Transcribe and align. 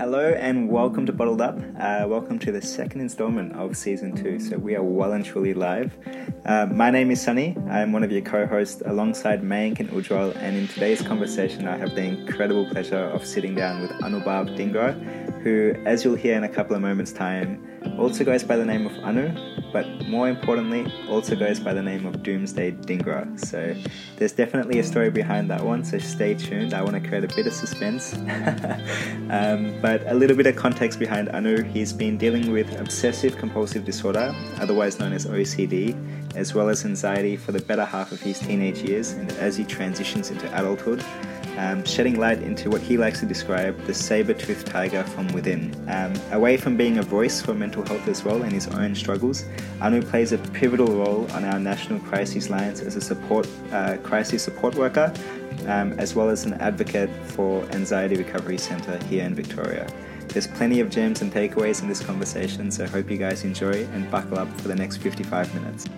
Hello 0.00 0.32
and 0.32 0.70
welcome 0.70 1.04
to 1.04 1.12
Bottled 1.12 1.42
Up. 1.42 1.58
Uh, 1.78 2.06
welcome 2.08 2.38
to 2.38 2.50
the 2.50 2.62
second 2.62 3.02
installment 3.02 3.52
of 3.52 3.76
season 3.76 4.16
two. 4.16 4.40
So 4.40 4.56
we 4.56 4.74
are 4.74 4.82
well 4.82 5.12
and 5.12 5.22
truly 5.22 5.52
live. 5.52 5.94
Uh, 6.46 6.64
my 6.64 6.90
name 6.90 7.10
is 7.10 7.20
Sunny. 7.20 7.54
I'm 7.68 7.92
one 7.92 8.02
of 8.02 8.10
your 8.10 8.22
co-hosts 8.22 8.80
alongside 8.86 9.42
Mayank 9.42 9.78
and 9.78 9.90
Ujwal. 9.90 10.34
And 10.36 10.56
in 10.56 10.68
today's 10.68 11.02
conversation, 11.02 11.68
I 11.68 11.76
have 11.76 11.94
the 11.94 12.00
incredible 12.00 12.66
pleasure 12.70 12.96
of 12.96 13.26
sitting 13.26 13.54
down 13.54 13.82
with 13.82 13.90
Anubhav 13.90 14.56
Dhingra, 14.56 14.94
who, 15.42 15.74
as 15.84 16.02
you'll 16.02 16.14
hear 16.14 16.34
in 16.34 16.44
a 16.44 16.48
couple 16.48 16.74
of 16.74 16.80
moments' 16.80 17.12
time, 17.12 17.62
also 17.98 18.24
goes 18.24 18.42
by 18.42 18.56
the 18.56 18.64
name 18.64 18.86
of 18.86 18.92
Anu, 19.04 19.32
but 19.72 19.86
more 20.06 20.28
importantly, 20.28 20.92
also 21.08 21.36
goes 21.36 21.60
by 21.60 21.72
the 21.72 21.82
name 21.82 22.06
of 22.06 22.22
Doomsday 22.22 22.72
Dhingra. 22.72 23.38
So 23.38 23.76
there's 24.16 24.32
definitely 24.32 24.78
a 24.78 24.84
story 24.84 25.10
behind 25.10 25.50
that 25.50 25.64
one. 25.64 25.84
So 25.84 25.98
stay 25.98 26.34
tuned. 26.34 26.74
I 26.74 26.82
want 26.82 27.00
to 27.00 27.08
create 27.08 27.24
a 27.24 27.28
bit 27.28 27.46
of 27.46 27.52
suspense. 27.52 28.14
um, 29.30 29.78
but 29.80 30.02
a 30.06 30.14
little 30.14 30.36
bit 30.36 30.46
of 30.46 30.56
context 30.56 30.98
behind 30.98 31.28
Anu. 31.30 31.62
He's 31.62 31.92
been 31.92 32.18
dealing 32.18 32.52
with 32.52 32.80
obsessive 32.80 33.36
compulsive 33.36 33.84
disorder, 33.84 34.34
otherwise 34.58 34.98
known 34.98 35.12
as 35.12 35.26
OCD, 35.26 35.96
as 36.36 36.54
well 36.54 36.68
as 36.68 36.84
anxiety 36.84 37.36
for 37.36 37.52
the 37.52 37.60
better 37.60 37.84
half 37.84 38.12
of 38.12 38.20
his 38.20 38.38
teenage 38.38 38.82
years, 38.82 39.12
and 39.12 39.30
as 39.32 39.56
he 39.56 39.64
transitions 39.64 40.30
into 40.30 40.46
adulthood 40.58 41.04
um, 41.60 41.84
shedding 41.84 42.18
light 42.18 42.40
into 42.42 42.70
what 42.70 42.80
he 42.80 42.96
likes 42.96 43.20
to 43.20 43.26
describe 43.26 43.78
the 43.84 43.92
saber 43.92 44.32
toothed 44.32 44.66
tiger 44.66 45.04
from 45.04 45.28
within. 45.28 45.74
Um, 45.88 46.14
away 46.32 46.56
from 46.56 46.76
being 46.76 46.98
a 46.98 47.02
voice 47.02 47.42
for 47.42 47.52
mental 47.52 47.84
health 47.84 48.08
as 48.08 48.24
well 48.24 48.42
and 48.42 48.52
his 48.52 48.66
own 48.68 48.94
struggles, 48.94 49.44
Anu 49.82 50.00
plays 50.00 50.32
a 50.32 50.38
pivotal 50.38 50.86
role 50.86 51.30
on 51.32 51.44
our 51.44 51.58
national 51.58 52.00
crisis 52.00 52.48
lines 52.48 52.80
as 52.80 52.96
a 52.96 53.00
support 53.00 53.46
uh, 53.72 53.98
crisis 54.02 54.42
support 54.42 54.74
worker, 54.74 55.12
um, 55.66 55.92
as 55.98 56.14
well 56.14 56.30
as 56.30 56.46
an 56.46 56.54
advocate 56.54 57.10
for 57.26 57.62
Anxiety 57.72 58.16
Recovery 58.16 58.58
Centre 58.58 58.98
here 59.04 59.24
in 59.24 59.34
Victoria. 59.34 59.86
There's 60.28 60.46
plenty 60.46 60.80
of 60.80 60.88
gems 60.88 61.20
and 61.20 61.30
takeaways 61.30 61.82
in 61.82 61.88
this 61.88 62.00
conversation, 62.00 62.70
so 62.70 62.84
I 62.84 62.86
hope 62.86 63.10
you 63.10 63.18
guys 63.18 63.44
enjoy 63.44 63.84
and 63.92 64.10
buckle 64.10 64.38
up 64.38 64.48
for 64.60 64.68
the 64.68 64.76
next 64.76 64.98
55 64.98 65.54
minutes. 65.54 65.88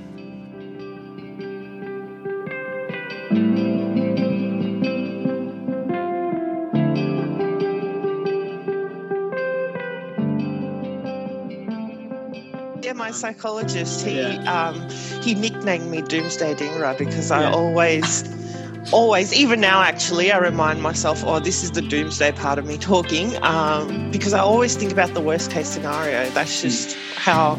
Psychologist, 13.12 14.05
he 14.05 14.18
yeah. 14.18 14.68
um, 14.70 14.88
he 15.22 15.34
nicknamed 15.34 15.91
me 15.91 16.02
Doomsday 16.02 16.55
Dhingra 16.55 16.96
because 16.98 17.30
I 17.30 17.50
always, 17.50 18.24
always, 18.92 19.32
even 19.32 19.60
now 19.60 19.82
actually, 19.82 20.32
I 20.32 20.38
remind 20.38 20.82
myself, 20.82 21.22
oh, 21.24 21.38
this 21.38 21.62
is 21.62 21.72
the 21.72 21.83
doomsday 21.83 22.33
part 22.33 22.58
of 22.58 22.66
me 22.66 22.78
talking, 22.78 23.42
um, 23.42 24.10
because 24.10 24.33
I 24.33 24.40
always 24.40 24.77
think 24.77 24.92
about 24.92 25.14
the 25.14 25.20
worst 25.20 25.50
case 25.50 25.68
scenario. 25.68 26.28
That's 26.30 26.60
hmm. 26.60 26.68
just 26.68 26.96
how 27.16 27.56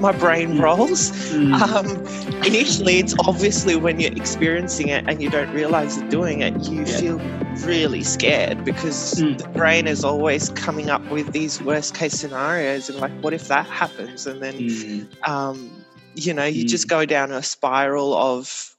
my 0.00 0.12
brain 0.12 0.52
hmm. 0.52 0.60
rolls. 0.60 1.10
Mm. 1.30 1.54
Um, 1.66 2.44
initially, 2.44 2.98
it's 2.98 3.14
obviously 3.26 3.76
when 3.76 4.00
you're 4.00 4.12
experiencing 4.12 4.88
it 4.88 5.04
and 5.08 5.22
you 5.22 5.30
don't 5.30 5.52
realize 5.52 5.96
you're 5.98 6.08
doing 6.08 6.42
it, 6.42 6.68
you 6.68 6.84
yeah. 6.84 6.98
feel 6.98 7.18
really 7.64 8.02
scared 8.02 8.64
because 8.64 9.14
mm. 9.14 9.38
the 9.38 9.48
brain 9.48 9.86
is 9.86 10.04
always 10.04 10.50
coming 10.50 10.90
up 10.90 11.02
with 11.10 11.32
these 11.32 11.62
worst 11.62 11.94
case 11.94 12.14
scenarios 12.14 12.88
and 12.88 12.98
like, 13.00 13.12
what 13.22 13.32
if 13.32 13.48
that 13.48 13.66
happens? 13.66 14.26
And 14.26 14.42
then, 14.42 14.54
mm. 14.54 15.28
um, 15.28 15.70
you 16.14 16.32
know, 16.32 16.44
you 16.44 16.66
just 16.66 16.86
mm. 16.86 16.90
go 16.90 17.04
down 17.04 17.32
a 17.32 17.42
spiral 17.42 18.14
of 18.14 18.76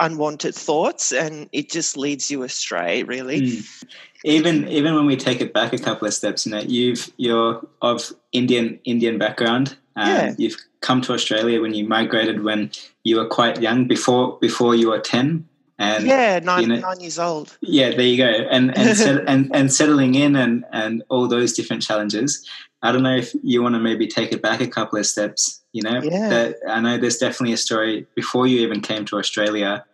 unwanted 0.00 0.54
thoughts 0.54 1.12
and 1.12 1.48
it 1.52 1.70
just 1.70 1.96
leads 1.96 2.30
you 2.30 2.44
astray 2.44 3.02
really 3.02 3.40
mm. 3.40 3.84
even 4.24 4.68
even 4.68 4.94
when 4.94 5.06
we 5.06 5.16
take 5.16 5.40
it 5.40 5.52
back 5.52 5.72
a 5.72 5.78
couple 5.78 6.06
of 6.06 6.14
steps 6.14 6.46
you 6.46 6.52
know 6.52 6.60
you've 6.60 7.10
you're 7.16 7.60
of 7.82 8.12
indian 8.30 8.78
indian 8.84 9.18
background 9.18 9.76
um, 9.98 10.08
yeah. 10.08 10.34
You've 10.38 10.56
come 10.80 11.00
to 11.02 11.12
Australia 11.12 11.60
when 11.60 11.74
you 11.74 11.86
migrated 11.86 12.44
when 12.44 12.70
you 13.02 13.16
were 13.16 13.26
quite 13.26 13.60
young, 13.60 13.88
before 13.88 14.38
before 14.40 14.74
you 14.74 14.90
were 14.90 15.00
ten. 15.00 15.48
And 15.80 16.06
yeah, 16.06 16.38
nine, 16.38 16.62
you 16.62 16.68
know, 16.68 16.78
nine 16.78 17.00
years 17.00 17.18
old. 17.18 17.56
Yeah, 17.60 17.90
there 17.90 18.06
you 18.06 18.16
go. 18.16 18.30
And 18.50 18.76
and, 18.78 18.96
set, 18.96 19.28
and 19.28 19.50
and 19.54 19.72
settling 19.72 20.14
in 20.14 20.36
and 20.36 20.64
and 20.72 21.02
all 21.08 21.26
those 21.26 21.52
different 21.52 21.82
challenges. 21.82 22.48
I 22.80 22.92
don't 22.92 23.02
know 23.02 23.16
if 23.16 23.34
you 23.42 23.60
want 23.60 23.74
to 23.74 23.80
maybe 23.80 24.06
take 24.06 24.30
it 24.32 24.40
back 24.40 24.60
a 24.60 24.68
couple 24.68 25.00
of 25.00 25.06
steps. 25.06 25.64
You 25.72 25.82
know, 25.82 26.00
yeah. 26.00 26.28
That, 26.28 26.56
I 26.68 26.80
know 26.80 26.96
there's 26.96 27.18
definitely 27.18 27.54
a 27.54 27.56
story 27.56 28.06
before 28.14 28.46
you 28.46 28.60
even 28.60 28.80
came 28.80 29.04
to 29.06 29.18
Australia. 29.18 29.84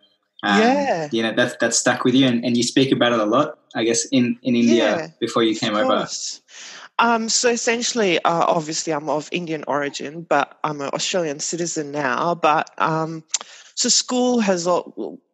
Um, 0.43 0.61
yeah, 0.61 1.09
you 1.11 1.23
know 1.23 1.33
that 1.33 1.59
that 1.61 1.73
stuck 1.73 2.03
with 2.03 2.13
you, 2.13 2.27
and, 2.27 2.45
and 2.45 2.55
you 2.55 2.61
speak 2.61 2.91
about 2.91 3.13
it 3.13 3.19
a 3.19 3.25
lot. 3.25 3.57
I 3.73 3.83
guess 3.83 4.05
in 4.05 4.37
in 4.43 4.55
India 4.55 4.97
yeah, 4.97 5.07
before 5.19 5.41
you 5.41 5.55
came 5.55 5.75
over. 5.75 6.07
Um, 6.97 7.27
so 7.27 7.49
essentially, 7.49 8.19
uh, 8.19 8.45
obviously, 8.47 8.93
I'm 8.93 9.09
of 9.09 9.27
Indian 9.31 9.63
origin, 9.67 10.21
but 10.21 10.57
I'm 10.63 10.81
an 10.81 10.89
Australian 10.93 11.39
citizen 11.39 11.91
now. 11.91 12.35
But 12.35 12.69
um, 12.77 13.23
so 13.75 13.89
school 13.89 14.39
has 14.39 14.67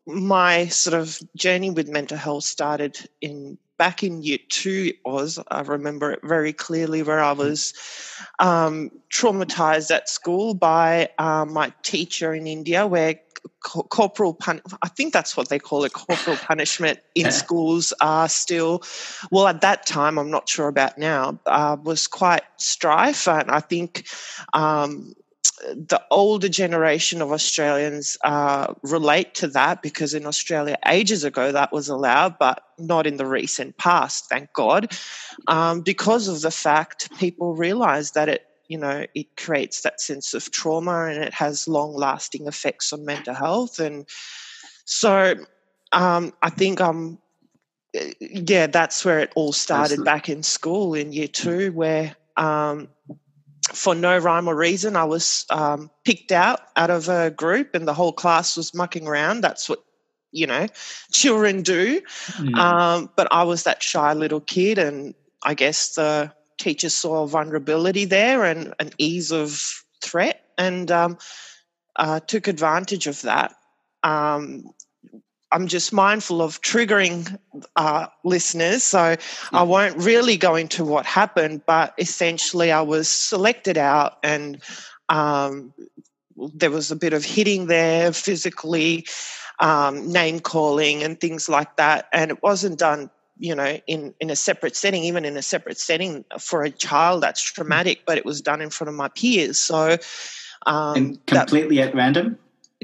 my 0.07 0.67
sort 0.67 0.99
of 0.99 1.19
journey 1.35 1.69
with 1.69 1.87
mental 1.87 2.17
health 2.17 2.43
started 2.43 2.97
in 3.21 3.57
back 3.77 4.03
in 4.03 4.21
year 4.21 4.39
two. 4.49 4.93
It 4.93 5.09
was 5.09 5.39
I 5.49 5.61
remember 5.61 6.11
it 6.11 6.19
very 6.23 6.53
clearly, 6.53 7.03
where 7.03 7.23
I 7.23 7.31
was 7.31 7.73
um, 8.39 8.91
traumatized 9.11 9.91
at 9.91 10.09
school 10.09 10.53
by 10.55 11.09
um, 11.19 11.53
my 11.53 11.73
teacher 11.83 12.33
in 12.33 12.47
India, 12.47 12.87
where 12.87 13.15
corporal 13.63 14.33
pun- 14.33 14.61
I 14.81 14.87
think 14.87 15.13
that's 15.13 15.37
what 15.37 15.49
they 15.49 15.59
call 15.59 15.83
it 15.83 15.93
corporal 15.93 16.37
punishment 16.47 16.99
in 17.15 17.31
schools 17.31 17.93
are 18.01 18.29
still 18.29 18.83
well 19.31 19.47
at 19.47 19.61
that 19.61 19.85
time 19.85 20.17
I'm 20.17 20.31
not 20.31 20.49
sure 20.49 20.67
about 20.67 20.97
now 20.97 21.39
uh, 21.45 21.77
was 21.83 22.07
quite 22.07 22.43
strife. 22.57 23.27
And 23.27 23.51
I 23.51 23.59
think 23.59 24.05
um, 24.53 25.13
the 25.73 26.01
older 26.11 26.49
generation 26.49 27.21
of 27.21 27.31
Australians 27.31 28.17
uh, 28.23 28.73
relate 28.83 29.33
to 29.35 29.47
that 29.47 29.81
because 29.81 30.13
in 30.13 30.25
Australia 30.25 30.77
ages 30.87 31.23
ago 31.23 31.51
that 31.51 31.71
was 31.71 31.89
allowed, 31.89 32.37
but 32.39 32.63
not 32.77 33.07
in 33.07 33.17
the 33.17 33.25
recent 33.25 33.77
past, 33.77 34.25
thank 34.29 34.51
God, 34.53 34.95
um, 35.47 35.81
because 35.81 36.27
of 36.27 36.41
the 36.41 36.51
fact 36.51 37.09
people 37.17 37.55
realise 37.55 38.11
that 38.11 38.29
it 38.29 38.45
you 38.71 38.77
know, 38.77 39.05
it 39.13 39.35
creates 39.35 39.81
that 39.81 39.99
sense 39.99 40.33
of 40.33 40.49
trauma 40.49 41.07
and 41.07 41.21
it 41.21 41.33
has 41.33 41.67
long 41.67 41.93
lasting 41.93 42.47
effects 42.47 42.93
on 42.93 43.03
mental 43.03 43.33
health. 43.33 43.81
And 43.81 44.07
so 44.85 45.35
um, 45.91 46.31
I 46.41 46.49
think 46.49 46.79
um, 46.79 47.19
yeah, 48.21 48.67
that's 48.67 49.03
where 49.03 49.19
it 49.19 49.33
all 49.35 49.51
started 49.51 49.99
Absolutely. 49.99 50.05
back 50.05 50.29
in 50.29 50.41
school 50.41 50.93
in 50.93 51.11
year 51.11 51.27
two, 51.27 51.73
where 51.73 52.15
um, 52.37 52.87
for 53.73 53.93
no 53.93 54.17
rhyme 54.17 54.47
or 54.47 54.55
reason, 54.55 54.95
I 54.95 55.03
was 55.03 55.45
um, 55.49 55.91
picked 56.05 56.31
out 56.31 56.61
out 56.77 56.91
of 56.91 57.09
a 57.09 57.29
group 57.29 57.75
and 57.75 57.85
the 57.85 57.93
whole 57.93 58.13
class 58.13 58.55
was 58.55 58.73
mucking 58.73 59.05
around. 59.05 59.41
That's 59.41 59.67
what 59.67 59.83
you 60.31 60.47
know 60.47 60.65
children 61.11 61.61
do 61.61 61.99
mm. 61.99 62.55
um, 62.55 63.09
but 63.17 63.27
i 63.31 63.43
was 63.43 63.63
that 63.63 63.83
shy 63.83 64.13
little 64.13 64.39
kid 64.39 64.77
and 64.77 65.13
i 65.43 65.53
guess 65.53 65.95
the 65.95 66.31
teachers 66.61 66.95
saw 66.95 67.25
vulnerability 67.25 68.05
there 68.05 68.45
and 68.45 68.73
an 68.79 68.91
ease 68.97 69.31
of 69.31 69.83
threat 70.01 70.45
and 70.57 70.91
um, 70.91 71.17
uh, 71.95 72.19
took 72.19 72.47
advantage 72.47 73.07
of 73.07 73.21
that. 73.23 73.55
Um, 74.03 74.71
I'm 75.51 75.67
just 75.67 75.91
mindful 75.91 76.41
of 76.41 76.61
triggering 76.61 77.37
uh, 77.75 78.07
listeners, 78.23 78.83
so 78.83 79.17
I 79.51 79.63
won't 79.63 79.97
really 79.97 80.37
go 80.37 80.55
into 80.55 80.85
what 80.85 81.05
happened, 81.05 81.63
but 81.65 81.93
essentially, 81.97 82.71
I 82.71 82.81
was 82.81 83.09
selected 83.09 83.77
out 83.77 84.17
and 84.23 84.61
um, 85.09 85.73
there 86.55 86.71
was 86.71 86.89
a 86.89 86.95
bit 86.95 87.11
of 87.11 87.25
hitting 87.25 87.67
there 87.67 88.13
physically, 88.13 89.05
um, 89.59 90.09
name 90.11 90.39
calling, 90.39 91.03
and 91.03 91.19
things 91.19 91.49
like 91.49 91.75
that. 91.75 92.07
And 92.13 92.31
it 92.31 92.41
wasn't 92.41 92.79
done 92.79 93.09
you 93.41 93.55
know 93.55 93.79
in 93.87 94.13
in 94.19 94.29
a 94.29 94.35
separate 94.35 94.75
setting 94.75 95.03
even 95.03 95.25
in 95.25 95.35
a 95.35 95.41
separate 95.41 95.79
setting 95.79 96.23
for 96.39 96.63
a 96.63 96.69
child 96.69 97.21
that's 97.23 97.41
traumatic 97.41 98.03
but 98.05 98.17
it 98.17 98.23
was 98.23 98.39
done 98.39 98.61
in 98.61 98.69
front 98.69 98.87
of 98.87 98.95
my 98.95 99.09
peers 99.09 99.59
so 99.59 99.97
um, 100.67 100.95
and 100.95 101.25
completely 101.25 101.77
that, 101.77 101.89
at 101.89 101.95
random 101.95 102.37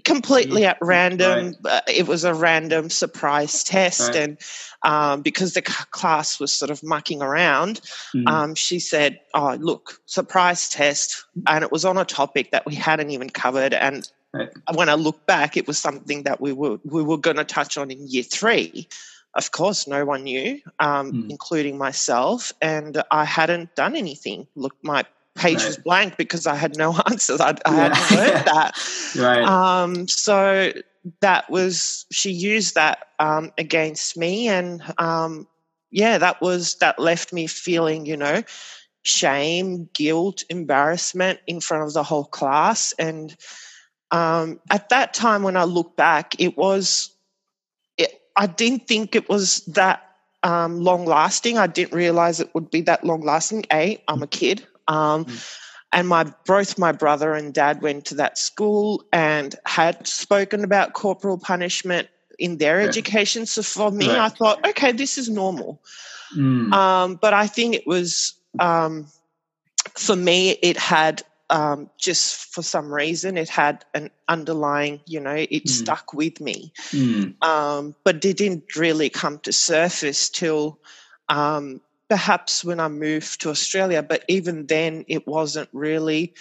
completely 0.03 0.65
at 0.65 0.77
random 0.81 1.55
right. 1.63 1.73
Uh, 1.73 1.81
it 1.87 2.07
was 2.07 2.23
a 2.23 2.33
random 2.33 2.89
surprise 2.89 3.63
test 3.63 4.09
right. 4.09 4.15
and 4.15 4.37
um, 4.83 5.21
because 5.21 5.53
the 5.53 5.61
class 5.61 6.39
was 6.39 6.53
sort 6.53 6.71
of 6.71 6.83
mucking 6.83 7.21
around 7.21 7.81
mm. 8.15 8.27
um, 8.27 8.55
she 8.55 8.79
said 8.79 9.19
oh 9.35 9.55
look 9.59 9.99
surprise 10.05 10.69
test 10.69 11.23
and 11.45 11.63
it 11.63 11.71
was 11.71 11.85
on 11.85 11.97
a 11.97 12.05
topic 12.05 12.51
that 12.51 12.65
we 12.65 12.73
hadn't 12.73 13.11
even 13.11 13.29
covered 13.29 13.73
and 13.73 14.11
right. 14.33 14.49
when 14.73 14.89
i 14.89 14.95
look 14.95 15.25
back 15.27 15.55
it 15.55 15.67
was 15.67 15.77
something 15.77 16.23
that 16.23 16.41
we 16.41 16.51
were 16.51 16.79
we 16.83 17.03
were 17.03 17.17
going 17.17 17.37
to 17.37 17.43
touch 17.43 17.77
on 17.77 17.91
in 17.91 18.07
year 18.07 18.23
three 18.23 18.87
of 19.37 19.51
course, 19.51 19.87
no 19.87 20.05
one 20.05 20.23
knew, 20.23 20.59
um, 20.79 21.11
mm. 21.11 21.29
including 21.29 21.77
myself, 21.77 22.51
and 22.61 23.01
I 23.11 23.25
hadn't 23.25 23.75
done 23.75 23.95
anything. 23.95 24.47
Look, 24.55 24.75
my 24.81 25.05
page 25.35 25.57
right. 25.57 25.67
was 25.67 25.77
blank 25.77 26.17
because 26.17 26.47
I 26.47 26.55
had 26.55 26.77
no 26.77 26.95
answers. 27.09 27.39
I, 27.39 27.51
I 27.51 27.55
yeah. 27.67 27.75
hadn't 27.75 27.97
heard 27.97 28.45
that. 28.45 28.71
right. 29.17 29.43
Um, 29.43 30.07
so 30.07 30.73
that 31.21 31.49
was 31.49 32.05
she 32.11 32.31
used 32.31 32.75
that 32.75 33.07
um, 33.19 33.51
against 33.57 34.17
me, 34.17 34.47
and 34.47 34.81
um, 34.97 35.47
yeah, 35.91 36.17
that 36.17 36.41
was 36.41 36.75
that 36.75 36.99
left 36.99 37.31
me 37.31 37.47
feeling, 37.47 38.05
you 38.05 38.17
know, 38.17 38.43
shame, 39.07 39.89
guilt, 39.93 40.43
embarrassment 40.49 41.39
in 41.47 41.61
front 41.61 41.83
of 41.83 41.93
the 41.93 42.03
whole 42.03 42.25
class. 42.25 42.93
And 42.99 43.35
um, 44.11 44.59
at 44.69 44.89
that 44.89 45.13
time, 45.13 45.43
when 45.43 45.57
I 45.57 45.63
look 45.63 45.95
back, 45.95 46.35
it 46.39 46.57
was, 46.57 47.11
I 48.37 48.47
didn't 48.47 48.87
think 48.87 49.15
it 49.15 49.27
was 49.27 49.65
that 49.65 50.03
um, 50.43 50.79
long 50.79 51.05
lasting. 51.05 51.57
I 51.57 51.67
didn't 51.67 51.93
realize 51.93 52.39
it 52.39 52.53
would 52.53 52.69
be 52.71 52.81
that 52.81 53.03
long 53.03 53.21
lasting. 53.21 53.65
A, 53.73 54.01
I'm 54.07 54.23
a 54.23 54.27
kid. 54.27 54.65
Um, 54.87 55.25
mm. 55.25 55.57
And 55.91 56.07
my 56.07 56.25
both 56.45 56.77
my 56.77 56.91
brother 56.91 57.33
and 57.33 57.53
dad 57.53 57.81
went 57.81 58.05
to 58.05 58.15
that 58.15 58.37
school 58.37 59.03
and 59.11 59.55
had 59.65 60.05
spoken 60.05 60.63
about 60.63 60.93
corporal 60.93 61.37
punishment 61.37 62.09
in 62.37 62.57
their 62.57 62.81
yeah. 62.81 62.87
education. 62.87 63.45
So 63.45 63.63
for 63.63 63.89
me, 63.89 64.07
right. 64.07 64.19
I 64.19 64.29
thought, 64.29 64.65
okay, 64.67 64.91
this 64.91 65.17
is 65.17 65.29
normal. 65.29 65.81
Mm. 66.37 66.73
Um, 66.73 67.15
but 67.15 67.33
I 67.33 67.47
think 67.47 67.73
it 67.73 67.87
was 67.87 68.33
um, 68.59 69.07
for 69.95 70.15
me, 70.15 70.51
it 70.61 70.77
had 70.77 71.23
um, 71.49 71.89
just 71.97 72.53
for 72.53 72.61
some 72.61 72.93
reason 72.93 73.37
it 73.37 73.49
had 73.49 73.85
an 73.93 74.09
underlying, 74.27 74.99
you 75.05 75.19
know, 75.19 75.35
it 75.35 75.65
mm. 75.65 75.69
stuck 75.69 76.13
with 76.13 76.41
me. 76.41 76.73
Mm. 76.91 77.41
Um, 77.43 77.95
but 78.03 78.23
it 78.25 78.37
didn't 78.37 78.75
really 78.75 79.09
come 79.09 79.39
to 79.39 79.53
surface 79.53 80.29
till 80.29 80.79
um, 81.29 81.81
perhaps 82.09 82.63
when 82.63 82.79
I 82.79 82.87
moved 82.87 83.41
to 83.41 83.49
Australia. 83.49 84.03
But 84.03 84.23
even 84.27 84.67
then, 84.67 85.05
it 85.07 85.27
wasn't 85.27 85.69
really. 85.71 86.33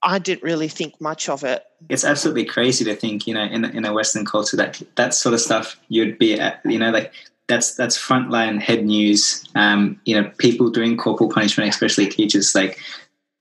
I 0.00 0.20
didn't 0.20 0.44
really 0.44 0.68
think 0.68 1.00
much 1.00 1.28
of 1.28 1.42
it. 1.42 1.64
It's 1.88 2.04
absolutely 2.04 2.44
crazy 2.44 2.84
to 2.84 2.94
think, 2.94 3.26
you 3.26 3.34
know, 3.34 3.42
in 3.42 3.64
in 3.64 3.84
a 3.84 3.92
Western 3.92 4.24
culture 4.24 4.56
that 4.56 4.80
that 4.94 5.12
sort 5.12 5.34
of 5.34 5.40
stuff 5.40 5.76
you'd 5.88 6.18
be, 6.18 6.38
at, 6.38 6.60
you 6.64 6.78
know, 6.78 6.90
like 6.90 7.12
that's 7.48 7.74
that's 7.74 7.98
frontline 7.98 8.60
head 8.60 8.84
news. 8.84 9.44
Um, 9.56 10.00
you 10.04 10.20
know, 10.20 10.30
people 10.38 10.70
doing 10.70 10.96
corporal 10.96 11.30
punishment, 11.30 11.70
especially 11.70 12.06
teachers, 12.06 12.54
like 12.54 12.78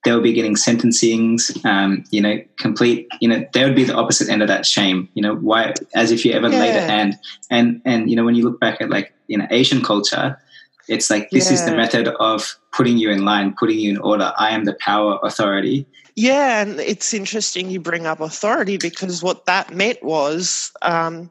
they'll 0.08 0.22
be 0.22 0.32
getting 0.32 0.56
sentencings. 0.56 1.64
Um, 1.66 2.06
you 2.12 2.22
know, 2.22 2.42
complete. 2.58 3.08
You 3.20 3.28
know, 3.28 3.46
they 3.54 3.66
would 3.66 3.76
be 3.76 3.84
the 3.84 3.94
opposite 3.94 4.30
end 4.30 4.42
of 4.42 4.48
that 4.48 4.66
shame. 4.66 5.10
You 5.16 5.22
know, 5.22 5.36
why? 5.36 5.74
As 5.94 6.12
if 6.12 6.24
you 6.24 6.32
ever 6.32 6.50
yeah. 6.50 6.60
laid 6.60 6.76
a 6.76 6.82
hand. 6.82 7.20
And 7.52 7.82
and 7.84 8.10
you 8.10 8.16
know, 8.16 8.24
when 8.24 8.36
you 8.36 8.44
look 8.44 8.60
back 8.60 8.80
at 8.80 8.90
like 8.90 9.14
you 9.28 9.38
know 9.38 9.46
Asian 9.52 9.84
culture, 9.84 10.40
it's 10.88 11.10
like 11.10 11.30
this 11.32 11.48
yeah. 11.48 11.56
is 11.56 11.66
the 11.66 11.76
method 11.76 12.08
of 12.20 12.58
putting 12.72 12.98
you 12.98 13.10
in 13.10 13.26
line, 13.26 13.54
putting 13.60 13.80
you 13.80 13.92
in 13.92 13.98
order. 13.98 14.32
I 14.38 14.52
am 14.52 14.64
the 14.64 14.78
power 14.80 15.20
authority. 15.24 15.86
Yeah, 16.16 16.62
and 16.62 16.80
it's 16.80 17.14
interesting 17.14 17.70
you 17.70 17.82
bring 17.82 18.08
up 18.08 18.22
authority 18.22 18.78
because 18.78 19.22
what 19.22 19.46
that 19.46 19.76
meant 19.76 20.02
was. 20.04 20.72
Um, 20.82 21.30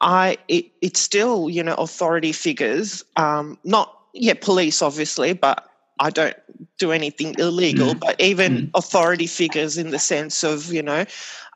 I 0.00 0.36
it, 0.46 0.66
it's 0.80 1.00
still 1.00 1.50
you 1.50 1.64
know 1.64 1.74
authority 1.74 2.30
figures, 2.30 3.04
um, 3.16 3.58
not 3.64 3.98
yeah 4.14 4.34
police 4.34 4.80
obviously, 4.80 5.32
but 5.32 5.71
I 5.98 6.10
don't 6.10 6.36
do 6.78 6.92
anything 6.92 7.34
illegal. 7.38 7.94
Mm. 7.94 8.00
But 8.00 8.20
even 8.20 8.52
mm. 8.52 8.70
authority 8.74 9.26
figures 9.26 9.78
in 9.78 9.90
the 9.90 9.98
sense 9.98 10.42
of 10.42 10.72
you 10.72 10.82
know 10.82 11.04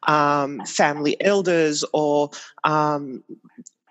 um, 0.06 0.64
family 0.64 1.16
elders 1.20 1.84
or 1.92 2.30
um, 2.64 3.22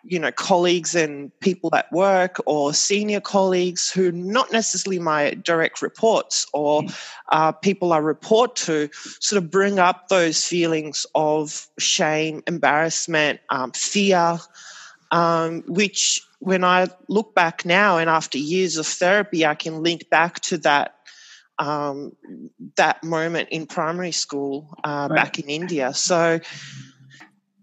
you 0.04 0.20
know 0.20 0.32
colleagues 0.32 0.96
and 0.96 1.38
people 1.40 1.74
at 1.76 1.92
work 1.92 2.38
or 2.46 2.74
senior 2.74 3.20
colleagues 3.20 3.90
who 3.90 4.12
not 4.12 4.52
necessarily 4.52 5.00
my 5.00 5.32
direct 5.32 5.82
reports 5.82 6.48
or 6.54 6.84
mm. 6.84 7.12
uh, 7.30 7.52
people 7.52 7.92
I 7.92 7.98
report 7.98 8.56
to 8.58 8.90
sort 8.94 9.44
of 9.44 9.50
bring 9.50 9.80
up 9.80 10.08
those 10.08 10.44
feelings 10.44 11.06
of 11.16 11.68
shame, 11.80 12.44
embarrassment, 12.48 13.40
um, 13.50 13.72
fear, 13.72 14.40
um, 15.16 15.64
which 15.68 16.22
when 16.40 16.64
I 16.64 16.88
look 17.08 17.34
back 17.34 17.66
now 17.66 17.98
and 17.98 18.10
after 18.10 18.38
years 18.38 18.76
of 18.76 18.86
therapy, 18.86 19.46
I 19.46 19.56
can 19.56 19.82
link 19.82 20.10
back 20.10 20.42
to 20.42 20.58
that 20.60 20.96
um, 21.58 22.12
that 22.76 23.02
moment 23.02 23.48
in 23.50 23.66
primary 23.66 24.12
school 24.12 24.76
uh, 24.84 25.08
right. 25.10 25.16
back 25.16 25.40
in 25.40 25.50
India. 25.50 25.94
So 25.94 26.42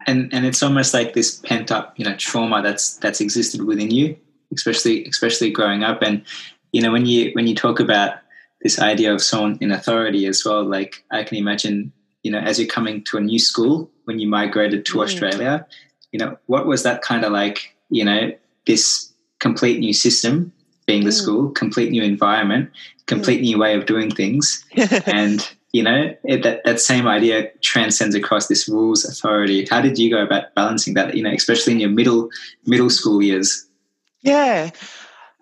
and 0.06 0.32
and 0.32 0.46
it's 0.46 0.62
almost 0.62 0.94
like 0.94 1.12
this 1.12 1.38
pent 1.40 1.70
up 1.70 1.92
you 1.96 2.04
know 2.04 2.16
trauma 2.16 2.62
that's 2.62 2.96
that's 2.96 3.20
existed 3.20 3.62
within 3.62 3.90
you 3.90 4.16
especially 4.52 5.04
especially 5.06 5.50
growing 5.50 5.84
up 5.84 6.02
and 6.02 6.24
you 6.72 6.82
know 6.82 6.90
when 6.90 7.06
you 7.06 7.30
when 7.34 7.46
you 7.46 7.54
talk 7.54 7.78
about 7.78 8.16
this 8.62 8.80
idea 8.80 9.12
of 9.12 9.22
someone 9.22 9.58
in 9.60 9.70
authority 9.70 10.26
as 10.26 10.44
well 10.44 10.64
like 10.64 11.04
i 11.12 11.22
can 11.22 11.36
imagine 11.36 11.92
you 12.24 12.32
know 12.32 12.38
as 12.38 12.58
you're 12.58 12.66
coming 12.66 13.04
to 13.04 13.16
a 13.16 13.20
new 13.20 13.38
school 13.38 13.88
when 14.06 14.18
you 14.18 14.28
migrated 14.28 14.84
to 14.84 14.98
mm. 14.98 15.04
australia 15.04 15.64
you 16.12 16.18
know 16.18 16.36
what 16.46 16.66
was 16.66 16.82
that 16.82 17.02
kind 17.02 17.24
of 17.24 17.32
like 17.32 17.74
you 17.90 18.04
know 18.04 18.30
this 18.66 19.12
complete 19.40 19.80
new 19.80 19.92
system 19.92 20.52
being 20.86 21.04
the 21.04 21.10
mm. 21.10 21.20
school 21.20 21.50
complete 21.50 21.90
new 21.90 22.02
environment 22.02 22.70
complete 23.06 23.40
mm. 23.40 23.44
new 23.44 23.58
way 23.58 23.74
of 23.74 23.86
doing 23.86 24.10
things 24.10 24.64
and 25.06 25.52
you 25.72 25.82
know 25.82 26.14
it, 26.24 26.42
that 26.42 26.62
that 26.64 26.80
same 26.80 27.06
idea 27.06 27.50
transcends 27.62 28.14
across 28.14 28.46
this 28.46 28.68
rules 28.68 29.04
authority 29.04 29.66
how 29.68 29.80
did 29.80 29.98
you 29.98 30.10
go 30.10 30.22
about 30.22 30.54
balancing 30.54 30.94
that 30.94 31.16
you 31.16 31.22
know 31.22 31.32
especially 31.32 31.72
in 31.72 31.80
your 31.80 31.90
middle 31.90 32.28
middle 32.66 32.90
school 32.90 33.22
years 33.22 33.66
yeah 34.22 34.70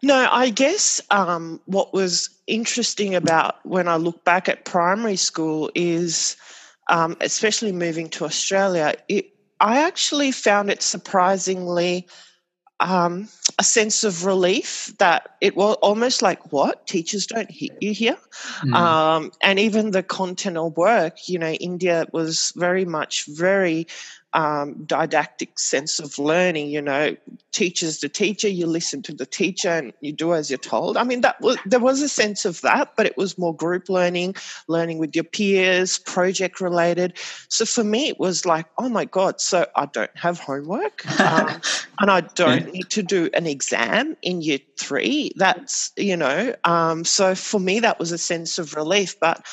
no 0.02 0.28
i 0.30 0.48
guess 0.48 1.00
um, 1.10 1.60
what 1.66 1.92
was 1.92 2.30
interesting 2.46 3.14
about 3.14 3.64
when 3.66 3.88
i 3.88 3.96
look 3.96 4.24
back 4.24 4.48
at 4.48 4.64
primary 4.64 5.16
school 5.16 5.70
is 5.74 6.36
um, 6.88 7.16
especially 7.20 7.72
moving 7.72 8.08
to 8.08 8.24
australia 8.24 8.94
it, 9.08 9.29
i 9.60 9.82
actually 9.86 10.32
found 10.32 10.70
it 10.70 10.82
surprisingly 10.82 12.06
um, 12.82 13.28
a 13.58 13.62
sense 13.62 14.04
of 14.04 14.24
relief 14.24 14.94
that 14.98 15.36
it 15.42 15.54
was 15.54 15.76
almost 15.82 16.22
like 16.22 16.50
what 16.50 16.86
teachers 16.86 17.26
don't 17.26 17.50
hit 17.50 17.72
you 17.80 17.92
here 17.92 18.16
mm. 18.60 18.74
um, 18.74 19.30
and 19.42 19.58
even 19.58 19.90
the 19.90 20.02
content 20.02 20.56
of 20.56 20.76
work 20.76 21.28
you 21.28 21.38
know 21.38 21.52
india 21.52 22.06
was 22.12 22.52
very 22.56 22.84
much 22.84 23.26
very 23.28 23.86
um, 24.32 24.84
didactic 24.84 25.58
sense 25.58 25.98
of 25.98 26.18
learning. 26.18 26.68
You 26.68 26.82
know, 26.82 27.16
teacher's 27.52 28.00
the 28.00 28.08
teacher. 28.08 28.48
You 28.48 28.66
listen 28.66 29.02
to 29.02 29.14
the 29.14 29.26
teacher 29.26 29.70
and 29.70 29.92
you 30.00 30.12
do 30.12 30.34
as 30.34 30.50
you're 30.50 30.58
told. 30.58 30.96
I 30.96 31.04
mean, 31.04 31.20
that 31.22 31.40
was 31.40 31.58
there 31.66 31.80
was 31.80 32.02
a 32.02 32.08
sense 32.08 32.44
of 32.44 32.60
that, 32.62 32.92
but 32.96 33.06
it 33.06 33.16
was 33.16 33.38
more 33.38 33.54
group 33.54 33.88
learning, 33.88 34.36
learning 34.68 34.98
with 34.98 35.14
your 35.14 35.24
peers, 35.24 35.98
project 35.98 36.60
related. 36.60 37.18
So 37.48 37.64
for 37.64 37.84
me, 37.84 38.08
it 38.08 38.18
was 38.18 38.46
like, 38.46 38.66
oh 38.78 38.88
my 38.88 39.04
god! 39.04 39.40
So 39.40 39.66
I 39.76 39.86
don't 39.86 40.16
have 40.16 40.38
homework, 40.38 41.06
um, 41.20 41.60
and 42.00 42.10
I 42.10 42.20
don't 42.20 42.72
need 42.72 42.90
to 42.90 43.02
do 43.02 43.30
an 43.34 43.46
exam 43.46 44.16
in 44.22 44.42
year 44.42 44.58
three. 44.78 45.32
That's 45.36 45.92
you 45.96 46.16
know. 46.16 46.54
Um, 46.64 47.04
so 47.04 47.34
for 47.34 47.60
me, 47.60 47.80
that 47.80 47.98
was 47.98 48.12
a 48.12 48.18
sense 48.18 48.58
of 48.58 48.74
relief, 48.74 49.18
but 49.20 49.44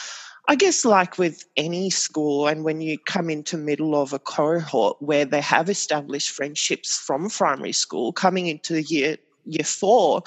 I 0.49 0.55
guess, 0.55 0.85
like 0.85 1.17
with 1.17 1.43
any 1.57 1.89
school, 1.89 2.47
and 2.47 2.63
when 2.63 2.79
you 2.79 2.97
come 2.97 3.29
into 3.29 3.57
middle 3.57 4.01
of 4.01 4.13
a 4.13 4.19
cohort 4.19 4.95
where 5.01 5.25
they 5.25 5.41
have 5.41 5.69
established 5.69 6.31
friendships 6.31 6.97
from 6.97 7.29
primary 7.29 7.73
school, 7.73 8.13
coming 8.13 8.47
into 8.47 8.81
year 8.81 9.17
year 9.45 9.65
four, 9.65 10.23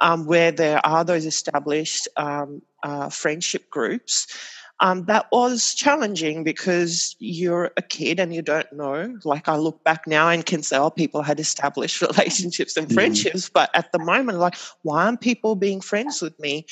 um, 0.00 0.26
where 0.26 0.52
there 0.52 0.84
are 0.84 1.04
those 1.04 1.24
established 1.24 2.08
um, 2.16 2.60
uh, 2.82 3.08
friendship 3.08 3.70
groups, 3.70 4.26
um, 4.80 5.04
that 5.04 5.26
was 5.30 5.74
challenging 5.74 6.42
because 6.44 7.14
you're 7.18 7.70
a 7.76 7.82
kid 7.82 8.18
and 8.18 8.34
you 8.34 8.42
don't 8.42 8.70
know. 8.72 9.18
Like 9.24 9.48
I 9.48 9.56
look 9.56 9.82
back 9.84 10.06
now 10.06 10.28
and 10.28 10.44
can 10.44 10.62
say, 10.62 10.76
oh, 10.76 10.90
people 10.90 11.22
had 11.22 11.38
established 11.38 12.00
relationships 12.00 12.76
and 12.76 12.88
mm. 12.88 12.94
friendships, 12.94 13.48
but 13.48 13.70
at 13.74 13.92
the 13.92 13.98
moment, 13.98 14.38
like, 14.38 14.56
why 14.82 15.04
aren't 15.04 15.20
people 15.20 15.54
being 15.54 15.80
friends 15.80 16.20
with 16.20 16.38
me? 16.40 16.66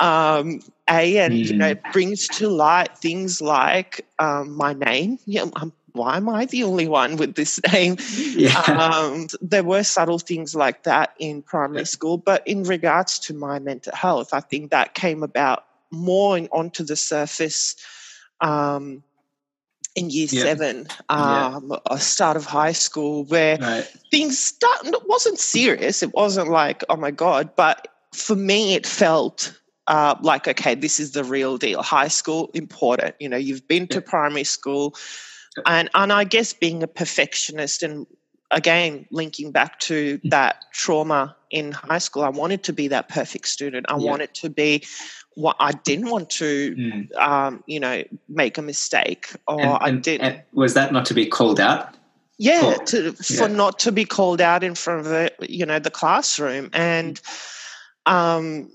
Um, 0.00 0.60
a 0.90 1.18
and 1.18 1.34
mm. 1.34 1.46
you 1.46 1.56
know, 1.56 1.68
it 1.68 1.82
mm. 1.82 1.92
brings 1.92 2.26
to 2.28 2.48
light 2.48 2.98
things 2.98 3.40
like 3.40 4.06
um, 4.18 4.56
my 4.56 4.72
name. 4.72 5.18
Yeah, 5.26 5.46
I'm 5.54 5.72
why 5.94 6.16
am 6.16 6.28
I 6.28 6.46
the 6.46 6.64
only 6.64 6.88
one 6.88 7.16
with 7.16 7.36
this 7.36 7.60
name? 7.72 7.96
Yeah. 8.34 8.58
Um, 8.62 9.28
there 9.40 9.62
were 9.62 9.84
subtle 9.84 10.18
things 10.18 10.54
like 10.54 10.82
that 10.82 11.14
in 11.20 11.40
primary 11.42 11.86
school, 11.86 12.18
but 12.18 12.46
in 12.48 12.64
regards 12.64 13.20
to 13.20 13.34
my 13.34 13.60
mental 13.60 13.94
health, 13.94 14.34
I 14.34 14.40
think 14.40 14.72
that 14.72 14.94
came 14.94 15.22
about 15.22 15.64
more 15.94 16.38
onto 16.52 16.84
the 16.84 16.96
surface 16.96 17.76
um, 18.40 19.02
in 19.96 20.10
year 20.10 20.28
yeah. 20.30 20.42
seven, 20.42 20.86
um, 21.08 21.70
yeah. 21.70 21.78
a 21.90 21.98
start 21.98 22.36
of 22.36 22.44
high 22.44 22.72
school, 22.72 23.24
where 23.24 23.56
right. 23.58 23.84
things 24.10 24.38
start. 24.38 24.86
It 24.86 25.08
wasn't 25.08 25.38
serious. 25.38 26.02
It 26.02 26.12
wasn't 26.14 26.48
like, 26.48 26.82
oh 26.88 26.96
my 26.96 27.10
god. 27.10 27.50
But 27.56 27.88
for 28.12 28.34
me, 28.34 28.74
it 28.74 28.86
felt 28.86 29.58
uh, 29.86 30.16
like, 30.22 30.48
okay, 30.48 30.74
this 30.74 30.98
is 30.98 31.12
the 31.12 31.24
real 31.24 31.58
deal. 31.58 31.82
High 31.82 32.08
school 32.08 32.50
important. 32.54 33.14
You 33.20 33.28
know, 33.28 33.36
you've 33.36 33.66
been 33.68 33.86
to 33.88 34.00
primary 34.00 34.44
school, 34.44 34.94
and 35.66 35.88
and 35.94 36.12
I 36.12 36.24
guess 36.24 36.52
being 36.52 36.82
a 36.82 36.88
perfectionist 36.88 37.82
and 37.82 38.06
again 38.54 39.06
linking 39.10 39.50
back 39.50 39.78
to 39.80 40.18
that 40.24 40.64
trauma 40.72 41.36
in 41.50 41.72
high 41.72 41.98
school 41.98 42.22
i 42.22 42.28
wanted 42.28 42.62
to 42.62 42.72
be 42.72 42.88
that 42.88 43.08
perfect 43.08 43.46
student 43.46 43.84
i 43.88 43.96
yeah. 43.96 44.10
wanted 44.10 44.32
to 44.34 44.48
be 44.48 44.82
what 45.36 45.56
I 45.58 45.72
didn't 45.72 46.10
want 46.10 46.30
to, 46.30 46.76
mm. 46.76 47.12
um, 47.16 47.64
you 47.66 47.80
know, 47.80 48.04
make 48.28 48.56
a 48.56 48.62
mistake, 48.62 49.34
or 49.48 49.60
and, 49.60 49.78
I 49.80 49.90
didn't. 49.90 50.42
was 50.52 50.74
that 50.74 50.92
not 50.92 51.04
to 51.06 51.14
be 51.14 51.26
called 51.26 51.58
out? 51.58 51.92
yeah, 52.38 52.74
to, 52.86 53.12
for 53.12 53.48
yeah. 53.48 53.54
not 53.54 53.78
to 53.80 53.92
be 53.92 54.04
called 54.04 54.40
out 54.40 54.64
in 54.64 54.74
front 54.74 55.00
of 55.00 55.06
the 55.06 55.32
you 55.40 55.64
know 55.64 55.78
the 55.78 55.90
classroom 55.90 56.70
and 56.72 57.20
um 58.06 58.70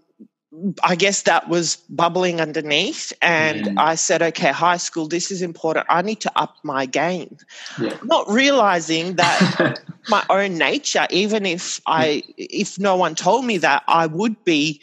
I 0.83 0.95
guess 0.95 1.23
that 1.23 1.47
was 1.47 1.75
bubbling 1.89 2.41
underneath. 2.41 3.13
And 3.21 3.65
mm. 3.65 3.77
I 3.77 3.95
said, 3.95 4.21
okay, 4.21 4.51
high 4.51 4.77
school, 4.77 5.07
this 5.07 5.29
is 5.29 5.43
important. 5.43 5.85
I 5.89 6.01
need 6.01 6.21
to 6.21 6.31
up 6.35 6.57
my 6.63 6.87
game. 6.87 7.37
Yeah. 7.79 7.95
Not 8.03 8.29
realizing 8.29 9.15
that 9.17 9.79
my 10.09 10.25
own 10.29 10.57
nature, 10.57 11.05
even 11.11 11.45
if 11.45 11.79
I, 11.85 12.23
if 12.37 12.79
no 12.79 12.95
one 12.95 13.13
told 13.13 13.45
me 13.45 13.59
that, 13.59 13.83
I 13.87 14.07
would 14.07 14.43
be, 14.43 14.81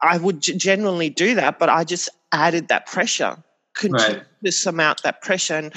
I 0.00 0.16
would 0.16 0.40
generally 0.40 1.10
do 1.10 1.34
that. 1.34 1.58
But 1.58 1.68
I 1.68 1.84
just 1.84 2.08
added 2.32 2.68
that 2.68 2.86
pressure, 2.86 3.36
continued 3.74 4.18
right. 4.18 4.44
to 4.44 4.52
surmount 4.52 5.02
that 5.02 5.20
pressure. 5.20 5.56
And 5.56 5.74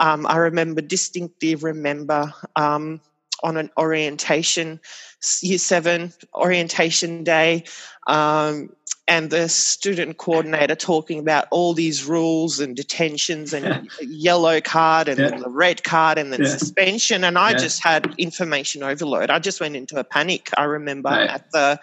um, 0.00 0.24
I 0.24 0.36
remember 0.36 0.82
distinctly 0.82 1.56
remember 1.56 2.32
um, 2.54 3.00
on 3.42 3.56
an 3.56 3.70
orientation, 3.78 4.80
year 5.40 5.58
seven 5.58 6.12
orientation 6.34 7.24
day, 7.24 7.64
um, 8.06 8.70
and 9.08 9.30
the 9.30 9.48
student 9.48 10.18
coordinator 10.18 10.74
talking 10.74 11.20
about 11.20 11.46
all 11.50 11.74
these 11.74 12.04
rules 12.04 12.58
and 12.58 12.74
detentions 12.74 13.52
and 13.52 13.64
yeah. 13.64 13.82
yellow 14.00 14.60
card 14.60 15.08
and 15.08 15.18
yeah. 15.18 15.38
the 15.38 15.48
red 15.48 15.84
card 15.84 16.18
and 16.18 16.32
then 16.32 16.42
yeah. 16.42 16.48
suspension. 16.48 17.22
And 17.22 17.38
I 17.38 17.52
just 17.52 17.82
had 17.82 18.12
information 18.18 18.82
overload. 18.82 19.30
I 19.30 19.38
just 19.38 19.60
went 19.60 19.76
into 19.76 19.98
a 20.00 20.04
panic. 20.04 20.50
I 20.56 20.64
remember 20.64 21.10
right. 21.10 21.30
at 21.30 21.50
the 21.52 21.78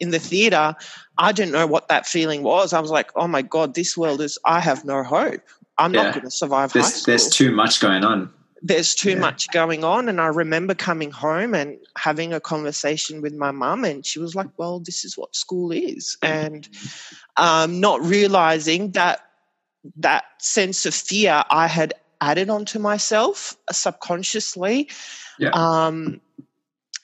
in 0.00 0.10
the 0.10 0.18
theater, 0.18 0.74
I 1.18 1.30
didn't 1.30 1.52
know 1.52 1.68
what 1.68 1.88
that 1.88 2.06
feeling 2.06 2.42
was. 2.42 2.72
I 2.72 2.80
was 2.80 2.90
like, 2.90 3.10
oh 3.14 3.28
my 3.28 3.42
God, 3.42 3.74
this 3.74 3.96
world 3.96 4.20
is, 4.20 4.36
I 4.44 4.58
have 4.58 4.84
no 4.84 5.04
hope. 5.04 5.40
I'm 5.78 5.92
not 5.92 6.12
going 6.12 6.24
to 6.24 6.30
survive 6.30 6.72
there's, 6.72 6.86
high 6.86 6.90
school. 6.90 7.12
There's 7.12 7.28
too 7.28 7.52
much 7.52 7.80
going 7.80 8.04
on 8.04 8.32
there's 8.64 8.94
too 8.94 9.10
yeah. 9.10 9.18
much 9.18 9.50
going 9.50 9.84
on. 9.84 10.08
And 10.08 10.20
I 10.20 10.28
remember 10.28 10.74
coming 10.74 11.10
home 11.10 11.54
and 11.54 11.78
having 11.98 12.32
a 12.32 12.40
conversation 12.40 13.20
with 13.20 13.34
my 13.34 13.50
mum, 13.50 13.84
and 13.84 14.04
she 14.04 14.18
was 14.18 14.34
like, 14.34 14.48
Well, 14.56 14.80
this 14.80 15.04
is 15.04 15.18
what 15.18 15.36
school 15.36 15.70
is. 15.70 16.16
And 16.22 16.66
um, 17.36 17.78
not 17.78 18.00
realizing 18.02 18.92
that 18.92 19.20
that 19.96 20.24
sense 20.38 20.86
of 20.86 20.94
fear 20.94 21.44
I 21.50 21.66
had 21.66 21.92
added 22.22 22.48
onto 22.48 22.78
myself 22.78 23.54
subconsciously. 23.70 24.88
Yeah. 25.38 25.50
Um, 25.50 26.22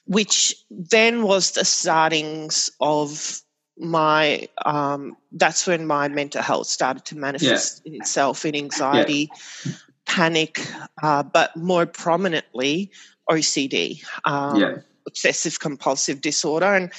which 0.07 0.57
then 0.71 1.23
was 1.23 1.53
the 1.53 1.65
startings 1.65 2.71
of 2.81 3.43
my 3.79 4.49
um, 4.65 5.17
that's 5.33 5.67
when 5.67 5.87
my 5.87 6.09
mental 6.09 6.43
health 6.43 6.67
started 6.67 7.05
to 7.05 7.19
manifest 7.19 7.83
yeah. 7.85 7.99
itself 7.99 8.45
in 8.45 8.57
anxiety 8.57 9.31
yeah 9.65 9.73
panic, 10.11 10.67
uh, 11.03 11.23
but 11.23 11.57
more 11.57 11.87
prominently, 11.87 12.91
OCD. 13.31 14.03
Um, 14.25 14.61
yeah. 14.61 14.77
Obsessive 15.07 15.61
compulsive 15.61 16.21
disorder. 16.21 16.75
And 16.75 16.91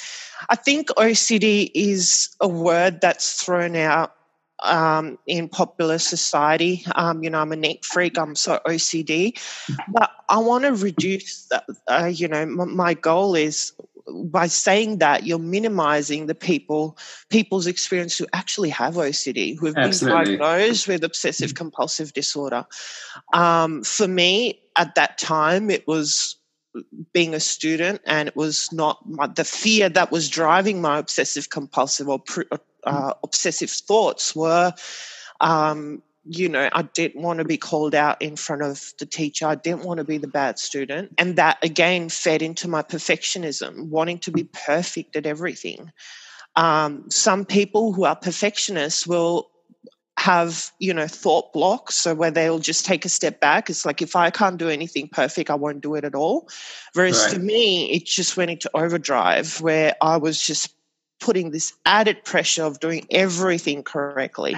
I 0.50 0.56
think 0.56 0.88
OCD 0.98 1.70
is 1.75 2.30
a 2.39 2.48
word 2.48 3.01
that's 3.01 3.44
thrown 3.44 3.75
out 3.75 4.15
um, 4.63 5.18
in 5.27 5.50
popular 5.50 6.00
society. 6.00 6.84
Um, 6.96 7.22
you 7.24 7.30
know, 7.30 7.39
I'm 7.39 7.51
a 7.51 7.56
neat 7.56 7.84
freak, 7.84 8.18
I'm 8.18 8.36
so 8.36 8.60
OCD. 8.65 9.38
But 9.89 10.10
I 10.30 10.38
want 10.38 10.63
to 10.63 10.74
reduce, 10.74 11.48
that, 11.51 11.65
uh, 11.88 12.12
you 12.12 12.27
know, 12.27 12.41
m- 12.41 12.75
my 12.75 12.94
goal 12.94 13.36
is 13.36 13.74
by 14.25 14.48
saying 14.48 15.00
that 15.00 15.25
you're 15.25 15.39
minimizing 15.39 16.27
the 16.27 16.36
people 16.36 16.98
people's 17.29 17.67
experience 17.67 18.17
who 18.17 18.25
actually 18.34 18.70
have 18.70 18.96
OCD, 18.96 19.58
who 19.58 19.67
have 19.67 19.77
Absolutely. 19.77 20.25
been 20.25 20.39
diagnosed 20.39 20.88
with 20.88 21.03
obsessive 21.03 21.55
compulsive 21.55 22.13
disorder. 22.13 22.65
Um, 23.34 23.84
for 23.84 24.08
me, 24.08 24.62
at 24.75 24.96
that 24.96 25.17
time, 25.17 25.70
it 25.70 25.88
was 25.88 26.38
being 27.13 27.34
a 27.34 27.39
student, 27.39 28.01
and 28.05 28.27
it 28.27 28.36
was 28.36 28.72
not 28.72 29.08
my, 29.08 29.27
the 29.27 29.43
fear 29.43 29.89
that 29.89 30.12
was 30.12 30.29
driving 30.29 30.81
my 30.81 30.98
obsessive 30.98 31.50
compulsive 31.50 32.08
or 32.08 32.24
uh, 32.86 33.13
obsessive 33.24 33.70
thoughts 33.70 34.36
were. 34.36 34.74
Um, 35.39 36.01
you 36.23 36.47
know, 36.47 36.69
I 36.71 36.83
didn't 36.83 37.21
want 37.21 37.39
to 37.39 37.45
be 37.45 37.57
called 37.57 37.95
out 37.95 38.21
in 38.21 38.35
front 38.35 38.61
of 38.61 38.93
the 38.99 39.05
teacher. 39.05 39.47
I 39.47 39.55
didn't 39.55 39.83
want 39.83 39.97
to 39.97 40.03
be 40.03 40.17
the 40.17 40.27
bad 40.27 40.59
student. 40.59 41.13
And 41.17 41.35
that 41.35 41.57
again 41.63 42.09
fed 42.09 42.41
into 42.41 42.67
my 42.67 42.83
perfectionism, 42.83 43.89
wanting 43.89 44.19
to 44.19 44.31
be 44.31 44.43
perfect 44.43 45.15
at 45.15 45.25
everything. 45.25 45.91
Um, 46.55 47.09
some 47.09 47.45
people 47.45 47.93
who 47.93 48.03
are 48.03 48.15
perfectionists 48.15 49.07
will 49.07 49.49
have, 50.19 50.71
you 50.77 50.93
know, 50.93 51.07
thought 51.07 51.51
blocks. 51.53 51.95
So 51.95 52.13
where 52.13 52.29
they'll 52.29 52.59
just 52.59 52.85
take 52.85 53.05
a 53.05 53.09
step 53.09 53.39
back. 53.39 53.69
It's 53.69 53.85
like, 53.85 54.03
if 54.03 54.15
I 54.15 54.29
can't 54.29 54.57
do 54.57 54.69
anything 54.69 55.07
perfect, 55.07 55.49
I 55.49 55.55
won't 55.55 55.81
do 55.81 55.95
it 55.95 56.03
at 56.03 56.13
all. 56.13 56.47
Whereas 56.93 57.19
right. 57.23 57.33
to 57.33 57.39
me, 57.39 57.91
it 57.91 58.05
just 58.05 58.37
went 58.37 58.51
into 58.51 58.69
overdrive 58.75 59.59
where 59.61 59.95
I 60.01 60.17
was 60.17 60.39
just 60.39 60.75
putting 61.19 61.51
this 61.51 61.73
added 61.85 62.23
pressure 62.23 62.63
of 62.63 62.79
doing 62.79 63.07
everything 63.09 63.81
correctly. 63.83 64.55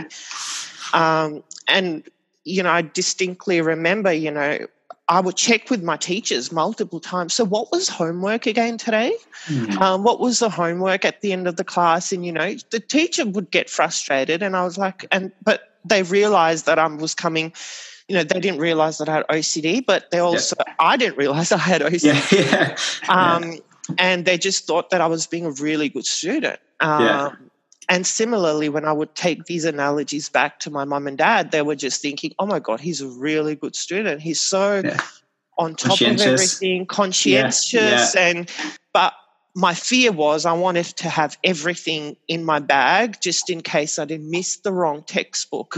Um, 0.93 1.43
and, 1.67 2.03
you 2.43 2.63
know, 2.63 2.71
I 2.71 2.81
distinctly 2.81 3.61
remember, 3.61 4.11
you 4.11 4.31
know, 4.31 4.59
I 5.09 5.19
would 5.19 5.35
check 5.35 5.69
with 5.69 5.83
my 5.83 5.97
teachers 5.97 6.51
multiple 6.51 6.99
times. 6.99 7.33
So, 7.33 7.43
what 7.43 7.71
was 7.71 7.89
homework 7.89 8.45
again 8.45 8.77
today? 8.77 9.15
Mm. 9.47 9.77
Um, 9.81 10.03
what 10.03 10.19
was 10.19 10.39
the 10.39 10.49
homework 10.49 11.03
at 11.03 11.21
the 11.21 11.33
end 11.33 11.47
of 11.47 11.57
the 11.57 11.63
class? 11.63 12.11
And 12.13 12.25
you 12.25 12.31
know, 12.31 12.55
the 12.71 12.79
teacher 12.79 13.25
would 13.25 13.51
get 13.51 13.69
frustrated, 13.69 14.41
and 14.41 14.55
I 14.55 14.63
was 14.63 14.77
like, 14.77 15.05
and 15.11 15.31
but 15.43 15.73
they 15.83 16.03
realized 16.03 16.65
that 16.67 16.79
I 16.79 16.87
was 16.87 17.13
coming. 17.13 17.53
You 18.07 18.15
know, 18.15 18.23
they 18.23 18.39
didn't 18.39 18.59
realize 18.59 18.97
that 18.97 19.09
I 19.09 19.15
had 19.15 19.27
OCD, 19.27 19.85
but 19.85 20.09
they 20.11 20.19
also 20.19 20.55
yeah. 20.65 20.73
I 20.79 20.97
didn't 20.97 21.17
realize 21.17 21.51
I 21.51 21.57
had 21.57 21.81
OCD. 21.81 22.31
Yeah. 22.31 22.77
yeah. 23.03 23.35
Um, 23.35 23.59
and 23.97 24.25
they 24.25 24.37
just 24.37 24.65
thought 24.65 24.89
that 24.89 25.01
I 25.01 25.07
was 25.07 25.27
being 25.27 25.45
a 25.45 25.51
really 25.51 25.89
good 25.89 26.05
student. 26.05 26.59
Um, 26.79 27.49
and 27.89 28.05
similarly, 28.05 28.69
when 28.69 28.85
I 28.85 28.93
would 28.93 29.15
take 29.15 29.45
these 29.45 29.65
analogies 29.65 30.29
back 30.29 30.59
to 30.61 30.69
my 30.69 30.85
mum 30.85 31.07
and 31.07 31.17
dad, 31.17 31.51
they 31.51 31.61
were 31.61 31.75
just 31.75 32.01
thinking, 32.01 32.33
oh 32.39 32.45
my 32.45 32.59
God, 32.59 32.79
he's 32.79 33.01
a 33.01 33.07
really 33.07 33.55
good 33.55 33.75
student. 33.75 34.21
He's 34.21 34.39
so 34.39 34.81
yeah. 34.83 35.01
on 35.57 35.75
top 35.75 35.99
of 36.01 36.21
everything, 36.21 36.85
conscientious. 36.85 37.73
Yeah. 37.73 38.07
Yeah. 38.13 38.21
And, 38.21 38.51
but 38.93 39.13
my 39.55 39.73
fear 39.73 40.11
was 40.11 40.45
I 40.45 40.53
wanted 40.53 40.85
to 40.85 41.09
have 41.09 41.37
everything 41.43 42.15
in 42.27 42.43
my 42.43 42.59
bag 42.59 43.21
just 43.21 43.49
in 43.49 43.61
case 43.61 43.99
I 43.99 44.05
didn't 44.05 44.29
miss 44.29 44.57
the 44.57 44.71
wrong 44.71 45.03
textbook. 45.03 45.75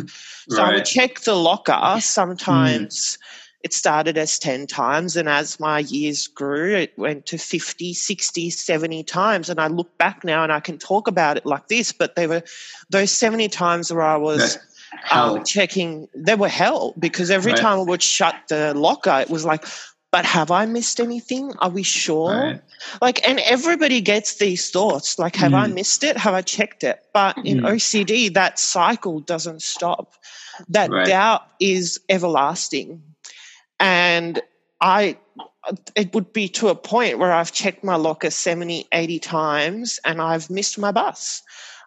So 0.49 0.61
right. 0.61 0.71
I 0.71 0.75
would 0.75 0.85
check 0.85 1.21
the 1.21 1.35
locker 1.35 1.97
sometimes. 1.99 3.17
Mm 3.17 3.41
it 3.65 3.73
started 3.73 4.15
as 4.15 4.37
10 4.37 4.67
times 4.67 5.17
and 5.17 5.27
as 5.27 5.59
my 5.59 5.79
years 5.79 6.27
grew 6.27 6.75
it 6.75 6.95
went 6.99 7.25
to 7.25 7.37
50 7.39 7.95
60 7.95 8.51
70 8.51 9.03
times 9.03 9.49
and 9.49 9.59
i 9.59 9.65
look 9.65 9.97
back 9.97 10.23
now 10.23 10.43
and 10.43 10.53
i 10.53 10.59
can 10.59 10.77
talk 10.77 11.07
about 11.07 11.35
it 11.35 11.47
like 11.47 11.67
this 11.67 11.91
but 11.91 12.15
they 12.15 12.27
were 12.27 12.43
those 12.91 13.11
70 13.11 13.49
times 13.49 13.91
where 13.91 14.03
i 14.03 14.15
was 14.15 14.59
um, 15.11 15.43
checking 15.43 16.07
they 16.13 16.35
were 16.35 16.47
hell 16.47 16.93
because 16.99 17.31
every 17.31 17.53
right. 17.53 17.61
time 17.61 17.79
i 17.79 17.81
would 17.81 18.03
shut 18.03 18.35
the 18.49 18.75
locker 18.75 19.19
it 19.19 19.31
was 19.31 19.45
like 19.45 19.65
but 20.11 20.25
have 20.25 20.51
i 20.51 20.67
missed 20.67 20.99
anything 20.99 21.51
are 21.57 21.71
we 21.71 21.81
sure 21.81 22.37
right. 22.37 22.61
like 23.01 23.27
and 23.27 23.39
everybody 23.39 23.99
gets 23.99 24.35
these 24.35 24.69
thoughts 24.69 25.17
like 25.17 25.35
have 25.35 25.53
mm. 25.53 25.59
i 25.59 25.65
missed 25.65 26.03
it 26.03 26.17
have 26.17 26.35
i 26.35 26.43
checked 26.43 26.83
it 26.83 27.03
but 27.13 27.35
in 27.39 27.61
mm. 27.61 27.71
ocd 27.71 28.33
that 28.35 28.59
cycle 28.59 29.19
doesn't 29.21 29.63
stop 29.63 30.13
that 30.69 30.91
right. 30.91 31.07
doubt 31.07 31.41
is 31.59 31.99
everlasting 32.09 33.01
and 33.79 34.41
I, 34.81 35.17
it 35.95 36.13
would 36.13 36.33
be 36.33 36.47
to 36.49 36.67
a 36.69 36.75
point 36.75 37.19
where 37.19 37.31
I've 37.31 37.51
checked 37.51 37.83
my 37.83 37.95
locker 37.95 38.29
70, 38.29 38.87
80 38.91 39.19
times 39.19 39.99
and 40.05 40.21
I've 40.21 40.49
missed 40.49 40.77
my 40.77 40.91
bus. 40.91 41.41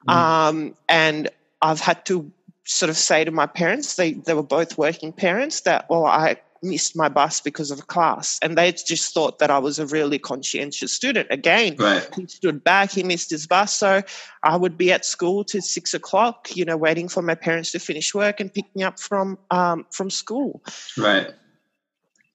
Mm. 0.08 0.14
Um, 0.14 0.74
and 0.88 1.28
I've 1.62 1.80
had 1.80 2.04
to 2.06 2.30
sort 2.64 2.90
of 2.90 2.96
say 2.96 3.24
to 3.24 3.30
my 3.30 3.46
parents, 3.46 3.96
they, 3.96 4.12
they 4.12 4.34
were 4.34 4.42
both 4.42 4.78
working 4.78 5.12
parents, 5.12 5.62
that, 5.62 5.88
well, 5.88 6.04
I 6.04 6.36
missed 6.62 6.96
my 6.96 7.08
bus 7.08 7.40
because 7.40 7.70
of 7.70 7.78
a 7.78 7.82
class. 7.82 8.38
And 8.42 8.58
they 8.58 8.72
just 8.72 9.14
thought 9.14 9.38
that 9.38 9.50
I 9.50 9.58
was 9.58 9.78
a 9.78 9.86
really 9.86 10.18
conscientious 10.18 10.92
student. 10.92 11.28
Again, 11.30 11.76
right. 11.76 12.08
he 12.14 12.26
stood 12.26 12.62
back, 12.62 12.90
he 12.90 13.02
missed 13.02 13.30
his 13.30 13.46
bus. 13.46 13.72
So 13.72 14.02
I 14.42 14.56
would 14.56 14.76
be 14.76 14.92
at 14.92 15.04
school 15.04 15.44
to 15.44 15.60
six 15.60 15.94
o'clock, 15.94 16.54
you 16.56 16.64
know, 16.64 16.76
waiting 16.76 17.08
for 17.08 17.22
my 17.22 17.34
parents 17.34 17.72
to 17.72 17.78
finish 17.78 18.14
work 18.14 18.40
and 18.40 18.52
pick 18.52 18.64
me 18.74 18.82
up 18.82 18.98
from 18.98 19.38
um, 19.50 19.86
from 19.90 20.10
school. 20.10 20.62
Right. 20.96 21.30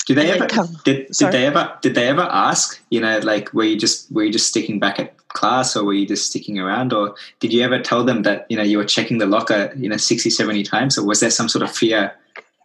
Did 0.05 0.17
they 0.17 0.31
ever 0.31 0.47
did, 0.83 1.07
did 1.11 1.31
they 1.31 1.45
ever 1.45 1.77
did 1.81 1.95
they 1.95 2.07
ever 2.07 2.27
ask, 2.29 2.81
you 2.89 2.99
know, 2.99 3.19
like 3.19 3.53
were 3.53 3.63
you 3.63 3.77
just 3.77 4.11
were 4.11 4.23
you 4.23 4.31
just 4.31 4.47
sticking 4.47 4.79
back 4.79 4.99
at 4.99 5.15
class 5.29 5.75
or 5.75 5.83
were 5.83 5.93
you 5.93 6.05
just 6.05 6.25
sticking 6.25 6.59
around 6.59 6.93
or 6.93 7.15
did 7.39 7.53
you 7.53 7.63
ever 7.63 7.79
tell 7.79 8.03
them 8.03 8.23
that, 8.23 8.45
you 8.49 8.57
know, 8.57 8.63
you 8.63 8.77
were 8.77 8.85
checking 8.85 9.17
the 9.17 9.25
locker, 9.25 9.73
you 9.75 9.89
know, 9.89 9.97
60, 9.97 10.29
70 10.29 10.63
times 10.63 10.97
or 10.97 11.05
was 11.05 11.19
there 11.21 11.29
some 11.29 11.49
sort 11.49 11.63
of 11.63 11.71
fear 11.71 12.13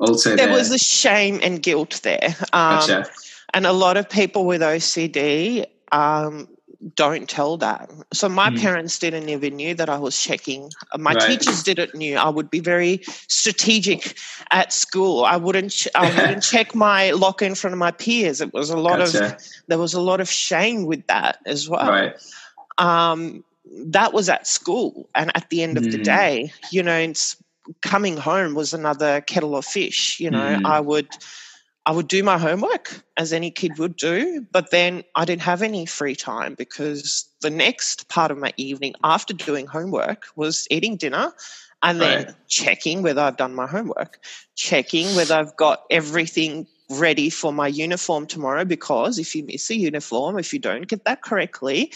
also 0.01 0.37
there? 0.37 0.47
There 0.47 0.57
was 0.57 0.71
a 0.71 0.79
shame 0.79 1.41
and 1.43 1.63
guilt 1.63 2.01
there. 2.03 2.37
Um, 2.53 2.81
gotcha. 2.81 3.07
and 3.55 3.67
a 3.67 3.73
lot 3.73 3.97
of 3.97 4.09
people 4.09 4.45
with 4.45 4.61
OCD 4.61 5.65
um, 5.93 6.49
don't 6.95 7.29
tell 7.29 7.57
that. 7.59 7.91
So 8.13 8.29
my 8.29 8.51
Mm. 8.51 8.61
parents 8.61 8.99
didn't 8.99 9.29
even 9.29 9.57
knew 9.57 9.75
that 9.75 9.89
I 9.89 9.99
was 9.99 10.21
checking. 10.21 10.71
Uh, 10.93 10.99
My 10.99 11.13
Right. 11.15 11.29
teachers 11.39 11.63
didn't 11.65 11.95
knew. 11.95 12.17
I 12.17 12.29
would 12.29 12.51
be 12.51 12.61
very 12.61 13.03
strategic 13.27 14.17
at 14.51 14.73
school. 14.73 15.25
I 15.25 15.37
wouldn't. 15.37 15.73
ch- 15.73 15.89
I 15.95 16.09
wouldn't 16.09 16.43
check 16.53 16.75
my 16.75 17.11
locker 17.11 17.45
in 17.45 17.55
front 17.57 17.73
of 17.73 17.79
my 17.79 17.91
peers. 17.91 18.41
It 18.41 18.53
was 18.53 18.71
a 18.71 18.77
lot 18.77 19.01
of. 19.01 19.13
There 19.67 19.79
was 19.79 19.93
a 19.95 20.01
lot 20.01 20.21
of 20.21 20.31
shame 20.31 20.87
with 20.87 21.07
that 21.09 21.39
as 21.47 21.69
well. 21.69 21.89
right. 21.91 22.15
Um, 22.79 23.43
that 23.87 24.13
was 24.13 24.29
at 24.29 24.47
school, 24.47 25.09
and 25.15 25.31
at 25.37 25.51
the 25.51 25.63
end 25.63 25.77
of 25.79 25.85
the 25.91 25.99
Mm. 25.99 26.05
day, 26.05 26.53
you 26.71 26.83
know, 26.83 26.97
it's, 26.97 27.37
coming 27.83 28.17
home 28.17 28.55
was 28.55 28.73
another 28.73 29.21
kettle 29.23 29.55
of 29.57 29.65
fish. 29.67 30.19
You 30.21 30.31
know, 30.31 30.57
Mm. 30.59 30.65
I 30.65 30.81
would. 30.81 31.09
I 31.89 31.91
would 31.91 32.07
do 32.07 32.23
my 32.23 32.37
homework 32.37 33.03
as 33.17 33.33
any 33.33 33.51
kid 33.51 33.79
would 33.79 33.97
do, 33.97 34.47
but 34.53 34.71
then 34.71 35.05
I 35.15 35.25
didn't 35.25 35.41
have 35.41 35.63
any 35.63 35.87
free 35.87 36.15
time 36.15 36.55
because 36.55 37.27
the 37.41 37.49
next 37.49 38.11
part 38.11 38.31
of 38.31 38.37
my 38.37 38.53
evening 38.59 38.93
after 39.03 39.33
doing 39.33 39.67
homework 39.67 40.27
was 40.37 40.67
eating 40.71 40.99
dinner 40.99 41.33
and 41.83 41.99
then 41.99 42.27
Right. 42.27 42.35
checking 42.47 43.01
whether 43.01 43.23
I've 43.23 43.39
done 43.39 43.55
my 43.55 43.67
homework, 43.67 44.23
checking 44.55 45.15
whether 45.15 45.35
I've 45.35 45.57
got 45.57 45.85
everything 45.91 46.67
ready 46.91 47.31
for 47.31 47.55
my 47.55 47.69
uniform 47.69 48.27
tomorrow. 48.27 48.67
Because 48.67 49.19
if 49.19 49.35
you 49.35 49.45
miss 49.45 49.71
a 49.71 49.75
uniform, 49.75 50.39
if 50.39 50.53
you 50.53 50.59
don't 50.59 50.87
get 50.87 51.07
that 51.07 51.23
correctly, 51.23 51.95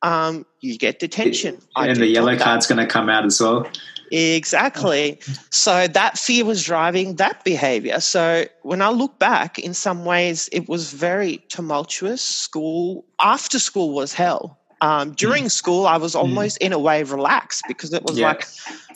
um, 0.00 0.46
you 0.60 0.78
get 0.78 0.98
detention. 0.98 1.60
And 1.76 1.96
the 1.96 2.06
yellow 2.06 2.38
card's 2.38 2.66
going 2.66 2.78
to 2.78 2.86
come 2.86 3.10
out 3.10 3.26
as 3.26 3.38
well. 3.38 3.70
Exactly. 4.10 5.20
So 5.50 5.86
that 5.88 6.18
fear 6.18 6.44
was 6.44 6.62
driving 6.64 7.16
that 7.16 7.44
behavior. 7.44 8.00
So 8.00 8.44
when 8.62 8.82
I 8.82 8.90
look 8.90 9.18
back, 9.18 9.58
in 9.58 9.74
some 9.74 10.04
ways, 10.04 10.48
it 10.52 10.68
was 10.68 10.92
very 10.92 11.38
tumultuous. 11.48 12.22
School, 12.22 13.04
after 13.20 13.58
school 13.58 13.92
was 13.94 14.12
hell. 14.12 14.58
Um, 14.80 15.12
during 15.12 15.48
school, 15.48 15.86
I 15.86 15.96
was 15.96 16.14
almost 16.14 16.58
in 16.58 16.72
a 16.72 16.78
way 16.78 17.02
relaxed 17.02 17.64
because 17.66 17.92
it 17.94 18.02
was 18.04 18.18
Yeah. 18.18 18.26
like, 18.28 18.46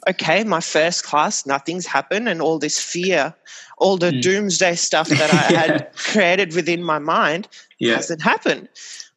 okay, 0.09 0.45
my 0.45 0.61
first 0.61 1.05
class, 1.05 1.47
nothing's 1.47 1.87
happened, 1.87 2.29
and 2.29 2.43
all 2.43 2.59
this 2.59 2.79
fear, 2.79 3.35
all 3.79 3.97
the 3.97 4.13
Mm. 4.13 4.21
doomsday 4.23 4.75
stuff 4.77 5.09
that 5.09 5.31
I 5.31 5.43
had 5.61 5.95
created 5.97 6.55
within 6.55 6.83
my 6.83 6.99
mind 6.99 7.49
Yeah. 7.79 7.97
hasn't 7.97 8.23
happened. 8.23 8.69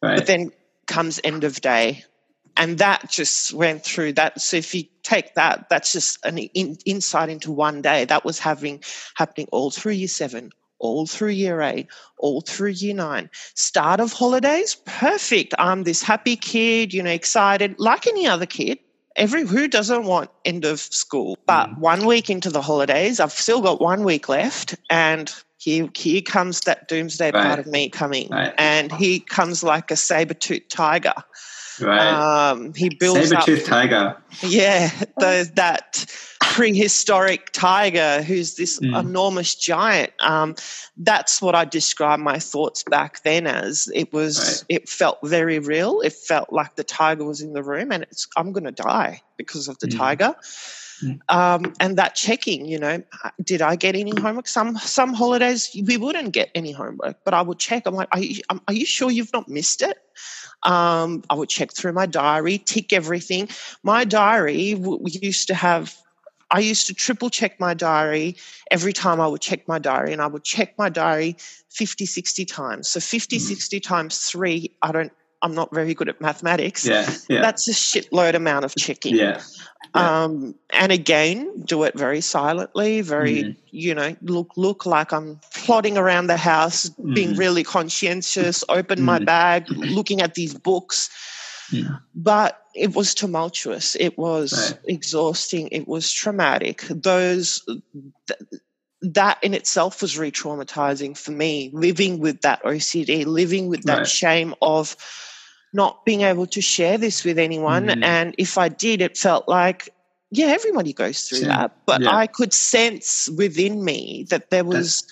Right. 0.02 0.16
But 0.16 0.26
then 0.26 0.52
comes 0.86 1.20
end 1.22 1.44
of 1.44 1.60
day. 1.60 2.04
And 2.56 2.78
that 2.78 3.10
just 3.10 3.52
went 3.52 3.82
through 3.84 4.14
that. 4.14 4.40
So 4.40 4.56
if 4.56 4.74
you 4.74 4.84
take 5.02 5.34
that, 5.34 5.66
that's 5.68 5.92
just 5.92 6.18
an 6.24 6.38
in, 6.38 6.76
insight 6.86 7.28
into 7.28 7.50
one 7.52 7.82
day. 7.82 8.04
That 8.04 8.24
was 8.24 8.38
having 8.38 8.82
happening 9.16 9.48
all 9.52 9.70
through 9.70 9.92
year 9.92 10.08
seven, 10.08 10.50
all 10.78 11.06
through 11.06 11.30
year 11.30 11.60
eight, 11.62 11.88
all 12.18 12.40
through 12.42 12.70
year 12.70 12.94
nine. 12.94 13.28
Start 13.54 14.00
of 14.00 14.12
holidays, 14.12 14.76
perfect. 14.86 15.54
I'm 15.58 15.84
this 15.84 16.02
happy 16.02 16.36
kid, 16.36 16.94
you 16.94 17.02
know, 17.02 17.10
excited, 17.10 17.74
like 17.78 18.06
any 18.06 18.26
other 18.26 18.46
kid. 18.46 18.78
Every 19.16 19.46
who 19.46 19.68
doesn't 19.68 20.04
want 20.04 20.30
end 20.44 20.64
of 20.64 20.80
school? 20.80 21.38
But 21.46 21.70
Mm. 21.70 21.78
one 21.78 22.06
week 22.06 22.30
into 22.30 22.50
the 22.50 22.62
holidays, 22.62 23.20
I've 23.20 23.32
still 23.32 23.60
got 23.62 23.80
one 23.80 24.02
week 24.02 24.28
left, 24.28 24.74
and 24.90 25.32
here 25.58 25.88
here 25.94 26.20
comes 26.20 26.60
that 26.62 26.88
doomsday 26.88 27.30
Right. 27.30 27.42
part 27.42 27.58
of 27.60 27.66
me 27.66 27.88
coming, 27.88 28.28
Right. 28.30 28.52
and 28.58 28.90
he 28.92 29.20
comes 29.20 29.62
like 29.62 29.92
a 29.92 29.96
saber 29.96 30.34
toothed 30.34 30.68
tiger. 30.68 31.14
Right. 31.80 32.50
Um, 32.50 32.72
he 32.74 32.88
builds 32.88 33.28
Saber 33.28 33.40
up, 33.40 33.46
tooth 33.46 33.64
tiger. 33.66 34.16
yeah, 34.42 34.90
those, 35.18 35.50
that 35.52 36.06
prehistoric 36.40 37.50
tiger 37.52 38.22
who's 38.22 38.54
this 38.56 38.78
Mm. 38.80 39.00
enormous 39.00 39.54
giant. 39.54 40.12
Um, 40.20 40.54
that's 40.96 41.42
what 41.42 41.54
I 41.54 41.64
describe 41.64 42.20
my 42.20 42.38
thoughts 42.38 42.84
back 42.84 43.22
then 43.24 43.46
as. 43.46 43.88
It 43.94 44.12
was. 44.12 44.38
Right. 44.68 44.80
It 44.80 44.88
felt 44.88 45.18
very 45.24 45.58
real. 45.58 46.00
It 46.00 46.12
felt 46.12 46.52
like 46.52 46.76
the 46.76 46.84
tiger 46.84 47.24
was 47.24 47.40
in 47.40 47.52
the 47.54 47.62
room, 47.62 47.90
and 47.92 48.02
it's. 48.04 48.26
I'm 48.36 48.52
going 48.52 48.64
to 48.64 48.72
die 48.72 49.22
because 49.36 49.68
of 49.68 49.78
the 49.80 49.88
Mm. 49.88 49.96
tiger. 49.98 50.34
Mm. 51.02 51.20
Um, 51.28 51.72
and 51.80 51.98
that 51.98 52.14
checking, 52.14 52.66
you 52.66 52.78
know, 52.78 53.02
did 53.42 53.62
I 53.62 53.76
get 53.76 53.96
any 53.96 54.12
homework? 54.18 54.46
Some 54.46 54.76
some 54.78 55.12
holidays 55.12 55.70
we 55.86 55.96
wouldn't 55.96 56.32
get 56.32 56.50
any 56.54 56.72
homework, 56.72 57.16
but 57.24 57.34
I 57.34 57.42
would 57.42 57.58
check. 57.58 57.82
I'm 57.86 57.94
like, 57.94 58.08
are 58.12 58.20
you, 58.20 58.42
um, 58.50 58.60
are 58.68 58.74
you 58.74 58.86
sure 58.86 59.10
you've 59.10 59.32
not 59.32 59.48
missed 59.48 59.82
it? 59.82 59.98
Um, 60.62 61.22
I 61.28 61.34
would 61.34 61.48
check 61.48 61.72
through 61.72 61.92
my 61.92 62.06
diary, 62.06 62.58
tick 62.58 62.92
everything. 62.92 63.48
My 63.82 64.04
diary 64.04 64.74
w- 64.74 64.98
we 65.02 65.10
used 65.12 65.48
to 65.48 65.54
have. 65.54 65.94
I 66.50 66.60
used 66.60 66.86
to 66.86 66.94
triple 66.94 67.30
check 67.30 67.58
my 67.58 67.74
diary 67.74 68.36
every 68.70 68.92
time 68.92 69.20
I 69.20 69.26
would 69.26 69.40
check 69.40 69.66
my 69.66 69.78
diary, 69.78 70.12
and 70.12 70.22
I 70.22 70.26
would 70.28 70.44
check 70.44 70.78
my 70.78 70.88
diary 70.88 71.36
50, 71.70 72.06
60 72.06 72.44
times. 72.44 72.88
So 72.88 73.00
50, 73.00 73.38
Mm. 73.38 73.40
60 73.40 73.80
times 73.80 74.18
three, 74.18 74.70
I 74.80 74.92
don't, 74.92 75.12
I'm 75.44 75.54
not 75.54 75.72
very 75.74 75.94
good 75.94 76.08
at 76.08 76.20
mathematics. 76.20 76.84
Yeah. 76.86 77.08
Yeah. 77.28 77.42
That's 77.42 77.68
a 77.68 77.72
shitload 77.72 78.34
amount 78.34 78.64
of 78.64 78.74
checking. 78.76 79.14
yeah. 79.14 79.40
Yeah. 79.94 80.24
Um, 80.24 80.54
and 80.70 80.90
again, 80.90 81.62
do 81.64 81.84
it 81.84 81.96
very 81.96 82.20
silently, 82.20 83.00
very, 83.02 83.42
Mhm. 83.44 83.56
you 83.70 83.94
know, 83.94 84.16
look 84.22 84.50
look 84.56 84.86
like 84.86 85.12
I'm 85.12 85.38
plodding 85.54 85.96
around 85.96 86.26
the 86.26 86.36
house, 86.38 86.88
being 87.12 87.34
Mhm. 87.34 87.38
really 87.38 87.62
conscientious, 87.62 88.64
open 88.68 89.02
my 89.02 89.18
Mhm. 89.20 89.26
bag, 89.26 89.68
looking 89.68 90.20
at 90.20 90.34
these 90.34 90.54
books. 90.54 91.10
Mm. 91.70 92.00
But 92.14 92.58
it 92.74 92.94
was 92.94 93.14
tumultuous. 93.14 93.96
It 94.00 94.18
was 94.18 94.52
Right. 94.72 94.80
exhausting. 94.96 95.68
It 95.70 95.86
was 95.86 96.10
traumatic. 96.10 96.82
Those 96.90 97.60
th- 98.26 98.40
that 99.02 99.36
in 99.42 99.52
itself 99.54 100.00
was 100.02 100.16
re-traumatizing 100.18 101.16
for 101.16 101.30
me. 101.30 101.70
Living 101.74 102.18
with 102.18 102.40
that 102.40 102.60
OCD, 102.64 103.24
living 103.24 103.68
with 103.68 103.82
that 103.84 103.98
Right. 103.98 104.08
shame 104.08 104.54
of 104.62 104.96
not 105.74 106.04
being 106.06 106.22
able 106.22 106.46
to 106.46 106.60
share 106.62 106.96
this 106.96 107.24
with 107.24 107.38
anyone. 107.38 107.88
Mhm. 107.88 108.04
And 108.04 108.34
if 108.38 108.56
I 108.56 108.68
did, 108.68 109.02
it 109.02 109.18
felt 109.18 109.48
like, 109.48 109.90
yeah, 110.30 110.46
everybody 110.46 110.92
goes 110.92 111.28
through 111.28 111.40
Sure. 111.40 111.48
that. 111.48 111.72
But 111.84 112.02
Yeah. 112.02 112.16
I 112.16 112.26
could 112.26 112.54
sense 112.54 113.28
within 113.36 113.84
me 113.84 114.24
that 114.30 114.50
there 114.50 114.64
was 114.64 115.04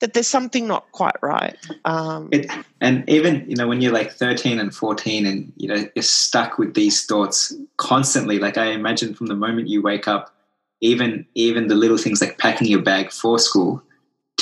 that 0.00 0.14
there's 0.14 0.26
something 0.26 0.66
not 0.66 0.90
quite 0.90 1.14
right. 1.22 1.56
Um, 1.84 2.28
It, 2.32 2.50
and 2.80 3.08
even 3.08 3.44
you 3.48 3.54
know 3.54 3.68
when 3.68 3.80
you're 3.80 3.92
like 3.92 4.12
13 4.12 4.58
and 4.58 4.74
14 4.74 5.24
and 5.26 5.52
you 5.56 5.68
know 5.68 5.88
you're 5.94 6.02
stuck 6.02 6.58
with 6.58 6.74
these 6.74 7.06
thoughts 7.06 7.54
constantly 7.76 8.40
like 8.40 8.58
i 8.58 8.66
imagine 8.66 9.14
from 9.14 9.28
the 9.28 9.36
moment 9.36 9.68
you 9.68 9.80
wake 9.80 10.08
up 10.08 10.34
even 10.80 11.24
even 11.36 11.68
the 11.68 11.76
little 11.76 11.96
things 11.96 12.20
like 12.20 12.36
packing 12.38 12.66
your 12.66 12.82
bag 12.82 13.12
for 13.12 13.38
school 13.38 13.80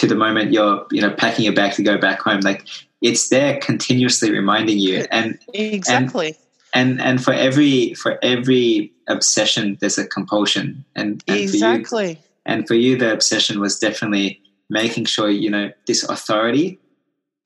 to 0.00 0.06
the 0.06 0.14
moment 0.14 0.50
you're 0.50 0.86
you 0.90 1.00
know 1.02 1.10
packing 1.10 1.44
your 1.44 1.52
bag 1.54 1.72
to 1.74 1.82
go 1.82 1.98
back 1.98 2.20
home 2.20 2.40
like 2.40 2.66
it's 3.02 3.28
there 3.28 3.58
continuously 3.60 4.30
reminding 4.30 4.78
you 4.78 5.04
and 5.10 5.38
exactly. 5.52 6.34
and 6.72 7.00
and 7.02 7.22
for 7.22 7.34
every 7.34 7.92
for 7.94 8.18
every 8.22 8.90
obsession 9.08 9.76
there's 9.80 9.98
a 9.98 10.06
compulsion 10.06 10.82
and, 10.96 11.06
and 11.06 11.22
for 11.26 11.32
you 11.34 11.42
exactly. 11.42 12.18
and 12.46 12.66
for 12.66 12.74
you 12.74 12.96
the 12.96 13.12
obsession 13.12 13.60
was 13.60 13.78
definitely 13.78 14.40
making 14.70 15.04
sure 15.04 15.28
you 15.28 15.50
know 15.50 15.70
this 15.86 16.02
authority 16.04 16.78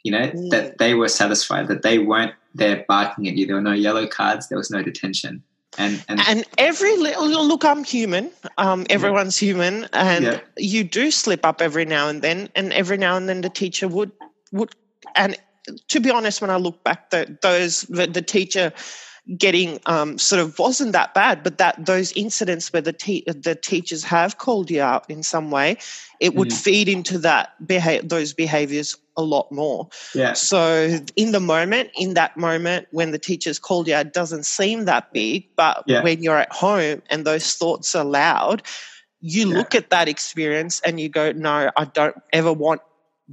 you 0.05 0.13
know 0.13 0.29
Mm. 0.29 0.51
that 0.51 0.79
they 0.79 0.95
were 0.95 1.09
satisfied 1.09 1.67
that 1.67 1.83
they 1.83 1.99
weren't 1.99 2.35
there 2.55 2.85
barking 2.87 3.27
at 3.27 3.35
you 3.35 3.47
there 3.47 3.57
were 3.57 3.63
no 3.63 3.73
yellow 3.73 4.07
cards 4.07 4.49
there 4.49 4.59
was 4.59 4.71
no 4.71 4.81
detention 4.81 5.43
and 5.79 6.05
and, 6.09 6.21
and 6.29 6.45
every 6.59 6.97
little 6.97 7.47
look 7.47 7.65
i'm 7.65 7.85
human. 7.85 8.31
Um, 8.59 8.87
everyone's 8.91 9.39
human. 9.39 9.89
And 9.93 10.25
Yeah. 10.25 10.41
you 10.57 10.85
do 10.85 11.11
slip 11.11 11.45
up 11.45 11.61
every 11.61 11.85
now 11.85 12.09
and 12.09 12.23
then. 12.23 12.49
And 12.55 12.73
every 12.73 12.97
now 12.97 13.17
and 13.17 13.29
then 13.29 13.41
the 13.41 13.51
teacher 13.51 13.89
would 13.89 14.13
would 14.53 14.75
and 15.15 15.37
to 15.89 16.01
be 16.01 16.11
honest 16.11 16.41
when 16.41 16.51
i 16.51 16.57
look 16.57 16.85
back 16.85 17.11
the, 17.11 17.39
those 17.43 17.83
the, 17.83 18.07
the 18.07 18.23
teacher 18.23 18.73
getting 19.39 19.81
um, 19.87 20.19
sort 20.19 20.41
of 20.43 20.59
wasn't 20.59 20.93
that 20.93 21.15
bad 21.15 21.43
but 21.43 21.57
that 21.59 21.87
those 21.87 22.13
incidents 22.13 22.73
where 22.73 22.83
the 22.83 22.93
te- 22.93 23.25
the 23.27 23.55
teachers 23.55 24.05
have 24.05 24.37
called 24.37 24.71
you 24.71 24.83
out 24.83 25.09
in 25.09 25.23
some 25.23 25.51
way 25.51 25.77
it 26.21 26.35
would 26.35 26.49
Mhm. 26.51 26.61
feed 26.63 26.89
into 26.89 27.19
that 27.19 27.51
beha- 27.67 28.03
those 28.05 28.35
behaviors 28.35 28.97
a 29.17 29.23
lot 29.23 29.51
more 29.51 29.89
yeah 30.15 30.35
so 30.35 30.99
in 31.17 31.33
the 31.33 31.41
moment, 31.41 31.91
in 31.97 32.15
that 32.15 32.37
moment 32.37 32.87
when 32.91 33.13
the 33.13 33.19
teacher's 33.19 33.59
called 33.59 33.89
you, 33.89 33.95
out, 33.95 34.07
it 34.07 34.13
doesn't 34.13 34.45
seem 34.45 34.85
that 34.85 35.13
big, 35.13 35.47
but 35.57 35.85
Yeah. 35.87 36.03
when 36.03 36.23
you're 36.23 36.39
at 36.39 36.53
home 36.53 37.01
and 37.09 37.25
those 37.25 37.55
thoughts 37.55 37.95
are 37.95 38.05
loud, 38.05 38.63
you 39.21 39.49
Yeah. 39.49 39.57
look 39.59 39.75
at 39.75 39.91
that 39.91 40.09
experience 40.09 40.81
and 40.85 41.01
you 41.01 41.09
go, 41.09 41.33
"No, 41.33 41.71
I 41.77 41.85
don't 41.87 42.17
ever 42.33 42.53
want 42.53 42.83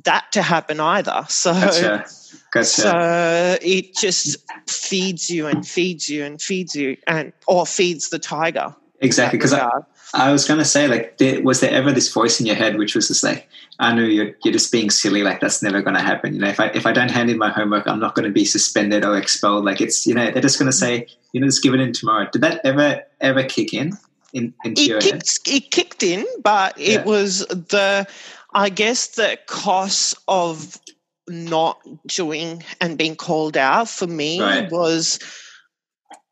that 0.04 0.32
to 0.34 0.42
happen 0.42 0.80
either." 0.80 1.26
So, 1.30 1.54
gotcha. 1.54 2.06
Gotcha. 2.54 2.66
so 2.66 3.58
it 3.62 3.96
just 3.96 4.38
feeds 4.70 5.30
you 5.30 5.48
and 5.48 5.66
feeds 5.68 6.10
you 6.10 6.24
and 6.26 6.42
feeds 6.42 6.76
you, 6.76 6.98
and 7.08 7.32
or 7.48 7.66
feeds 7.66 8.10
the 8.10 8.20
tiger. 8.20 8.76
exactly 9.00 9.38
because 9.40 9.54
I, 9.54 9.70
I 10.14 10.32
was 10.32 10.46
going 10.48 10.60
to 10.60 10.66
say 10.66 10.88
like 10.88 11.18
there, 11.18 11.42
was 11.42 11.60
there 11.62 11.72
ever 11.72 11.92
this 11.92 12.12
voice 12.14 12.40
in 12.40 12.46
your 12.46 12.56
head 12.56 12.78
which 12.78 12.94
was 12.94 13.08
just 13.08 13.24
like 13.24 13.48
i 13.80 13.92
know 13.96 14.04
you're, 14.04 14.36
you're 14.44 14.54
just 14.54 14.72
being 14.72 14.90
silly 14.92 15.24
like 15.24 15.40
that's 15.40 15.64
never 15.64 15.82
going 15.82 15.96
to 15.96 16.02
happen. 16.02 16.34
You 16.36 16.42
know 16.42 16.50
if 16.50 16.60
i 16.60 16.68
if 16.68 16.86
i 16.86 16.92
don't 16.92 17.10
hand 17.10 17.30
in 17.30 17.38
my 17.38 17.50
homework 17.50 17.88
i'm 17.88 18.00
not 18.00 18.14
going 18.16 18.26
to 18.26 18.32
be 18.32 18.46
suspended 18.46 19.04
or 19.06 19.18
expelled. 19.18 19.66
Like 19.66 19.82
it's 19.82 20.06
you 20.06 20.14
know 20.14 20.30
they're 20.32 20.42
just 20.42 20.60
going 20.60 20.70
to 20.72 20.78
say 20.78 21.08
you 21.34 21.40
know 21.42 21.48
just 21.48 21.64
give 21.64 21.74
it 21.74 21.80
in 21.80 21.94
tomorrow. 21.94 22.28
Did 22.32 22.42
that 22.42 22.62
ever 22.64 23.02
ever 23.22 23.44
kick 23.44 23.74
in 23.74 23.94
in 24.34 24.54
your 24.78 24.98
it 24.98 25.04
kicked, 25.04 25.40
it 25.48 25.72
kicked 25.72 26.04
in, 26.04 26.26
but 26.44 26.78
it 26.80 26.92
Yeah. 26.92 27.04
was 27.04 27.40
the, 27.48 28.08
I 28.54 28.70
guess, 28.70 29.08
the 29.08 29.40
cost 29.48 30.16
of 30.28 30.80
not 31.28 31.80
doing 32.08 32.64
and 32.82 32.98
being 32.98 33.16
called 33.16 33.56
out 33.56 33.90
for 33.90 34.08
me 34.08 34.42
right. 34.42 34.72
was 34.72 35.20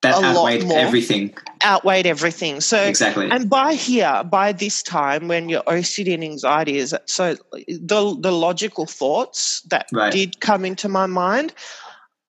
that 0.01 0.15
a 0.15 0.25
outweighed 0.25 0.61
lot 0.61 0.69
more, 0.69 0.79
everything. 0.79 1.33
Outweighed 1.63 2.05
everything. 2.05 2.61
So 2.61 2.81
exactly. 2.81 3.29
And 3.29 3.49
by 3.49 3.73
here, 3.73 4.23
by 4.23 4.51
this 4.53 4.81
time, 4.81 5.27
when 5.27 5.49
your 5.49 5.61
OCD 5.63 6.13
and 6.13 6.23
anxiety 6.23 6.77
is 6.77 6.95
so 7.05 7.35
the 7.67 8.17
the 8.19 8.31
logical 8.31 8.85
thoughts 8.85 9.61
that 9.69 9.87
right. 9.91 10.11
did 10.11 10.39
come 10.39 10.63
into 10.63 10.87
my 10.87 11.05
mind, 11.05 11.53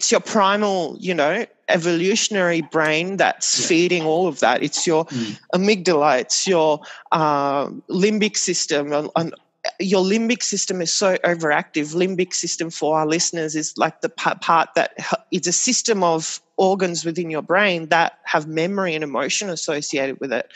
it's 0.00 0.10
your 0.10 0.20
primal, 0.20 0.96
you 0.98 1.14
know, 1.14 1.46
evolutionary 1.68 2.62
brain 2.62 3.18
that's 3.18 3.60
yeah. 3.60 3.66
feeding 3.68 4.02
all 4.02 4.26
of 4.26 4.40
that. 4.40 4.62
It's 4.62 4.86
your 4.86 5.04
mm. 5.06 5.38
amygdala, 5.54 6.20
it's 6.20 6.46
your 6.46 6.80
uh, 7.12 7.66
limbic 7.88 8.36
system, 8.36 8.92
and, 8.92 9.10
and 9.14 9.34
your 9.80 10.04
limbic 10.04 10.42
system 10.42 10.80
is 10.80 10.92
so 10.92 11.16
overactive. 11.24 11.94
Limbic 11.94 12.34
system 12.34 12.70
for 12.70 12.98
our 12.98 13.06
listeners 13.06 13.56
is 13.56 13.76
like 13.76 14.00
the 14.02 14.08
part 14.08 14.68
that 14.74 14.92
it's 15.30 15.48
a 15.48 15.52
system 15.52 16.02
of 16.04 16.40
organs 16.56 17.04
within 17.04 17.30
your 17.30 17.42
brain 17.42 17.88
that 17.88 18.18
have 18.24 18.46
memory 18.46 18.94
and 18.94 19.02
emotion 19.02 19.48
associated 19.48 20.20
with 20.20 20.32
it. 20.32 20.52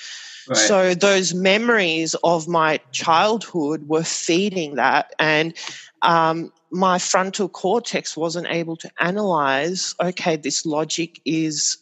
Right. 0.47 0.59
So 0.59 0.95
those 0.95 1.33
memories 1.33 2.15
of 2.23 2.47
my 2.47 2.79
childhood 2.93 3.89
were 3.89 4.05
feeding 4.05 4.75
that, 4.75 5.15
and 5.19 5.57
um, 6.03 6.53
my 6.71 6.99
frontal 6.99 7.49
cortex 7.49 8.17
wasn't 8.17 8.49
able 8.49 8.77
to 8.77 8.91
analyze. 9.01 9.95
Okay, 10.03 10.37
this 10.37 10.67
logic 10.67 11.21
is 11.25 11.79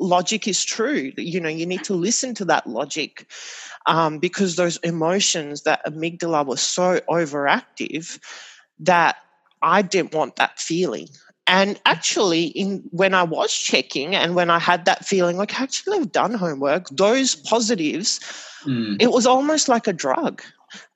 logic 0.00 0.48
is 0.48 0.64
true. 0.64 1.12
You 1.16 1.40
know, 1.40 1.48
you 1.48 1.66
need 1.66 1.84
to 1.84 1.94
listen 1.94 2.34
to 2.36 2.44
that 2.46 2.66
logic 2.66 3.26
um, 3.86 4.18
because 4.18 4.56
those 4.56 4.78
emotions, 4.78 5.62
that 5.62 5.84
amygdala 5.86 6.44
was 6.46 6.60
so 6.60 7.00
overactive 7.08 8.18
that 8.80 9.16
I 9.62 9.82
didn't 9.82 10.14
want 10.14 10.36
that 10.36 10.58
feeling. 10.58 11.08
And 11.46 11.80
actually, 11.84 12.44
in 12.44 12.82
when 12.90 13.12
I 13.12 13.24
was 13.24 13.52
checking 13.52 14.14
and 14.14 14.34
when 14.36 14.50
I 14.50 14.58
had 14.58 14.84
that 14.84 15.04
feeling, 15.04 15.36
like 15.36 15.60
actually 15.60 15.98
I've 15.98 16.12
done 16.12 16.34
homework, 16.34 16.88
those 16.90 17.34
positives, 17.34 18.20
mm. 18.62 18.96
it 19.00 19.10
was 19.10 19.26
almost 19.26 19.68
like 19.68 19.86
a 19.86 19.92
drug. 19.92 20.42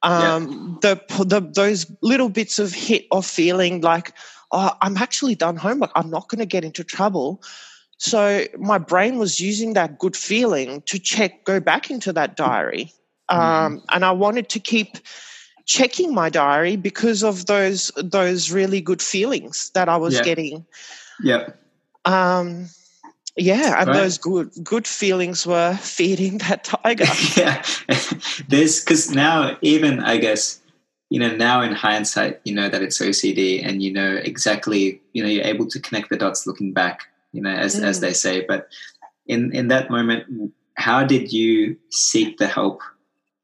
Um, 0.02 0.78
yeah. 0.84 0.94
the, 0.94 1.24
the 1.24 1.40
those 1.40 1.90
little 2.02 2.28
bits 2.28 2.60
of 2.60 2.72
hit 2.72 3.06
of 3.10 3.26
feeling 3.26 3.80
like, 3.80 4.12
oh, 4.52 4.70
I'm 4.80 4.96
actually 4.96 5.34
done 5.34 5.56
homework. 5.56 5.90
I'm 5.96 6.10
not 6.10 6.28
going 6.28 6.38
to 6.38 6.46
get 6.46 6.64
into 6.64 6.84
trouble. 6.84 7.42
So 8.04 8.44
my 8.58 8.76
brain 8.76 9.16
was 9.16 9.40
using 9.40 9.72
that 9.72 9.98
good 9.98 10.14
feeling 10.14 10.82
to 10.82 10.98
check, 10.98 11.44
go 11.44 11.58
back 11.58 11.90
into 11.90 12.12
that 12.12 12.36
diary. 12.36 12.92
Mm-hmm. 13.30 13.40
Um, 13.40 13.78
mm. 13.78 13.84
And 13.94 14.04
I 14.04 14.12
wanted 14.12 14.50
to 14.50 14.60
keep 14.60 14.98
checking 15.64 16.12
my 16.12 16.28
diary 16.28 16.76
because 16.76 17.24
of 17.24 17.46
those 17.46 17.90
those 17.96 18.50
really 18.50 18.82
good 18.82 19.00
feelings 19.00 19.70
that 19.72 19.88
I 19.88 19.96
was 19.96 20.20
getting. 20.20 20.66
Yeah. 21.22 21.48
Um, 22.04 22.68
yeah, 23.36 23.80
and 23.80 23.88
right. 23.88 23.96
those 23.96 24.18
good 24.18 24.50
good 24.62 24.86
feelings 24.86 25.46
were 25.46 25.74
feeding 25.80 26.38
that 26.38 26.64
tiger. 26.64 27.06
yeah, 27.40 27.64
there's 28.48 28.84
because 28.84 29.12
now 29.12 29.56
even 29.62 30.00
I 30.00 30.18
guess 30.18 30.60
you 31.08 31.20
know 31.20 31.34
now 31.34 31.62
in 31.62 31.72
hindsight 31.72 32.42
you 32.44 32.54
know 32.54 32.68
that 32.68 32.82
it's 32.82 33.00
OCD 33.00 33.66
and 33.66 33.82
you 33.82 33.94
know 33.94 34.16
exactly 34.16 35.00
you 35.14 35.22
know 35.22 35.28
you're 35.30 35.46
able 35.46 35.66
to 35.68 35.80
connect 35.80 36.10
the 36.10 36.18
dots 36.18 36.46
looking 36.46 36.74
back 36.74 37.08
you 37.34 37.42
know 37.42 37.50
as 37.50 37.76
mm. 37.76 37.84
as 37.84 38.00
they 38.00 38.12
say. 38.12 38.44
But 38.46 38.68
in 39.26 39.54
in 39.54 39.68
that 39.68 39.90
moment, 39.90 40.52
how 40.76 41.04
did 41.04 41.32
you 41.32 41.76
seek 41.90 42.38
the 42.38 42.46
help 42.46 42.80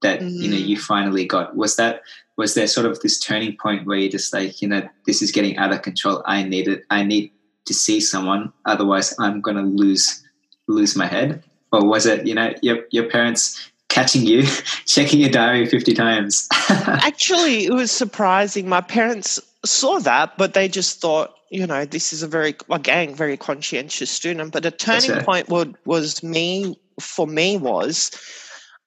that 0.01 0.21
mm. 0.21 0.33
you 0.33 0.49
know 0.49 0.57
you 0.57 0.77
mm. 0.77 0.81
finally 0.81 1.27
got? 1.27 1.57
Was 1.57 1.77
that 1.77 2.03
was 2.39 2.55
there 2.55 2.67
sort 2.67 2.87
of 2.87 3.01
this 3.01 3.19
turning 3.19 3.57
point 3.61 3.87
where 3.87 3.99
you're 3.99 4.11
just 4.11 4.33
like 4.33 4.63
you 4.63 4.69
know 4.69 4.89
this 5.07 5.21
is 5.21 5.33
getting 5.33 5.59
out 5.59 5.73
of 5.73 5.83
control? 5.83 6.23
I 6.25 6.43
need 6.45 6.69
it. 6.69 6.85
I 6.89 7.03
need 7.05 7.33
to 7.71 7.75
see 7.75 8.01
someone 8.01 8.53
otherwise 8.65 9.15
i'm 9.21 9.41
going 9.41 9.57
to 9.57 9.63
lose 9.63 10.25
lose 10.67 10.97
my 10.97 11.07
head 11.07 11.43
or 11.73 11.85
was 11.85 12.05
it 12.05 12.27
you 12.27 12.35
know 12.35 12.53
your 12.63 12.79
your 12.91 13.09
parents 13.09 13.71
catching 13.89 14.27
you 14.27 14.43
checking 14.87 15.21
your 15.21 15.31
diary 15.31 15.67
50 15.67 15.95
times 15.95 16.49
actually 16.69 17.67
it 17.67 17.73
was 17.73 17.93
surprising 17.93 18.69
my 18.69 18.81
parents 18.81 19.41
saw 19.65 19.99
that 19.99 20.37
but 20.39 20.55
they 20.55 20.69
just 20.69 21.01
thought 21.01 21.35
you 21.51 21.67
know 21.67 21.85
this 21.85 22.13
is 22.13 22.23
a 22.23 22.29
very 22.29 22.55
again 22.71 23.15
very 23.15 23.37
conscientious 23.37 24.11
student 24.11 24.53
but 24.53 24.65
a 24.65 24.71
turning 24.71 25.23
point 25.25 25.49
would, 25.49 25.77
was 25.85 26.23
me 26.23 26.79
for 26.99 27.27
me 27.27 27.57
was 27.57 28.11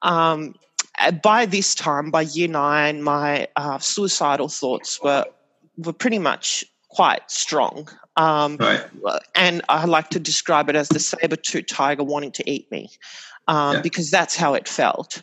um, 0.01 0.55
by 1.21 1.45
this 1.45 1.75
time 1.75 2.09
by 2.11 2.21
year 2.21 2.47
nine 2.47 3.03
my 3.03 3.47
uh, 3.55 3.77
suicidal 3.77 4.47
thoughts 4.47 5.01
were 5.03 5.25
were 5.77 5.93
pretty 5.93 6.19
much 6.19 6.63
quite 6.93 7.29
strong. 7.29 7.89
Um, 8.15 8.57
right. 8.57 8.85
And 9.35 9.61
I 9.69 9.85
like 9.85 10.09
to 10.09 10.19
describe 10.19 10.69
it 10.69 10.75
as 10.75 10.89
the 10.89 10.99
saber 10.99 11.35
tooth 11.35 11.65
tiger 11.67 12.03
wanting 12.03 12.31
to 12.33 12.49
eat 12.49 12.71
me. 12.71 12.91
Um, 13.47 13.75
yeah. 13.75 13.81
Because 13.81 14.09
that's 14.09 14.37
how 14.37 14.53
it 14.53 14.69
felt, 14.69 15.21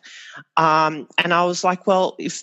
um, 0.58 1.08
and 1.16 1.32
I 1.32 1.44
was 1.44 1.64
like, 1.64 1.86
"Well, 1.86 2.16
if 2.18 2.42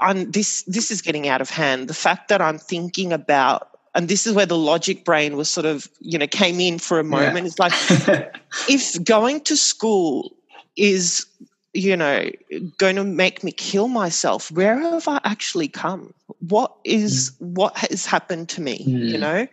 I'm, 0.00 0.30
this 0.30 0.64
this 0.64 0.90
is 0.90 1.02
getting 1.02 1.28
out 1.28 1.40
of 1.40 1.50
hand, 1.50 1.86
the 1.86 1.94
fact 1.94 2.28
that 2.28 2.42
I'm 2.42 2.58
thinking 2.58 3.12
about 3.12 3.68
and 3.94 4.08
this 4.08 4.26
is 4.26 4.32
where 4.32 4.46
the 4.46 4.56
logic 4.56 5.04
brain 5.04 5.36
was 5.36 5.48
sort 5.48 5.66
of 5.66 5.88
you 6.00 6.18
know 6.18 6.26
came 6.26 6.58
in 6.58 6.78
for 6.78 6.98
a 6.98 7.04
moment 7.04 7.36
yeah. 7.36 7.44
it's 7.44 7.58
like 7.58 8.34
if 8.68 9.04
going 9.04 9.40
to 9.42 9.56
school 9.56 10.32
is 10.76 11.26
you 11.74 11.96
know, 11.96 12.30
going 12.76 12.96
to 12.96 13.04
make 13.04 13.42
me 13.42 13.52
kill 13.52 13.88
myself. 13.88 14.50
Where 14.50 14.78
have 14.78 15.08
I 15.08 15.20
actually 15.24 15.68
come? 15.68 16.12
What 16.40 16.74
is 16.84 17.32
mm. 17.32 17.46
what 17.54 17.76
has 17.78 18.04
happened 18.04 18.48
to 18.50 18.60
me? 18.60 18.84
Mm. 18.86 19.08
You 19.08 19.18
know, 19.18 19.46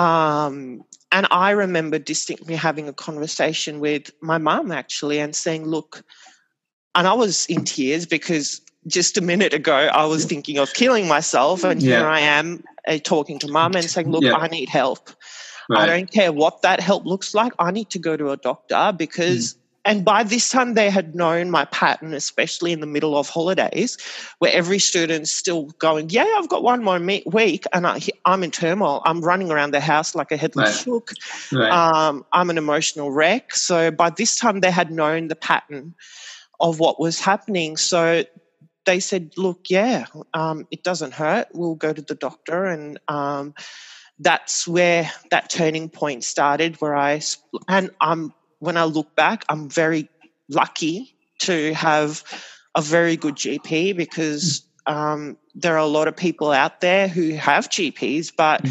um, 0.00 0.82
and 1.12 1.26
I 1.30 1.50
remember 1.50 1.98
distinctly 1.98 2.54
having 2.54 2.88
a 2.88 2.92
conversation 2.92 3.80
with 3.80 4.10
my 4.22 4.38
mum 4.38 4.72
actually, 4.72 5.18
and 5.18 5.36
saying, 5.36 5.66
"Look," 5.66 6.02
and 6.94 7.06
I 7.06 7.12
was 7.12 7.44
in 7.46 7.64
tears 7.64 8.06
because 8.06 8.62
just 8.86 9.18
a 9.18 9.20
minute 9.20 9.52
ago 9.52 9.74
I 9.74 10.06
was 10.06 10.24
thinking 10.24 10.56
of 10.56 10.72
killing 10.72 11.06
myself, 11.06 11.64
and 11.64 11.82
yeah. 11.82 11.98
here 11.98 12.06
I 12.06 12.20
am 12.20 12.64
uh, 12.88 12.96
talking 13.04 13.38
to 13.40 13.48
mum 13.48 13.74
and 13.74 13.84
saying, 13.90 14.10
"Look, 14.10 14.24
yeah. 14.24 14.36
I 14.36 14.48
need 14.48 14.70
help." 14.70 15.10
Right. 15.68 15.82
I 15.82 15.86
don't 15.86 16.10
care 16.10 16.32
what 16.32 16.62
that 16.62 16.80
help 16.80 17.04
looks 17.04 17.34
like. 17.34 17.52
I 17.58 17.70
need 17.70 17.90
to 17.90 17.98
go 17.98 18.16
to 18.16 18.30
a 18.30 18.38
doctor 18.38 18.94
because 18.96 19.54
mm 19.54 19.59
and 19.86 20.04
by 20.04 20.22
this 20.24 20.50
time, 20.50 20.74
they 20.74 20.90
had 20.90 21.14
known 21.14 21.50
my 21.50 21.64
pattern, 21.66 22.12
especially 22.12 22.72
in 22.72 22.80
the 22.80 22.86
middle 22.86 23.16
of 23.16 23.30
holidays, 23.30 23.96
where 24.38 24.52
every 24.52 24.78
student's 24.78 25.32
still 25.32 25.66
going, 25.78 26.10
Yeah, 26.10 26.26
I've 26.38 26.50
got 26.50 26.62
one 26.62 26.84
more 26.84 26.98
me- 26.98 27.22
week. 27.24 27.64
And 27.72 27.86
I, 27.86 28.00
am 28.26 28.42
in 28.42 28.50
turmoil. 28.50 29.00
I'm 29.06 29.22
running 29.22 29.50
around 29.50 29.72
the 29.72 29.80
house 29.80 30.14
like 30.14 30.32
a 30.32 30.36
headless 30.36 30.76
right. 30.76 30.84
chook. 30.84 31.12
Right. 31.50 31.70
Um, 31.70 32.26
I'm 32.32 32.50
an 32.50 32.58
emotional 32.58 33.10
wreck. 33.10 33.54
So 33.54 33.90
by 33.90 34.10
this 34.10 34.36
time, 34.36 34.60
they 34.60 34.70
had 34.70 34.90
known 34.90 35.28
the 35.28 35.36
pattern 35.36 35.94
of 36.60 36.78
what 36.78 37.00
was 37.00 37.18
happening. 37.18 37.78
So 37.78 38.24
they 38.84 39.00
said, 39.00 39.32
Look, 39.38 39.70
yeah, 39.70 40.06
um, 40.34 40.66
it 40.70 40.84
doesn't 40.84 41.14
hurt. 41.14 41.48
We'll 41.54 41.74
go 41.74 41.94
to 41.94 42.02
the 42.02 42.14
doctor. 42.14 42.66
And 42.66 43.00
um, 43.08 43.54
that's 44.18 44.68
where 44.68 45.10
that 45.30 45.48
turning 45.48 45.88
point 45.88 46.22
started, 46.22 46.78
where 46.82 46.94
I, 46.94 47.22
and 47.66 47.90
I'm 48.02 48.34
when 48.60 48.76
I 48.76 48.84
look 48.84 49.14
back, 49.16 49.44
I'm 49.48 49.68
very 49.68 50.08
lucky 50.48 51.14
to 51.40 51.74
have 51.74 52.22
a 52.74 52.82
very 52.82 53.16
good 53.16 53.34
GP 53.34 53.96
because 53.96 54.62
um, 54.86 55.36
there 55.54 55.74
are 55.74 55.78
a 55.78 55.86
lot 55.86 56.08
of 56.08 56.16
people 56.16 56.52
out 56.52 56.80
there 56.80 57.08
who 57.08 57.32
have 57.32 57.68
GPs, 57.68 58.32
but 58.36 58.62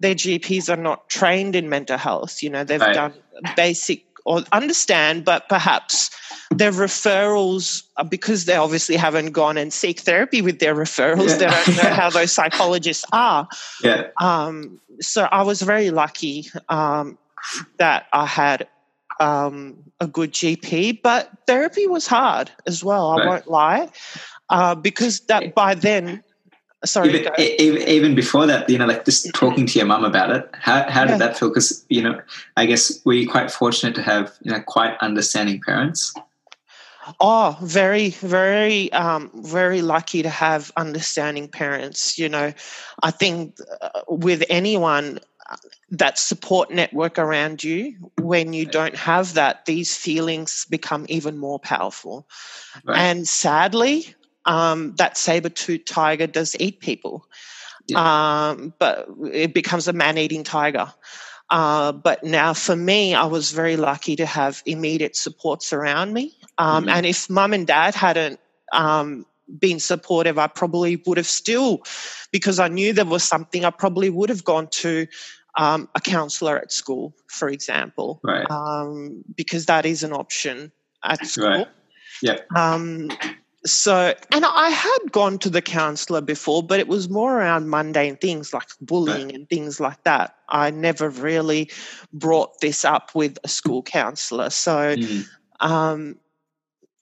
their 0.00 0.14
GPs 0.14 0.68
are 0.68 0.80
not 0.80 1.08
trained 1.08 1.54
in 1.54 1.68
mental 1.68 1.96
health. 1.96 2.42
You 2.42 2.50
know, 2.50 2.64
they've 2.64 2.80
right. 2.80 2.94
done 2.94 3.14
basic 3.56 4.04
or 4.24 4.42
understand, 4.52 5.24
but 5.24 5.48
perhaps 5.48 6.10
their 6.50 6.72
referrals, 6.72 7.82
because 8.08 8.46
they 8.46 8.56
obviously 8.56 8.96
haven't 8.96 9.32
gone 9.32 9.56
and 9.56 9.72
seek 9.72 10.00
therapy 10.00 10.40
with 10.40 10.60
their 10.60 10.74
referrals, 10.74 11.28
yeah. 11.28 11.36
they 11.36 11.46
don't 11.46 11.76
know 11.76 11.90
how 11.94 12.10
those 12.10 12.32
psychologists 12.32 13.04
are. 13.12 13.46
Yeah. 13.82 14.08
Um, 14.20 14.80
so 15.00 15.24
I 15.24 15.42
was 15.42 15.60
very 15.62 15.90
lucky 15.90 16.46
um, 16.68 17.18
that 17.76 18.06
I 18.12 18.26
had 18.26 18.66
um, 19.20 19.76
a 20.00 20.06
good 20.06 20.32
GP, 20.32 21.02
but 21.02 21.30
therapy 21.46 21.86
was 21.86 22.06
hard 22.06 22.50
as 22.66 22.82
well. 22.82 23.10
I 23.10 23.18
right. 23.18 23.28
won't 23.28 23.48
lie, 23.48 23.88
uh, 24.50 24.74
because 24.74 25.20
that 25.20 25.54
by 25.54 25.74
then, 25.74 26.22
sorry, 26.84 27.10
even, 27.10 27.32
even, 27.38 27.88
even, 27.88 28.14
before 28.14 28.46
that, 28.46 28.68
you 28.68 28.78
know, 28.78 28.86
like 28.86 29.04
just 29.04 29.32
talking 29.34 29.66
to 29.66 29.78
your 29.78 29.86
mum 29.86 30.04
about 30.04 30.30
it. 30.30 30.48
How 30.54 30.88
how 30.90 31.04
did 31.04 31.12
yeah. 31.12 31.18
that 31.18 31.38
feel? 31.38 31.48
Because 31.48 31.84
you 31.88 32.02
know, 32.02 32.20
I 32.56 32.66
guess 32.66 33.00
we're 33.04 33.28
quite 33.28 33.50
fortunate 33.50 33.94
to 33.96 34.02
have 34.02 34.32
you 34.42 34.52
know 34.52 34.60
quite 34.60 34.96
understanding 35.00 35.60
parents? 35.64 36.14
Oh, 37.20 37.58
very, 37.60 38.10
very, 38.10 38.90
um, 38.92 39.30
very 39.34 39.82
lucky 39.82 40.22
to 40.22 40.30
have 40.30 40.72
understanding 40.76 41.48
parents. 41.48 42.18
You 42.18 42.28
know, 42.28 42.52
I 43.02 43.10
think 43.10 43.58
uh, 43.82 43.90
with 44.08 44.42
anyone, 44.48 45.20
that 45.90 46.18
support 46.18 46.70
network 46.70 47.18
around 47.18 47.62
you 47.62 47.94
when 48.20 48.52
you 48.52 48.66
don't 48.66 48.96
have 48.96 49.34
that 49.34 49.64
these 49.66 49.96
feelings 49.96 50.66
become 50.70 51.06
even 51.08 51.38
more 51.38 51.58
powerful 51.58 52.26
right. 52.84 52.98
and 52.98 53.28
sadly 53.28 54.14
um, 54.46 54.94
that 54.96 55.16
saber-tooth 55.16 55.84
tiger 55.84 56.26
does 56.26 56.54
eat 56.58 56.80
people 56.80 57.26
yeah. 57.88 58.50
um, 58.50 58.74
but 58.78 59.08
it 59.32 59.54
becomes 59.54 59.88
a 59.88 59.92
man-eating 59.92 60.44
tiger. 60.44 60.92
Uh, 61.50 61.92
but 61.92 62.24
now 62.24 62.54
for 62.54 62.74
me, 62.74 63.14
I 63.14 63.26
was 63.26 63.52
very 63.52 63.76
lucky 63.76 64.16
to 64.16 64.26
have 64.26 64.62
immediate 64.66 65.16
supports 65.16 65.72
around 65.72 66.12
me. 66.12 66.36
Um, 66.58 66.84
mm-hmm. 66.84 66.96
And 66.96 67.06
if 67.06 67.28
mum 67.28 67.52
and 67.52 67.66
dad 67.66 67.94
hadn't 67.94 68.40
um, 68.72 69.26
been 69.58 69.78
supportive, 69.78 70.38
I 70.38 70.46
probably 70.46 70.96
would 71.06 71.18
have 71.18 71.26
still, 71.26 71.82
because 72.32 72.58
I 72.58 72.68
knew 72.68 72.92
there 72.92 73.04
was 73.04 73.22
something, 73.22 73.64
I 73.64 73.70
probably 73.70 74.08
would 74.08 74.30
have 74.30 74.44
gone 74.44 74.68
to 74.68 75.06
um, 75.56 75.88
a 75.94 76.00
counsellor 76.00 76.56
at 76.56 76.72
school, 76.72 77.14
for 77.28 77.48
example, 77.48 78.20
right. 78.22 78.50
Um, 78.50 79.24
because 79.36 79.66
that 79.66 79.86
is 79.86 80.02
an 80.02 80.12
option 80.12 80.72
at 81.02 81.26
school. 81.26 81.48
Right. 81.48 81.68
Yeah. 82.22 82.38
Um, 82.56 83.10
so, 83.66 84.14
and 84.30 84.44
I 84.44 84.68
had 84.68 85.12
gone 85.12 85.38
to 85.38 85.48
the 85.48 85.62
counsellor 85.62 86.20
before, 86.20 86.62
but 86.62 86.80
it 86.80 86.88
was 86.88 87.08
more 87.08 87.38
around 87.38 87.70
mundane 87.70 88.16
things 88.16 88.52
like 88.52 88.68
bullying 88.80 89.28
right. 89.28 89.34
and 89.34 89.48
things 89.48 89.80
like 89.80 90.02
that. 90.04 90.36
I 90.48 90.70
never 90.70 91.08
really 91.08 91.70
brought 92.12 92.60
this 92.60 92.84
up 92.84 93.14
with 93.14 93.38
a 93.42 93.48
school 93.48 93.82
counsellor. 93.82 94.50
So, 94.50 94.96
mm. 94.96 95.24
um, 95.60 96.18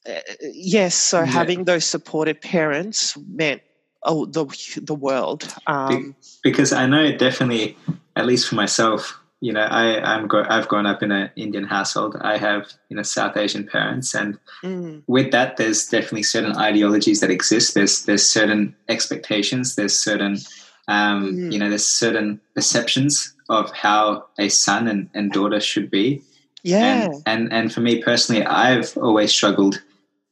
uh, 0.09 0.21
yes, 0.53 0.95
so 0.95 1.21
yeah. 1.21 1.27
having 1.27 1.65
those 1.65 1.85
supported 1.85 2.41
parents 2.41 3.17
meant 3.29 3.63
oh 4.05 4.27
the 4.27 4.47
the 4.83 4.95
world. 4.95 5.53
Um, 5.67 6.17
because 6.43 6.73
I 6.73 6.87
know 6.87 7.17
definitely, 7.17 7.77
at 8.17 8.27
least 8.27 8.49
for 8.49 8.55
myself, 8.55 9.19
you 9.41 9.53
know, 9.53 9.61
I 9.61 10.01
I'm 10.01 10.29
go, 10.29 10.45
I've 10.49 10.69
grown 10.69 10.87
up 10.87 11.03
in 11.03 11.11
an 11.11 11.31
Indian 11.35 11.65
household. 11.65 12.17
I 12.21 12.37
have 12.37 12.73
you 12.89 12.97
know 12.97 13.03
South 13.03 13.37
Asian 13.37 13.67
parents, 13.67 14.15
and 14.15 14.39
mm. 14.63 15.03
with 15.09 15.33
that, 15.33 15.57
there's 15.57 15.89
definitely 15.89 16.23
certain 16.23 16.57
ideologies 16.57 17.21
that 17.21 17.31
exist. 17.31 17.75
There's 17.75 18.05
there's 18.05 18.25
certain 18.25 18.77
expectations. 18.89 19.75
There's 19.75 19.99
certain 19.99 20.39
um, 20.87 21.33
mm. 21.33 21.53
you 21.53 21.59
know 21.59 21.69
there's 21.69 21.87
certain 21.87 22.41
perceptions 22.55 23.35
of 23.49 23.73
how 23.73 24.27
a 24.39 24.49
son 24.49 24.87
and, 24.87 25.11
and 25.13 25.33
daughter 25.33 25.61
should 25.61 25.91
be. 25.91 26.23
Yeah, 26.63 27.07
and, 27.07 27.23
and 27.27 27.53
and 27.53 27.75
for 27.75 27.81
me 27.81 28.01
personally, 28.01 28.45
I've 28.45 28.97
always 28.97 29.33
struggled 29.33 29.83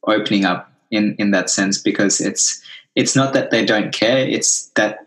opening 0.07 0.45
up 0.45 0.71
in 0.89 1.15
in 1.19 1.31
that 1.31 1.49
sense 1.49 1.77
because 1.77 2.21
it's 2.21 2.61
it's 2.95 3.13
not 3.13 3.33
that 3.33 3.51
they 3.51 3.65
don't 3.65 3.93
care. 3.93 4.25
It's 4.25 4.67
that 4.75 5.05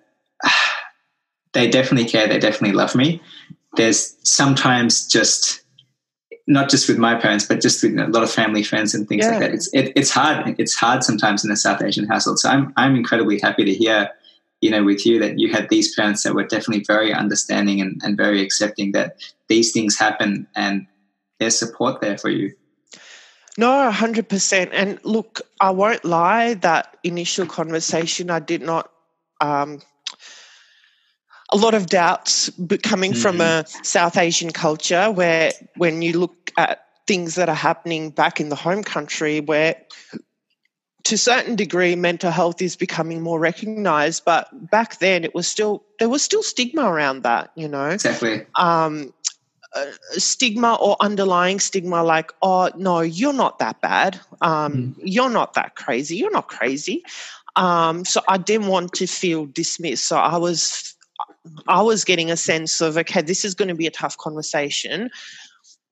they 1.55 1.69
definitely 1.69 2.09
care. 2.09 2.29
They 2.29 2.39
definitely 2.39 2.77
love 2.77 2.95
me 2.95 3.21
there's 3.77 4.17
sometimes 4.23 5.07
just 5.07 5.63
not 6.47 6.69
just 6.69 6.89
with 6.89 6.99
my 6.99 7.15
parents, 7.15 7.47
but 7.47 7.61
just 7.61 7.83
with 7.83 7.99
a 7.99 8.07
lot 8.09 8.23
of 8.23 8.31
family 8.31 8.63
friends 8.63 8.95
and 8.95 9.09
things 9.09 9.25
yeah. 9.25 9.31
like 9.31 9.41
that. 9.41 9.55
It's 9.55 9.73
it, 9.73 9.93
it's 9.97 10.11
hard. 10.11 10.55
It's 10.59 10.75
hard 10.75 11.03
sometimes 11.03 11.45
in 11.45 11.51
a 11.51 11.57
South 11.57 11.83
Asian 11.83 12.07
household. 12.07 12.39
So 12.39 12.49
I'm 12.49 12.73
I'm 12.77 12.97
incredibly 12.97 13.41
happy 13.41 13.65
to 13.65 13.75
hear, 13.75 14.11
you 14.61 14.71
know, 14.71 14.85
with 14.85 15.07
you 15.07 15.19
that 15.21 15.39
you 15.39 15.51
had 15.51 15.69
these 15.71 15.95
parents 15.95 16.23
that 16.23 16.35
were 16.35 16.45
definitely 16.45 16.85
very 16.87 17.13
understanding 17.13 17.81
and, 17.81 18.01
and 18.05 18.17
very 18.17 18.43
accepting 18.43 18.93
that 18.93 19.17
these 19.49 19.73
things 19.73 19.99
happen 19.99 20.47
and 20.55 20.87
there's 21.39 21.59
support 21.59 22.01
there 22.01 22.19
for 22.19 22.29
you. 22.29 22.55
No, 23.57 23.91
hundred 23.91 24.29
percent. 24.29 24.71
And 24.75 24.99
look, 25.05 25.41
I 25.61 25.71
won't 25.71 26.05
lie. 26.05 26.55
That 26.55 26.99
initial 27.05 27.47
conversation, 27.47 28.29
I 28.29 28.41
did 28.41 28.61
not 28.61 28.91
um, 29.41 29.81
a 31.55 31.57
lot 31.57 31.73
of 31.73 31.87
doubts 31.87 32.51
coming 32.83 33.13
mm. 33.13 33.23
from 33.23 33.41
a 33.41 33.65
South 33.85 34.17
Asian 34.17 34.51
culture 34.51 35.11
where 35.11 35.53
when 35.77 36.03
you 36.03 36.19
look 36.19 36.51
at 36.59 36.85
things 37.07 37.37
that 37.37 37.49
are 37.49 37.55
happening 37.55 38.11
back 38.11 38.41
in 38.41 38.49
the 38.49 38.57
home 38.57 38.83
country 38.83 39.41
where 39.41 39.77
to 41.05 41.15
a 41.15 41.19
certain 41.19 41.55
degree 41.55 41.95
mental 41.95 42.33
health 42.33 42.61
is 42.61 42.77
becoming 42.77 43.21
more 43.21 43.39
recognized 43.39 44.25
but 44.25 44.49
back 44.71 44.99
then 44.99 45.23
it 45.23 45.35
was 45.35 45.47
still 45.47 45.85
there 45.99 46.09
was 46.09 46.23
still 46.23 46.43
stigma 46.43 46.83
around 46.83 47.23
that 47.23 47.51
you 47.55 47.69
know? 47.69 47.89
Exactly. 47.91 48.45
Um, 48.57 49.15
uh, 49.77 49.85
stigma 50.13 50.75
or 50.81 50.97
underlying 51.01 51.61
stigma 51.61 52.03
like 52.03 52.33
oh 52.43 52.71
no 52.77 53.01
you're 53.01 53.33
not 53.33 53.61
that 53.61 53.81
bad. 53.81 54.19
Um, 54.41 54.73
mm. 54.73 54.95
you're 54.99 55.31
not 55.31 55.55
that 55.55 55.77
crazy. 55.77 56.17
You're 56.17 56.33
not 56.33 56.49
crazy. 56.49 57.05
Um, 57.57 58.05
so 58.05 58.21
i 58.27 58.37
didn't 58.37 58.67
want 58.67 58.95
to 58.95 59.07
feel 59.07 59.47
dismissed. 59.47 60.07
So 60.09 60.17
i 60.17 60.37
was 60.37 60.94
I 61.67 61.83
was 61.83 62.05
getting 62.05 62.31
a 62.31 62.37
sense 62.37 62.81
of, 62.81 62.97
okay, 62.97 63.23
this 63.23 63.45
is 63.45 63.55
going 63.55 63.69
to 63.69 63.75
be 63.75 63.87
a 63.87 63.91
tough 63.91 64.17
conversation, 64.17 65.11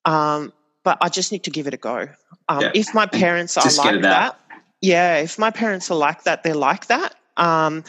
um, 0.04 0.52
but 0.84 0.98
I 1.00 1.08
just 1.08 1.32
need 1.32 1.44
to 1.44 1.50
give 1.50 1.66
it 1.66 1.74
a 1.74 1.76
go. 1.76 2.08
Um, 2.48 2.60
yeah. 2.60 2.72
If 2.74 2.94
my 2.94 3.06
parents 3.06 3.56
are 3.56 3.62
just 3.62 3.78
like 3.78 4.02
that, 4.02 4.38
yeah, 4.80 5.18
if 5.18 5.38
my 5.38 5.50
parents 5.50 5.90
are 5.90 5.96
like 5.96 6.24
that, 6.24 6.42
they're 6.42 6.54
like 6.54 6.86
that. 6.86 7.14
Um, 7.36 7.84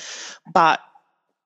but 0.53 0.79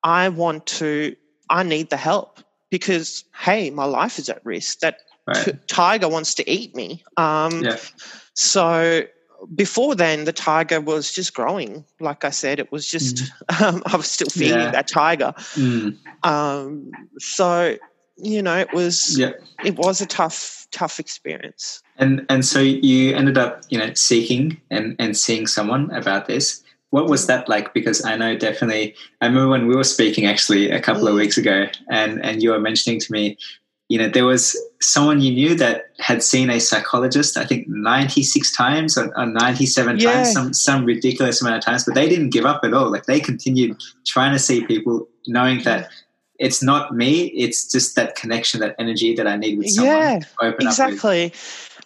I 0.03 0.29
want 0.29 0.65
to, 0.67 1.15
I 1.49 1.63
need 1.63 1.89
the 1.89 1.97
help 1.97 2.39
because, 2.69 3.23
hey, 3.33 3.69
my 3.69 3.85
life 3.85 4.19
is 4.19 4.29
at 4.29 4.45
risk. 4.45 4.79
That 4.79 4.97
right. 5.25 5.45
t- 5.45 5.51
tiger 5.67 6.09
wants 6.09 6.33
to 6.35 6.49
eat 6.49 6.75
me. 6.75 7.03
Um, 7.15 7.63
yeah. 7.63 7.77
So 8.33 9.03
before 9.55 9.95
then, 9.95 10.25
the 10.25 10.33
tiger 10.33 10.81
was 10.81 11.11
just 11.11 11.33
growing. 11.33 11.83
Like 11.99 12.25
I 12.25 12.29
said, 12.29 12.59
it 12.59 12.71
was 12.71 12.87
just, 12.87 13.17
mm. 13.17 13.61
um, 13.61 13.83
I 13.85 13.97
was 13.97 14.07
still 14.07 14.29
feeding 14.29 14.59
yeah. 14.59 14.71
that 14.71 14.87
tiger. 14.87 15.33
Mm. 15.55 15.97
Um, 16.23 16.91
so, 17.19 17.77
you 18.17 18.41
know, 18.41 18.57
it 18.57 18.73
was, 18.73 19.17
yeah. 19.17 19.31
it 19.63 19.75
was 19.75 20.01
a 20.01 20.05
tough, 20.05 20.67
tough 20.71 20.99
experience. 20.99 21.81
And, 21.97 22.25
and 22.29 22.45
so 22.45 22.59
you 22.59 23.15
ended 23.15 23.37
up, 23.37 23.63
you 23.69 23.77
know, 23.77 23.93
seeking 23.93 24.59
and, 24.69 24.95
and 24.99 25.15
seeing 25.15 25.47
someone 25.47 25.91
about 25.91 26.27
this. 26.27 26.63
What 26.89 27.07
was 27.09 27.27
that 27.27 27.49
like? 27.49 27.73
Because 27.73 28.03
I 28.05 28.15
know 28.15 28.37
definitely, 28.37 28.95
I 29.21 29.27
remember 29.27 29.49
when 29.49 29.67
we 29.67 29.75
were 29.75 29.83
speaking 29.83 30.25
actually 30.25 30.71
a 30.71 30.81
couple 30.81 31.03
mm. 31.03 31.09
of 31.09 31.15
weeks 31.15 31.37
ago 31.37 31.67
and, 31.89 32.23
and 32.23 32.41
you 32.41 32.51
were 32.51 32.59
mentioning 32.59 32.99
to 33.01 33.11
me 33.11 33.37
you 33.89 33.97
know, 33.97 34.09
there 34.09 34.25
was 34.25 34.57
someone 34.81 35.21
you 35.21 35.31
knew 35.31 35.55
that 35.55 35.85
had 35.99 36.21
seen 36.21 36.49
a 36.49 36.59
psychologist, 36.59 37.37
I 37.37 37.45
think 37.45 37.67
96 37.67 38.55
times 38.55 38.97
or, 38.97 39.17
or 39.17 39.25
97 39.25 39.99
yeah. 39.99 40.11
times, 40.11 40.31
some, 40.33 40.53
some 40.53 40.85
ridiculous 40.85 41.41
amount 41.41 41.57
of 41.57 41.63
times, 41.63 41.85
but 41.85 41.95
they 41.95 42.09
didn't 42.09 42.31
give 42.31 42.45
up 42.45 42.61
at 42.63 42.73
all. 42.73 42.91
Like 42.91 43.05
they 43.05 43.19
continued 43.19 43.81
trying 44.05 44.33
to 44.33 44.39
see 44.39 44.65
people, 44.65 45.07
knowing 45.25 45.63
that 45.63 45.89
it's 46.37 46.61
not 46.61 46.93
me, 46.95 47.27
it's 47.27 47.71
just 47.71 47.95
that 47.95 48.15
connection, 48.15 48.59
that 48.59 48.75
energy 48.77 49.15
that 49.15 49.25
I 49.25 49.37
need 49.37 49.57
with 49.57 49.69
someone. 49.69 50.21
Yeah, 50.41 50.51
exactly. 50.59 51.33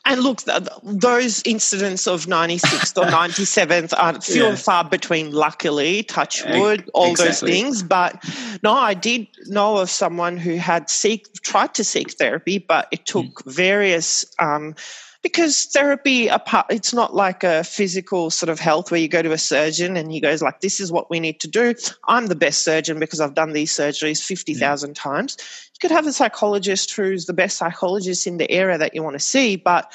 And 0.04 0.22
look, 0.22 0.42
those 0.84 1.44
incidents 1.46 2.08
of 2.08 2.26
96th 2.26 2.98
or 2.98 3.06
97th 3.12 3.94
are 3.96 4.20
few 4.20 4.44
yeah. 4.44 4.50
and 4.50 4.60
far 4.60 4.84
between, 4.84 5.32
luckily, 5.32 6.04
touch 6.04 6.44
wood, 6.46 6.90
all 6.94 7.12
exactly. 7.12 7.28
those 7.28 7.40
things. 7.42 7.84
But 7.84 8.24
no, 8.64 8.74
I 8.74 8.96
did 8.96 9.28
know 9.46 9.78
of 9.78 9.90
someone 9.92 10.38
who 10.38 10.56
had 10.56 10.90
seek, 10.90 11.32
tried 11.44 11.76
to 11.76 11.84
seek 11.84 12.12
therapy, 12.14 12.58
but 12.58 12.88
it 12.92 13.06
took 13.06 13.26
mm. 13.26 13.54
various. 13.54 14.26
Um, 14.40 14.76
because 15.24 15.66
therapy 15.66 16.28
apart 16.28 16.66
it's 16.70 16.94
not 16.94 17.14
like 17.14 17.44
a 17.44 17.64
physical 17.64 18.30
sort 18.30 18.50
of 18.50 18.60
health 18.60 18.92
where 18.92 19.00
you 19.00 19.08
go 19.08 19.22
to 19.22 19.32
a 19.32 19.38
surgeon 19.38 19.96
and 19.96 20.12
he 20.12 20.20
goes 20.20 20.42
like 20.42 20.62
this 20.62 20.80
is 20.80 20.92
what 20.92 21.10
we 21.10 21.20
need 21.20 21.40
to 21.40 21.48
do 21.48 21.74
i'm 22.08 22.28
the 22.28 22.36
best 22.36 22.64
surgeon 22.64 23.00
because 23.00 23.20
i've 23.20 23.36
done 23.36 23.54
these 23.54 23.72
surgeries 23.72 24.24
50,000 24.24 24.92
mm. 24.92 24.96
times 24.96 25.38
you 25.82 25.90
could 25.90 25.96
have 25.96 26.06
a 26.06 26.14
psychologist 26.14 26.94
who's 26.94 27.26
the 27.26 27.34
best 27.34 27.58
psychologist 27.58 28.28
in 28.28 28.38
the 28.38 28.50
area 28.52 28.78
that 28.78 28.94
you 28.94 29.02
want 29.02 29.16
to 29.16 29.20
see, 29.20 29.56
but 29.56 29.92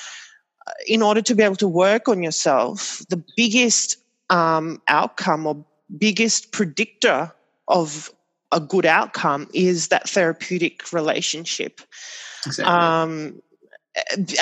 uh, 0.67 0.73
in 0.89 1.01
order 1.01 1.23
to 1.23 1.35
be 1.35 1.45
able 1.45 1.57
to 1.57 1.69
work 1.69 2.09
on 2.09 2.25
yourself, 2.25 3.03
the 3.09 3.23
biggest 3.37 3.97
um, 4.31 4.83
outcome 4.89 5.47
or 5.47 5.65
biggest 5.97 6.51
predictor 6.51 7.33
of 7.69 8.11
a 8.51 8.59
good 8.59 8.85
outcome 8.85 9.49
is 9.55 9.89
that 9.89 10.09
therapeutic 10.09 10.93
relationship. 10.93 11.81
Exactly. 12.45 12.75
Um, 12.75 13.43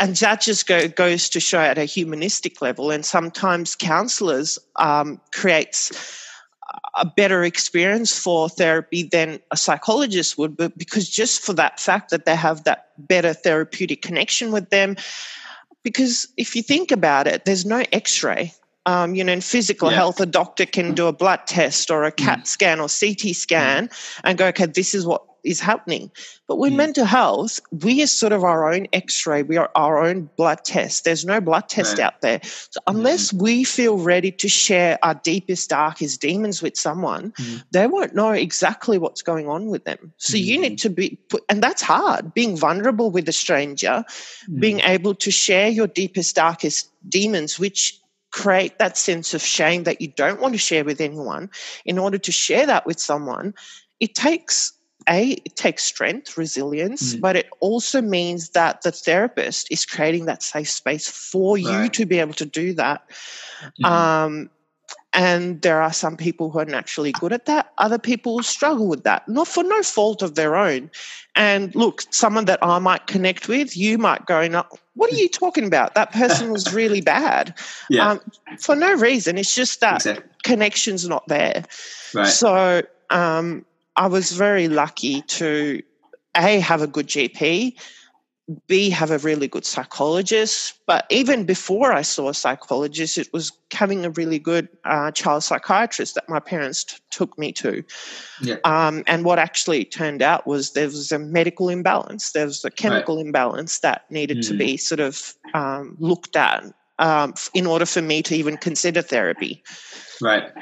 and 0.01 0.17
that 0.17 0.41
just 0.41 0.67
go, 0.67 0.89
goes 0.89 1.29
to 1.29 1.41
show 1.41 1.61
at 1.61 1.79
a 1.79 1.85
humanistic 1.85 2.61
level. 2.61 2.91
And 2.91 3.05
sometimes 3.05 3.75
counselors 3.75 4.59
um, 4.77 5.21
creates 5.33 6.25
a 6.97 7.07
better 7.07 7.45
experience 7.45 8.17
for 8.19 8.49
therapy 8.49 9.03
than 9.03 9.41
a 9.51 9.57
psychologist 9.57 10.39
would, 10.39 10.57
but 10.57 10.77
because 10.77 11.09
just 11.09 11.43
for 11.43 11.53
that 11.55 11.81
fact 11.81 12.11
that 12.11 12.25
they 12.25 12.37
have 12.37 12.65
that 12.65 12.89
better 12.99 13.33
therapeutic 13.33 14.03
connection 14.03 14.53
with 14.53 14.71
them. 14.71 14.97
Because 15.83 16.29
if 16.37 16.57
you 16.57 16.63
think 16.63 16.91
about 16.91 17.27
it, 17.27 17.45
there's 17.45 17.67
no 17.67 17.85
x 17.93 18.23
ray. 18.23 18.53
Um, 18.87 19.15
you 19.15 19.25
know, 19.25 19.33
in 19.33 19.41
physical 19.41 19.91
yeah. 19.91 19.97
health, 19.97 20.21
a 20.21 20.27
doctor 20.27 20.67
can 20.67 20.95
do 20.95 21.07
a 21.07 21.13
blood 21.13 21.47
test 21.47 21.91
or 21.91 22.05
a 22.05 22.13
CAT 22.13 22.41
mm. 22.41 22.47
scan 22.47 22.81
or 22.81 22.89
CT 22.89 23.35
scan 23.35 23.89
mm. 23.89 24.21
and 24.25 24.37
go, 24.37 24.47
okay, 24.49 24.67
this 24.67 24.95
is 24.95 25.07
what 25.07 25.23
is 25.45 25.61
happening. 25.61 26.11
But 26.47 26.57
with 26.57 26.73
mm. 26.73 26.77
mental 26.77 27.05
health, 27.05 27.61
we 27.71 28.03
are 28.03 28.07
sort 28.07 28.33
of 28.33 28.45
our 28.45 28.73
own 28.73 28.87
x 28.93 29.27
ray, 29.27 29.43
we 29.43 29.57
are 29.57 29.71
our 29.75 30.03
own 30.03 30.31
blood 30.37 30.65
test. 30.65 31.05
There's 31.05 31.25
no 31.25 31.41
blood 31.41 31.69
test 31.69 31.99
right. 31.99 32.07
out 32.07 32.21
there. 32.21 32.41
So, 32.43 32.81
unless 32.87 33.33
mm. 33.33 33.43
we 33.43 33.65
feel 33.65 33.99
ready 33.99 34.33
to 34.33 34.49
share 34.49 34.99
our 35.03 35.15
deepest, 35.15 35.71
darkest 35.71 36.21
demons 36.21 36.63
with 36.63 36.77
someone, 36.77 37.33
mm. 37.33 37.63
they 37.71 37.87
won't 37.87 38.15
know 38.15 38.31
exactly 38.31 38.99
what's 38.99 39.23
going 39.23 39.49
on 39.49 39.67
with 39.67 39.85
them. 39.85 40.13
So, 40.17 40.37
you 40.37 40.59
need 40.61 40.79
mm. 40.79 40.83
to 40.83 40.91
be, 40.91 41.19
put, 41.29 41.45
and 41.49 41.63
that's 41.63 41.83
hard 41.83 42.35
being 42.35 42.57
vulnerable 42.57 43.11
with 43.11 43.29
a 43.29 43.33
stranger, 43.33 44.05
being 44.59 44.79
mm. 44.79 44.89
able 44.89 45.15
to 45.17 45.31
share 45.31 45.69
your 45.69 45.87
deepest, 45.87 46.37
darkest 46.37 46.91
demons, 47.09 47.59
which 47.59 48.01
create 48.33 48.81
that 48.81 48.97
sense 48.97 49.33
of 49.33 49.41
shame 49.41 49.85
that 49.85 50.01
you 50.01 50.09
don't 50.09 50.41
want 50.41 50.53
to 50.53 50.59
share 50.59 50.85
with 50.85 51.01
anyone 51.01 51.49
in 51.85 52.01
order 52.01 52.19
to 52.19 52.33
share 52.33 52.67
that 52.67 52.85
with 52.85 52.99
someone 52.99 53.55
it 54.01 54.15
takes 54.15 54.73
a 55.09 55.33
it 55.45 55.57
takes 55.57 55.85
strength 55.85 56.37
resilience 56.37 57.15
mm. 57.15 57.21
but 57.21 57.37
it 57.37 57.49
also 57.61 58.01
means 58.01 58.51
that 58.51 58.83
the 58.83 58.93
therapist 58.93 59.71
is 59.71 59.85
creating 59.85 60.27
that 60.27 60.43
safe 60.43 60.71
space 60.71 61.09
for 61.09 61.57
right. 61.57 61.65
you 61.65 61.89
to 61.89 62.07
be 62.07 62.19
able 62.19 62.35
to 62.35 62.47
do 62.47 62.73
that 62.75 63.03
mm. 63.83 63.89
um, 63.89 64.51
and 65.13 65.63
there 65.63 65.81
are 65.81 65.93
some 65.93 66.17
people 66.17 66.51
who 66.51 66.59
are 66.59 66.65
naturally 66.65 67.13
good 67.13 67.33
at 67.33 67.47
that 67.47 67.73
other 67.79 67.99
people 67.99 68.43
struggle 68.43 68.87
with 68.87 69.05
that 69.05 69.27
not 69.29 69.49
for 69.49 69.63
no 69.63 69.83
fault 69.83 70.23
of 70.23 70.35
their 70.35 70.57
own 70.57 70.91
and 71.37 71.75
look 71.75 72.03
someone 72.11 72.45
that 72.45 72.59
i 72.63 72.79
might 72.79 73.07
connect 73.07 73.49
with 73.49 73.77
you 73.77 73.99
might 73.99 74.25
go 74.27 74.65
what 74.95 75.13
are 75.13 75.17
you 75.17 75.29
talking 75.33 75.65
about 75.65 75.95
that 75.95 76.13
person 76.13 76.51
was 76.51 76.73
really 76.73 77.01
bad 77.01 77.57
yeah. 77.91 78.11
Um, 78.11 78.21
for 78.59 78.75
no 78.77 78.95
reason 78.95 79.39
it's 79.39 79.55
just 79.55 79.81
that 79.81 79.97
exactly. 79.97 80.25
connection's 80.43 81.09
not 81.09 81.27
there 81.29 81.65
right. 82.15 82.27
so 82.27 82.83
um, 83.11 83.65
I 83.97 84.07
was 84.07 84.33
very 84.33 84.69
lucky 84.69 85.23
to 85.23 85.83
A, 86.37 86.61
have 86.61 86.83
a 86.83 86.87
good 86.87 87.07
GP, 87.07 87.75
B, 88.67 88.91
have 88.91 89.11
a 89.11 89.19
really 89.19 89.49
good 89.49 89.65
psychologist. 89.65 90.75
But 90.87 91.07
even 91.09 91.45
before 91.45 91.93
I 91.93 92.03
saw 92.03 92.29
a 92.29 92.35
psychologist, 92.35 93.17
it 93.17 93.33
was 93.33 93.53
having 93.73 94.05
a 94.05 94.11
really 94.11 94.39
good 94.39 94.69
uh, 94.85 95.13
child 95.13 95.45
psychiatrist 95.45 96.15
that 96.17 96.29
my 96.29 96.41
parents 96.41 96.85
t- 96.85 96.97
took 97.11 97.39
me 97.39 97.53
to. 97.53 97.83
Yeah. 98.43 98.57
Um, 98.65 99.03
and 99.07 99.25
what 99.25 99.39
actually 99.39 99.85
turned 99.87 100.21
out 100.21 100.47
was 100.47 100.73
there 100.73 100.87
was 100.87 101.11
a 101.11 101.19
medical 101.19 101.71
imbalance, 101.71 102.33
there 102.33 102.47
was 102.47 102.65
a 102.65 102.71
chemical 102.71 103.17
right. 103.17 103.27
imbalance 103.27 103.79
that 103.79 104.11
needed 104.11 104.39
mm. 104.39 104.49
to 104.49 104.57
be 104.57 104.77
sort 104.77 105.01
of 105.01 105.35
um, 105.55 105.97
looked 105.99 106.37
at 106.37 106.65
um, 106.99 107.33
in 107.55 107.67
order 107.67 107.87
for 107.87 108.03
me 108.03 108.23
to 108.23 108.35
even 108.35 108.59
consider 108.59 109.01
therapy. 109.01 109.63
Right 110.21 110.53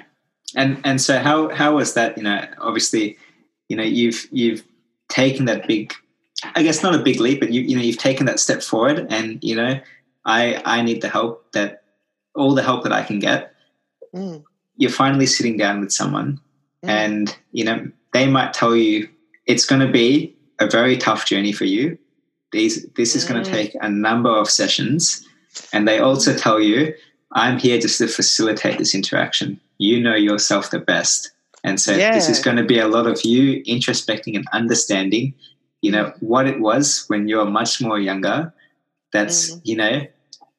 and 0.56 0.80
and 0.84 1.00
so 1.00 1.18
how 1.18 1.48
how 1.50 1.76
was 1.76 1.94
that 1.94 2.16
you 2.16 2.22
know 2.22 2.44
obviously 2.58 3.16
you 3.68 3.76
know 3.76 3.82
you've 3.82 4.26
you've 4.30 4.64
taken 5.08 5.46
that 5.46 5.66
big 5.66 5.92
i 6.54 6.62
guess 6.62 6.82
not 6.82 6.94
a 6.94 7.02
big 7.02 7.20
leap 7.20 7.40
but 7.40 7.52
you 7.52 7.62
you 7.62 7.76
know 7.76 7.82
you've 7.82 7.98
taken 7.98 8.26
that 8.26 8.40
step 8.40 8.62
forward 8.62 9.06
and 9.10 9.42
you 9.42 9.54
know 9.54 9.78
i 10.24 10.60
i 10.64 10.82
need 10.82 11.00
the 11.00 11.08
help 11.08 11.50
that 11.52 11.82
all 12.34 12.54
the 12.54 12.62
help 12.62 12.82
that 12.82 12.92
i 12.92 13.02
can 13.02 13.18
get 13.18 13.54
mm. 14.14 14.42
you're 14.76 14.90
finally 14.90 15.26
sitting 15.26 15.56
down 15.56 15.80
with 15.80 15.92
someone 15.92 16.40
mm. 16.84 16.88
and 16.88 17.36
you 17.52 17.64
know 17.64 17.90
they 18.12 18.26
might 18.26 18.52
tell 18.52 18.76
you 18.76 19.08
it's 19.46 19.66
going 19.66 19.80
to 19.80 19.92
be 19.92 20.34
a 20.60 20.68
very 20.68 20.96
tough 20.96 21.26
journey 21.26 21.52
for 21.52 21.64
you 21.64 21.96
these 22.52 22.86
this 22.96 23.14
is 23.16 23.24
mm. 23.24 23.28
going 23.30 23.44
to 23.44 23.50
take 23.50 23.74
a 23.80 23.88
number 23.88 24.30
of 24.30 24.48
sessions 24.48 25.26
and 25.72 25.86
they 25.86 25.98
also 25.98 26.34
tell 26.34 26.60
you 26.60 26.94
i'm 27.32 27.58
here 27.58 27.78
just 27.78 27.98
to 27.98 28.06
facilitate 28.06 28.78
this 28.78 28.94
interaction 28.94 29.60
you 29.82 30.00
know 30.00 30.14
yourself 30.14 30.70
the 30.70 30.78
best. 30.78 31.32
And 31.64 31.80
so 31.80 31.94
yeah. 31.94 32.12
this 32.12 32.28
is 32.28 32.38
going 32.38 32.56
to 32.56 32.64
be 32.64 32.78
a 32.78 32.88
lot 32.88 33.06
of 33.06 33.24
you 33.24 33.62
introspecting 33.64 34.36
and 34.36 34.46
understanding, 34.52 35.34
you 35.80 35.90
know, 35.90 36.12
what 36.20 36.46
it 36.46 36.60
was 36.60 37.04
when 37.08 37.28
you 37.28 37.36
were 37.36 37.50
much 37.50 37.80
more 37.80 37.98
younger. 37.98 38.52
That's, 39.12 39.50
mm. 39.50 39.60
you 39.64 39.76
know, 39.76 40.06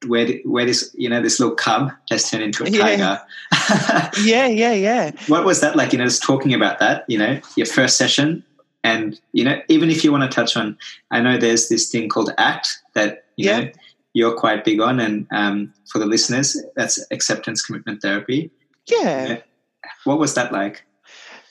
where 0.07 0.27
where 0.43 0.65
this 0.65 0.93
you 0.97 1.09
know 1.09 1.21
this 1.21 1.39
little 1.39 1.55
cub 1.55 1.89
has 2.09 2.29
turned 2.29 2.43
into 2.43 2.63
a 2.65 2.69
tiger. 2.69 3.21
Yeah. 3.69 4.11
yeah, 4.23 4.47
yeah, 4.47 4.73
yeah. 4.73 5.11
What 5.27 5.45
was 5.45 5.61
that 5.61 5.77
like? 5.77 5.93
You 5.93 5.99
know, 5.99 6.03
just 6.03 6.23
talking 6.23 6.53
about 6.53 6.79
that. 6.79 7.05
You 7.07 7.17
know, 7.17 7.39
your 7.55 7.65
first 7.65 7.97
session, 7.97 8.43
and 8.83 9.17
you 9.31 9.45
know, 9.45 9.61
even 9.69 9.89
if 9.89 10.03
you 10.03 10.11
want 10.11 10.29
to 10.29 10.35
touch 10.35 10.57
on, 10.57 10.77
I 11.11 11.21
know 11.21 11.37
there's 11.37 11.69
this 11.69 11.89
thing 11.89 12.09
called 12.09 12.33
ACT 12.37 12.67
that 12.95 13.23
you 13.37 13.49
yeah. 13.49 13.59
know 13.61 13.71
you're 14.13 14.35
quite 14.35 14.65
big 14.65 14.81
on, 14.81 14.99
and 14.99 15.25
um, 15.31 15.73
for 15.89 15.99
the 15.99 16.05
listeners, 16.05 16.61
that's 16.75 16.99
acceptance 17.11 17.61
commitment 17.61 18.01
therapy. 18.01 18.51
Yeah. 18.87 19.39
What 20.03 20.19
was 20.19 20.33
that 20.35 20.51
like? 20.51 20.83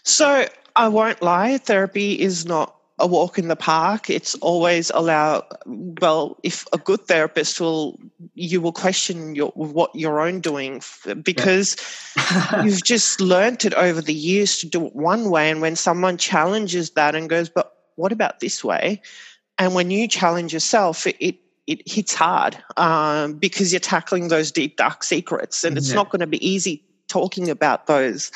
So 0.03 0.47
I 0.77 0.89
won't 0.89 1.23
lie, 1.23 1.59
therapy 1.59 2.21
is 2.21 2.47
not 2.47 2.77
a 2.99 3.07
walk 3.07 3.39
in 3.39 3.49
the 3.49 3.57
park. 3.57 4.11
It's 4.11 4.35
always 4.37 4.91
allow 4.95 5.45
well, 5.67 6.39
if 6.43 6.67
a 6.73 6.79
good 6.79 7.01
therapist 7.03 7.61
will 7.61 7.99
you 8.35 8.61
will 8.61 8.73
question 8.73 9.35
your 9.35 9.51
what 9.51 9.91
you're 9.95 10.21
own 10.21 10.41
doing 10.41 10.83
because 11.23 11.77
yeah. 12.17 12.63
you've 12.65 12.85
just 12.85 13.21
learnt 13.21 13.65
it 13.65 13.75
over 13.75 14.01
the 14.01 14.15
years 14.15 14.59
to 14.59 14.69
do 14.69 14.87
it 14.87 14.95
one 14.95 15.31
way 15.31 15.51
and 15.51 15.61
when 15.61 15.77
someone 15.77 16.17
challenges 16.17 16.91
that 16.91 17.15
and 17.15 17.29
goes, 17.29 17.49
But 17.49 17.75
what 17.97 18.13
about 18.13 18.41
this 18.41 18.63
way? 18.63 19.03
And 19.59 19.75
when 19.75 19.91
you 19.91 20.09
challenge 20.09 20.53
yourself, 20.53 21.07
it, 21.07 21.17
it 21.19 21.37
it 21.67 21.89
hits 21.89 22.15
hard 22.15 22.57
um, 22.77 23.35
because 23.35 23.73
you're 23.73 23.81
tackling 23.81 24.29
those 24.29 24.51
deep 24.51 24.77
dark 24.77 25.05
secrets 25.05 25.65
and 25.65 25.77
it's 25.79 25.91
yeah. 25.91 25.95
not 25.95 26.11
going 26.11 26.21
to 26.21 26.27
be 26.27 26.45
easy 26.47 26.85
talking 27.13 27.51
about 27.51 27.87
those. 27.87 28.33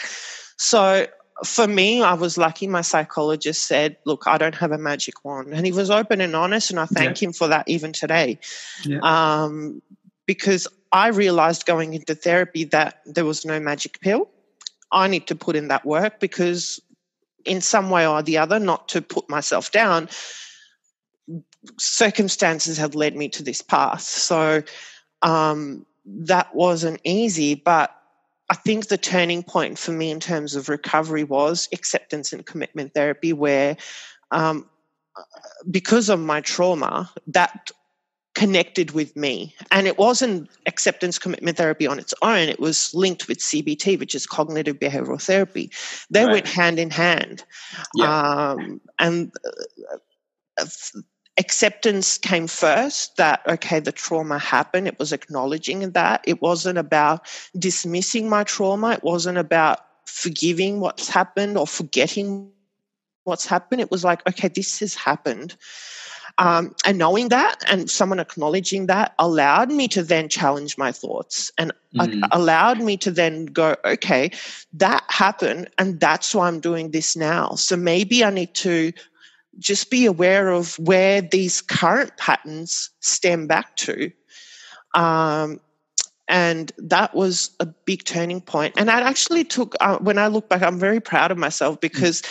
So 0.59 1.07
for 1.45 1.67
me, 1.67 2.03
I 2.03 2.15
was 2.15 2.37
lucky. 2.37 2.67
My 2.67 2.83
psychologist 2.83 3.65
said, 3.65 3.97
Look, 4.05 4.25
I 4.27 4.39
don't 4.39 4.55
have 4.55 4.73
a 4.73 4.79
magic 4.79 5.25
wand. 5.25 5.53
And 5.53 5.65
he 5.65 5.73
was 5.73 5.91
open 5.91 6.21
and 6.21 6.37
honest, 6.37 6.71
and 6.71 6.79
I 6.79 6.87
thank 6.87 7.21
yeah. 7.21 7.29
him 7.29 7.33
for 7.33 7.49
that 7.49 7.69
even 7.69 7.93
today. 7.93 8.39
Yeah. 8.85 9.01
Um, 9.03 9.83
because 10.27 10.67
I 10.93 11.09
realized 11.09 11.67
going 11.67 11.95
into 11.95 12.15
therapy 12.15 12.65
that 12.65 13.01
there 13.07 13.25
was 13.25 13.45
no 13.45 13.61
magic 13.61 14.01
pill. 14.01 14.29
I 14.93 15.09
need 15.09 15.27
to 15.29 15.35
put 15.35 15.57
in 15.57 15.69
that 15.69 15.85
work 15.85 16.21
because, 16.21 16.81
in 17.45 17.61
some 17.61 17.91
way 17.91 18.07
or 18.07 18.23
the 18.23 18.39
other, 18.39 18.59
not 18.59 18.89
to 18.89 19.03
put 19.03 19.29
myself 19.29 19.73
down, 19.73 20.09
circumstances 21.79 22.79
have 22.79 22.95
led 22.95 23.17
me 23.17 23.29
to 23.31 23.43
this 23.43 23.63
path. 23.63 24.03
So 24.03 24.63
um, 25.23 25.85
that 26.07 26.55
wasn't 26.55 27.01
easy, 27.05 27.55
but 27.55 27.96
I 28.49 28.55
think 28.55 28.89
the 28.89 28.99
turning 28.99 29.43
point 29.43 29.79
for 29.79 29.93
me 29.93 30.11
in 30.11 30.21
terms 30.21 30.55
of 30.55 30.69
recovery 30.69 31.25
was 31.25 31.69
acceptance 31.73 32.33
and 32.33 32.47
commitment 32.47 32.95
therapy, 32.95 33.33
where 33.33 33.77
um, 34.31 34.69
because 35.71 36.09
of 36.09 36.21
my 36.21 36.41
trauma, 36.41 37.11
that 37.27 37.71
connected 38.37 38.91
with 38.91 39.17
me. 39.17 39.55
And 39.71 39.87
it 39.87 39.99
wasn't 39.99 40.51
acceptance 40.67 41.19
commitment 41.19 41.57
therapy 41.57 41.87
on 41.87 41.99
its 41.99 42.13
own, 42.21 42.49
it 42.49 42.61
was 42.61 42.95
linked 42.95 43.29
with 43.29 43.39
CBT, 43.39 43.99
which 43.99 44.15
is 44.15 44.27
cognitive 44.27 44.79
behavioral 44.79 45.21
therapy. 45.21 45.73
They 46.11 46.25
right. 46.25 46.33
went 46.33 46.47
hand 46.47 46.79
in 46.79 46.91
hand. 46.91 47.45
Yeah. 47.95 48.51
Um, 48.51 48.81
and 48.99 49.33
uh, 50.61 50.67
acceptance 51.39 52.17
came 52.19 52.47
first 52.47 53.17
that 53.17 53.43
okay 53.47 53.79
the 53.79 53.93
trauma 53.93 54.39
happened 54.39 54.87
it 54.87 54.99
was 54.99 55.13
acknowledging 55.13 55.91
that 55.91 56.23
it 56.27 56.41
wasn't 56.41 56.79
about 56.79 57.27
dismissing 57.59 58.29
my 58.29 58.43
trauma 58.45 58.93
it 58.93 59.05
wasn't 59.05 59.37
about 59.37 59.81
forgiving 60.07 60.81
what's 60.81 61.09
happened 61.09 61.59
or 61.59 61.67
forgetting 61.67 62.51
what's 63.25 63.45
happened 63.45 63.81
it 63.81 63.91
was 63.91 64.03
like 64.03 64.27
okay 64.27 64.49
this 64.49 64.81
has 64.81 64.95
happened 64.95 65.57
um, 66.39 66.75
and 66.85 66.99
knowing 66.99 67.29
that 67.29 67.63
and 67.67 67.91
someone 67.91 68.21
acknowledging 68.21 68.87
that 68.87 69.15
allowed 69.19 69.71
me 69.71 69.89
to 69.89 70.03
then 70.03 70.29
challenge 70.29 70.77
my 70.77 70.93
thoughts 70.93 71.51
and 71.57 71.73
mm. 71.95 72.29
allowed 72.31 72.79
me 72.79 72.99
to 72.99 73.11
then 73.11 73.47
go, 73.47 73.75
okay, 73.87 74.31
that 74.75 75.03
happened 75.09 75.71
and 75.79 75.99
that's 75.99 76.35
why 76.35 76.49
I'm 76.49 76.61
doing 76.61 76.91
this 76.91 77.17
now. 77.17 77.55
So 77.55 77.75
maybe 77.75 78.23
I 78.23 78.29
need 78.29 78.55
to 78.57 78.93
just 79.59 79.91
be 79.91 80.07
aware 80.07 80.49
of 80.49 80.79
where 80.79 81.21
these 81.21 81.61
current 81.61 82.17
patterns 82.17 82.91
stem 83.01 83.47
back 83.47 83.77
to. 83.77 84.11
Um, 84.95 85.61
and 86.29 86.73
that 86.79 87.15
was 87.15 87.51
a 87.61 87.67
big 87.67 88.05
turning 88.05 88.41
point. 88.41 88.75
And 88.77 88.91
I 88.91 89.01
actually 89.01 89.45
took, 89.45 89.75
uh, 89.81 89.99
when 89.99 90.19
I 90.19 90.27
look 90.27 90.49
back, 90.49 90.63
I'm 90.63 90.79
very 90.79 91.01
proud 91.01 91.31
of 91.31 91.39
myself 91.39 91.81
because 91.81 92.23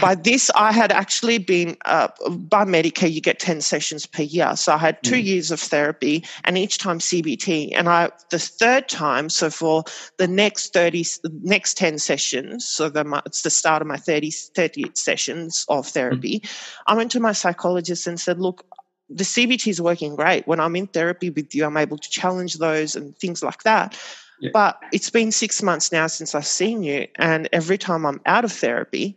by 0.00 0.14
this, 0.14 0.50
I 0.54 0.72
had 0.72 0.92
actually 0.92 1.38
been, 1.38 1.76
uh, 1.86 2.08
by 2.28 2.64
Medicare, 2.66 3.10
you 3.10 3.22
get 3.22 3.38
10 3.38 3.62
sessions 3.62 4.04
per 4.04 4.22
year. 4.22 4.54
So 4.56 4.74
I 4.74 4.76
had 4.76 5.02
two 5.02 5.14
mm. 5.14 5.24
years 5.24 5.50
of 5.50 5.58
therapy 5.58 6.22
and 6.44 6.58
each 6.58 6.76
time 6.76 6.98
CBT. 6.98 7.70
And 7.74 7.88
I, 7.88 8.10
the 8.30 8.38
third 8.38 8.90
time, 8.90 9.30
so 9.30 9.48
for 9.48 9.84
the 10.18 10.28
next 10.28 10.74
30, 10.74 11.06
next 11.42 11.78
10 11.78 11.98
sessions, 11.98 12.68
so 12.68 12.90
the, 12.90 13.22
it's 13.24 13.40
the 13.40 13.50
start 13.50 13.80
of 13.80 13.88
my 13.88 13.96
30, 13.96 14.30
30 14.30 14.84
sessions 14.92 15.64
of 15.70 15.86
therapy, 15.86 16.40
mm. 16.40 16.50
I 16.86 16.94
went 16.94 17.10
to 17.12 17.20
my 17.20 17.32
psychologist 17.32 18.06
and 18.06 18.20
said, 18.20 18.38
look, 18.38 18.66
the 19.08 19.24
CBT 19.24 19.68
is 19.68 19.80
working 19.80 20.16
great. 20.16 20.46
When 20.46 20.60
I'm 20.60 20.76
in 20.76 20.86
therapy 20.86 21.30
with 21.30 21.54
you, 21.54 21.64
I'm 21.64 21.76
able 21.76 21.98
to 21.98 22.10
challenge 22.10 22.54
those 22.58 22.96
and 22.96 23.16
things 23.18 23.42
like 23.42 23.62
that. 23.64 23.98
Yeah. 24.40 24.50
But 24.52 24.80
it's 24.92 25.10
been 25.10 25.30
six 25.30 25.62
months 25.62 25.92
now 25.92 26.06
since 26.06 26.34
I've 26.34 26.46
seen 26.46 26.82
you, 26.82 27.06
and 27.16 27.48
every 27.52 27.78
time 27.78 28.04
I'm 28.04 28.20
out 28.26 28.44
of 28.44 28.52
therapy, 28.52 29.16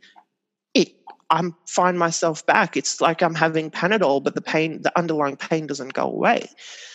I 1.30 1.52
find 1.68 2.00
myself 2.00 2.46
back. 2.46 2.78
It's 2.78 3.02
like 3.02 3.22
I'm 3.22 3.36
having 3.36 3.70
Panadol, 3.70 4.24
but 4.24 4.36
the 4.36 4.42
pain, 4.42 4.82
the 4.82 4.98
underlying 4.98 5.36
pain 5.36 5.68
doesn't 5.68 5.94
go 5.94 6.04
away. 6.04 6.50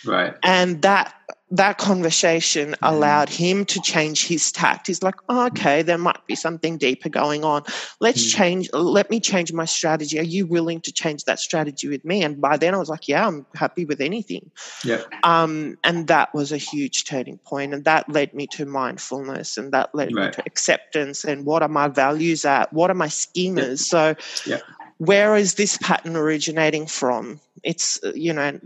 Right. 0.05 0.33
And 0.43 0.81
that 0.81 1.13
that 1.53 1.77
conversation 1.77 2.71
mm. 2.71 2.77
allowed 2.81 3.29
him 3.29 3.63
to 3.65 3.79
change 3.81 4.25
his 4.25 4.51
tact. 4.51 4.87
He's 4.87 5.03
like, 5.03 5.15
oh, 5.29 5.45
okay, 5.47 5.83
there 5.83 5.99
might 5.99 6.25
be 6.25 6.35
something 6.35 6.79
deeper 6.79 7.09
going 7.09 7.43
on. 7.43 7.63
Let's 7.99 8.25
mm. 8.25 8.35
change, 8.35 8.69
let 8.73 9.11
me 9.11 9.19
change 9.19 9.53
my 9.53 9.65
strategy. 9.65 10.19
Are 10.19 10.23
you 10.23 10.47
willing 10.47 10.81
to 10.81 10.91
change 10.91 11.25
that 11.25 11.39
strategy 11.39 11.87
with 11.87 12.03
me? 12.03 12.23
And 12.23 12.41
by 12.41 12.57
then 12.57 12.73
I 12.73 12.77
was 12.79 12.89
like, 12.89 13.07
yeah, 13.07 13.27
I'm 13.27 13.45
happy 13.53 13.85
with 13.85 14.01
anything. 14.01 14.49
Yeah. 14.83 15.03
Um, 15.21 15.77
and 15.83 16.07
that 16.07 16.33
was 16.33 16.51
a 16.51 16.57
huge 16.57 17.05
turning 17.05 17.37
point, 17.37 17.73
And 17.73 17.85
that 17.85 18.09
led 18.09 18.33
me 18.33 18.47
to 18.53 18.65
mindfulness 18.65 19.55
and 19.55 19.71
that 19.73 19.93
led 19.93 20.11
right. 20.11 20.25
me 20.25 20.31
to 20.31 20.43
acceptance 20.47 21.23
and 21.23 21.45
what 21.45 21.61
are 21.61 21.69
my 21.69 21.87
values 21.87 22.45
at? 22.45 22.73
What 22.73 22.89
are 22.89 22.95
my 22.95 23.07
schemas? 23.07 23.79
So 23.79 24.15
yeah 24.47 24.61
where 25.05 25.35
is 25.35 25.55
this 25.55 25.77
pattern 25.77 26.15
originating 26.15 26.85
from 26.85 27.39
it's 27.63 27.99
you 28.13 28.33
know 28.33 28.59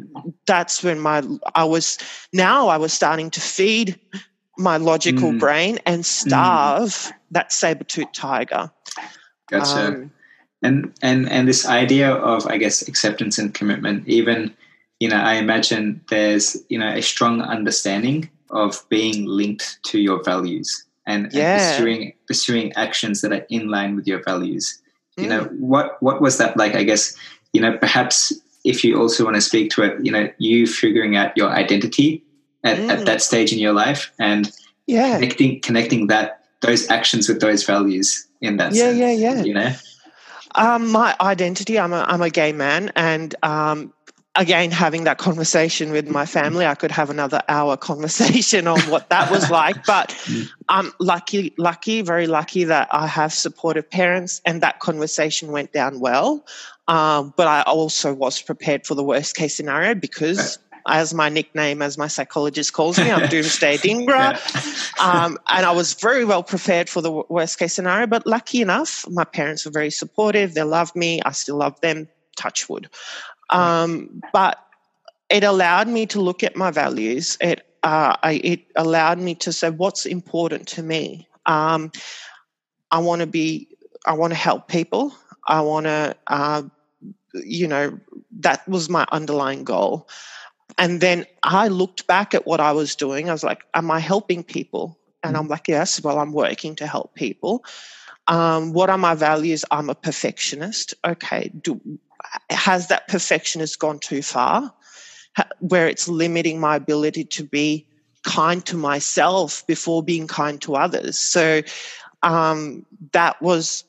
that's 0.45 0.83
when 0.83 0.99
my 0.99 1.23
i 1.55 1.63
was 1.63 1.97
now 2.33 2.67
i 2.67 2.77
was 2.77 2.93
starting 2.93 3.29
to 3.29 3.41
feed 3.41 3.99
my 4.57 4.77
logical 4.77 5.31
mm. 5.31 5.39
brain 5.39 5.79
and 5.85 6.05
starve 6.05 6.89
mm. 6.89 7.13
that 7.31 7.51
saber-toothed 7.51 8.13
tiger 8.13 8.69
gotcha 9.49 9.87
um, 9.87 10.11
and 10.61 10.93
and 11.01 11.29
and 11.29 11.47
this 11.47 11.65
idea 11.65 12.11
of 12.11 12.45
i 12.47 12.57
guess 12.57 12.87
acceptance 12.87 13.37
and 13.37 13.53
commitment 13.53 14.07
even 14.07 14.53
you 14.99 15.09
know 15.09 15.17
i 15.17 15.35
imagine 15.35 16.01
there's 16.09 16.57
you 16.69 16.77
know 16.77 16.89
a 16.89 17.01
strong 17.01 17.41
understanding 17.41 18.29
of 18.49 18.83
being 18.89 19.25
linked 19.25 19.79
to 19.83 19.99
your 19.99 20.23
values 20.23 20.85
and, 21.05 21.31
yeah. 21.33 21.57
and 21.57 21.61
pursuing 21.61 22.13
pursuing 22.27 22.73
actions 22.73 23.21
that 23.21 23.31
are 23.31 23.45
in 23.49 23.69
line 23.69 23.95
with 23.95 24.07
your 24.07 24.23
values 24.23 24.81
you 25.17 25.27
know 25.27 25.45
mm. 25.45 25.59
what 25.59 26.01
what 26.01 26.21
was 26.21 26.37
that 26.37 26.55
like 26.55 26.75
i 26.75 26.83
guess 26.83 27.15
you 27.53 27.59
know 27.59 27.75
perhaps 27.77 28.33
if 28.63 28.83
you 28.83 28.99
also 28.99 29.23
want 29.23 29.35
to 29.35 29.41
speak 29.41 29.71
to 29.71 29.83
it 29.83 30.05
you 30.05 30.11
know 30.11 30.29
you 30.37 30.67
figuring 30.67 31.15
out 31.15 31.35
your 31.35 31.49
identity 31.49 32.23
at, 32.63 32.77
mm. 32.77 32.89
at 32.89 33.05
that 33.05 33.21
stage 33.21 33.51
in 33.51 33.59
your 33.59 33.73
life 33.73 34.11
and 34.19 34.51
yeah 34.85 35.15
connecting 35.15 35.59
connecting 35.61 36.07
that 36.07 36.43
those 36.61 36.89
actions 36.89 37.27
with 37.27 37.41
those 37.41 37.63
values 37.63 38.27
in 38.41 38.57
that 38.57 38.73
yeah 38.73 38.91
sense, 38.91 38.97
yeah 38.97 39.11
yeah 39.11 39.43
you 39.43 39.53
know 39.53 39.73
um, 40.55 40.91
my 40.91 41.15
identity 41.21 41.77
i'm 41.79 41.93
a, 41.93 42.05
I'm 42.07 42.21
a 42.21 42.29
gay 42.29 42.51
man 42.51 42.91
and 42.95 43.35
um, 43.43 43.93
again 44.37 44.71
having 44.71 45.03
that 45.03 45.17
conversation 45.17 45.91
with 45.91 46.09
my 46.09 46.25
family 46.25 46.65
i 46.65 46.75
could 46.75 46.91
have 46.91 47.09
another 47.09 47.41
hour 47.49 47.75
conversation 47.75 48.67
on 48.67 48.79
what 48.81 49.09
that 49.09 49.29
was 49.29 49.49
like 49.61 49.83
but 49.85 50.09
mm. 50.25 50.47
i'm 50.69 50.91
lucky 50.99 51.53
lucky 51.57 52.01
very 52.01 52.27
lucky 52.27 52.63
that 52.63 52.87
i 52.91 53.07
have 53.07 53.33
supportive 53.33 53.89
parents 53.89 54.41
and 54.45 54.61
that 54.61 54.79
conversation 54.79 55.51
went 55.51 55.73
down 55.73 55.99
well 55.99 56.45
um, 56.87 57.33
but 57.35 57.47
i 57.47 57.61
also 57.63 58.13
was 58.13 58.41
prepared 58.41 58.85
for 58.85 58.95
the 58.95 59.03
worst 59.03 59.35
case 59.35 59.55
scenario 59.55 59.93
because 59.93 60.59
as 60.87 61.13
my 61.13 61.29
nickname, 61.29 61.81
as 61.81 61.97
my 61.97 62.07
psychologist 62.07 62.73
calls 62.73 62.97
me, 62.97 63.11
I'm 63.11 63.27
Doomsday 63.29 63.77
Dhingra. 63.77 64.39
Um, 65.03 65.37
and 65.49 65.65
I 65.65 65.71
was 65.71 65.93
very 65.95 66.23
well 66.23 66.43
prepared 66.43 66.89
for 66.89 67.01
the 67.01 67.11
worst 67.11 67.59
case 67.59 67.73
scenario. 67.73 68.07
But 68.07 68.25
lucky 68.25 68.61
enough, 68.61 69.05
my 69.09 69.25
parents 69.25 69.65
were 69.65 69.71
very 69.71 69.91
supportive. 69.91 70.53
They 70.53 70.63
loved 70.63 70.95
me. 70.95 71.21
I 71.25 71.31
still 71.31 71.57
love 71.57 71.79
them. 71.81 72.07
Touch 72.37 72.69
wood. 72.69 72.89
Um, 73.49 74.21
but 74.33 74.57
it 75.29 75.43
allowed 75.43 75.87
me 75.87 76.05
to 76.07 76.21
look 76.21 76.43
at 76.43 76.55
my 76.55 76.71
values. 76.71 77.37
It 77.41 77.65
uh, 77.83 78.15
I, 78.23 78.33
it 78.43 78.65
allowed 78.75 79.19
me 79.19 79.35
to 79.35 79.53
say 79.53 79.69
what's 79.69 80.05
important 80.05 80.67
to 80.69 80.83
me. 80.83 81.27
Um, 81.45 81.91
I 82.91 82.99
want 82.99 83.21
to 83.21 83.27
be. 83.27 83.67
I 84.05 84.13
want 84.13 84.31
to 84.31 84.39
help 84.39 84.67
people. 84.67 85.13
I 85.47 85.61
want 85.61 85.85
to. 85.85 86.15
Uh, 86.27 86.63
you 87.33 87.67
know, 87.67 87.99
that 88.39 88.67
was 88.67 88.89
my 88.89 89.05
underlying 89.11 89.63
goal. 89.63 90.07
And 90.77 91.01
then 91.01 91.25
I 91.43 91.67
looked 91.67 92.07
back 92.07 92.33
at 92.33 92.47
what 92.47 92.59
I 92.59 92.71
was 92.71 92.95
doing. 92.95 93.29
I 93.29 93.33
was 93.33 93.43
like, 93.43 93.63
"Am 93.73 93.91
I 93.91 93.99
helping 93.99 94.43
people?" 94.43 94.97
And 95.23 95.35
mm. 95.35 95.39
I'm 95.39 95.47
like, 95.47 95.67
"Yes." 95.67 96.01
Well, 96.01 96.19
I'm 96.19 96.33
working 96.33 96.75
to 96.77 96.87
help 96.87 97.15
people. 97.15 97.63
Um, 98.27 98.73
what 98.73 98.89
are 98.89 98.97
my 98.97 99.15
values? 99.15 99.63
I'm 99.71 99.89
a 99.89 99.95
perfectionist. 99.95 100.93
Okay, 101.05 101.51
do 101.61 101.79
has 102.49 102.87
that 102.87 103.07
perfectionist 103.07 103.79
gone 103.79 103.99
too 103.99 104.21
far 104.21 104.73
where 105.59 105.87
it's 105.87 106.07
limiting 106.07 106.59
my 106.59 106.75
ability 106.75 107.23
to 107.23 107.43
be 107.43 107.85
kind 108.23 108.65
to 108.65 108.75
myself 108.75 109.65
before 109.67 110.03
being 110.03 110.27
kind 110.27 110.61
to 110.61 110.75
others. 110.75 111.19
So 111.19 111.61
um, 112.23 112.85
that 113.13 113.41
was 113.41 113.83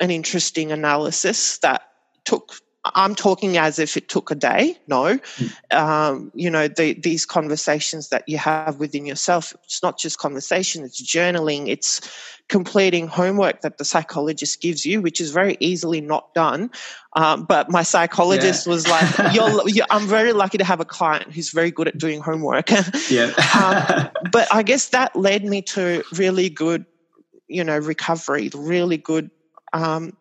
an 0.00 0.10
interesting 0.10 0.72
analysis 0.72 1.58
that 1.58 1.82
took 2.24 2.54
I'm 2.84 3.14
talking 3.14 3.56
as 3.58 3.78
if 3.78 3.96
it 3.96 4.08
took 4.08 4.30
a 4.32 4.34
day. 4.34 4.76
No, 4.88 5.18
mm. 5.18 5.72
um, 5.72 6.32
you 6.34 6.50
know 6.50 6.66
the, 6.66 6.94
these 6.94 7.24
conversations 7.24 8.08
that 8.08 8.28
you 8.28 8.38
have 8.38 8.80
within 8.80 9.06
yourself. 9.06 9.54
It's 9.64 9.82
not 9.82 9.98
just 9.98 10.18
conversation; 10.18 10.84
it's 10.84 11.00
journaling. 11.00 11.68
It's 11.68 12.00
completing 12.48 13.06
homework 13.06 13.60
that 13.60 13.78
the 13.78 13.84
psychologist 13.84 14.60
gives 14.60 14.84
you, 14.84 15.00
which 15.00 15.20
is 15.20 15.30
very 15.30 15.56
easily 15.60 16.00
not 16.00 16.34
done. 16.34 16.70
Um, 17.14 17.44
but 17.44 17.70
my 17.70 17.82
psychologist 17.82 18.66
yeah. 18.66 18.72
was 18.72 18.88
like, 18.88 19.34
you're, 19.34 19.62
you're, 19.68 19.86
"I'm 19.90 20.08
very 20.08 20.32
lucky 20.32 20.58
to 20.58 20.64
have 20.64 20.80
a 20.80 20.84
client 20.84 21.32
who's 21.32 21.50
very 21.50 21.70
good 21.70 21.86
at 21.86 21.98
doing 21.98 22.20
homework." 22.20 22.70
yeah. 23.10 23.32
um, 23.54 24.10
but 24.32 24.52
I 24.52 24.64
guess 24.64 24.88
that 24.88 25.14
led 25.14 25.44
me 25.44 25.62
to 25.62 26.02
really 26.12 26.50
good, 26.50 26.84
you 27.46 27.62
know, 27.62 27.78
recovery. 27.78 28.50
Really 28.52 28.96
good. 28.96 29.30
Um, 29.72 30.16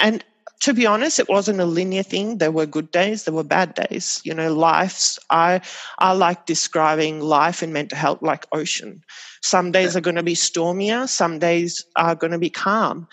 and 0.00 0.24
to 0.60 0.72
be 0.72 0.86
honest, 0.86 1.18
it 1.18 1.28
wasn't 1.28 1.60
a 1.60 1.64
linear 1.66 2.02
thing. 2.02 2.38
There 2.38 2.50
were 2.50 2.66
good 2.66 2.90
days, 2.90 3.24
there 3.24 3.34
were 3.34 3.44
bad 3.44 3.74
days. 3.74 4.20
You 4.24 4.34
know, 4.34 4.52
life's 4.52 5.18
I 5.30 5.60
I 5.98 6.12
like 6.12 6.46
describing 6.46 7.20
life 7.20 7.62
and 7.62 7.72
mental 7.72 7.98
health 7.98 8.22
like 8.22 8.46
ocean. 8.52 9.02
Some 9.42 9.70
days 9.70 9.96
are 9.96 10.00
going 10.00 10.16
to 10.16 10.22
be 10.22 10.34
stormier, 10.34 11.06
some 11.06 11.38
days 11.38 11.84
are 11.96 12.14
going 12.14 12.32
to 12.32 12.38
be 12.38 12.50
calm. 12.50 13.06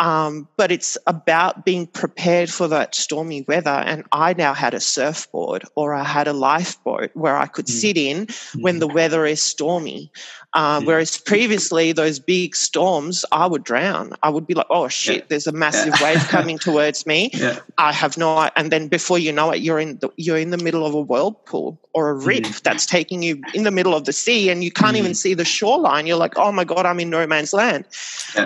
Um, 0.00 0.48
but 0.56 0.72
it's 0.72 0.98
about 1.06 1.64
being 1.64 1.86
prepared 1.86 2.50
for 2.50 2.66
that 2.68 2.94
stormy 2.94 3.42
weather. 3.46 3.70
And 3.70 4.04
I 4.10 4.34
now 4.34 4.52
had 4.52 4.74
a 4.74 4.80
surfboard 4.80 5.64
or 5.76 5.94
I 5.94 6.02
had 6.02 6.26
a 6.26 6.32
lifeboat 6.32 7.10
where 7.14 7.36
I 7.36 7.46
could 7.46 7.66
mm. 7.66 7.70
sit 7.70 7.96
in 7.96 8.26
mm. 8.26 8.62
when 8.62 8.80
the 8.80 8.88
weather 8.88 9.24
is 9.24 9.40
stormy. 9.40 10.10
Um, 10.54 10.84
whereas 10.84 11.18
previously, 11.18 11.90
those 11.90 12.20
big 12.20 12.54
storms, 12.54 13.24
I 13.32 13.46
would 13.46 13.64
drown. 13.64 14.12
I 14.22 14.30
would 14.30 14.46
be 14.46 14.54
like, 14.54 14.68
"Oh 14.70 14.86
shit! 14.86 15.16
Yeah. 15.16 15.24
There's 15.28 15.48
a 15.48 15.52
massive 15.52 15.94
yeah. 16.00 16.14
wave 16.14 16.28
coming 16.28 16.58
towards 16.66 17.06
me." 17.06 17.30
Yeah. 17.34 17.58
I 17.76 17.92
have 17.92 18.16
no, 18.16 18.48
and 18.54 18.70
then 18.70 18.86
before 18.86 19.18
you 19.18 19.32
know 19.32 19.50
it, 19.50 19.62
you're 19.62 19.80
in 19.80 19.98
the, 19.98 20.10
you're 20.16 20.38
in 20.38 20.50
the 20.50 20.58
middle 20.58 20.86
of 20.86 20.94
a 20.94 21.00
whirlpool 21.00 21.80
or 21.92 22.10
a 22.10 22.14
rip 22.14 22.44
mm. 22.44 22.62
that's 22.62 22.86
taking 22.86 23.24
you 23.24 23.42
in 23.52 23.64
the 23.64 23.72
middle 23.72 23.96
of 23.96 24.04
the 24.04 24.12
sea, 24.12 24.48
and 24.48 24.62
you 24.62 24.70
can't 24.70 24.94
mm. 24.94 25.00
even 25.00 25.14
see 25.14 25.34
the 25.34 25.44
shoreline. 25.44 26.06
You're 26.06 26.18
like, 26.18 26.38
"Oh 26.38 26.52
my 26.52 26.62
god, 26.62 26.86
I'm 26.86 27.00
in 27.00 27.10
no 27.10 27.26
man's 27.26 27.52
land." 27.52 27.84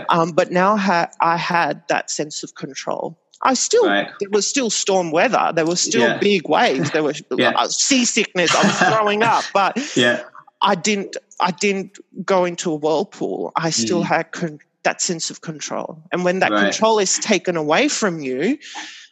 Um, 0.08 0.32
but 0.32 0.50
now 0.50 0.78
ha- 0.78 1.10
I 1.20 1.36
had 1.48 1.82
that 1.88 2.10
sense 2.10 2.42
of 2.42 2.54
control. 2.54 3.18
I 3.42 3.54
still 3.54 3.86
right. 3.86 4.10
there 4.20 4.30
was 4.30 4.46
still 4.46 4.68
storm 4.68 5.10
weather. 5.12 5.52
There 5.54 5.64
were 5.64 5.76
still 5.76 6.02
yeah. 6.02 6.18
big 6.18 6.48
waves. 6.48 6.90
There 6.90 7.02
was 7.02 7.22
yeah. 7.36 7.66
seasickness. 7.68 8.54
I 8.54 8.66
was 8.66 8.78
throwing 8.78 9.22
up, 9.22 9.44
but 9.54 9.96
yeah. 9.96 10.24
I 10.60 10.74
didn't. 10.74 11.16
I 11.40 11.52
didn't 11.52 11.98
go 12.24 12.44
into 12.44 12.72
a 12.72 12.74
whirlpool. 12.74 13.52
I 13.54 13.70
still 13.70 14.02
mm. 14.02 14.06
had 14.06 14.32
con- 14.32 14.58
that 14.82 15.00
sense 15.00 15.30
of 15.30 15.40
control. 15.40 16.02
And 16.10 16.24
when 16.24 16.40
that 16.40 16.50
right. 16.50 16.64
control 16.64 16.98
is 16.98 17.16
taken 17.18 17.56
away 17.56 17.88
from 17.88 18.20
you, 18.20 18.58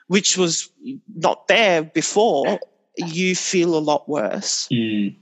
which 0.08 0.36
was 0.36 0.68
not 1.14 1.46
there 1.46 1.84
before, 1.84 2.58
you 2.96 3.36
feel 3.36 3.76
a 3.76 3.82
lot 3.92 4.08
worse. 4.08 4.68
Mm. 4.72 5.14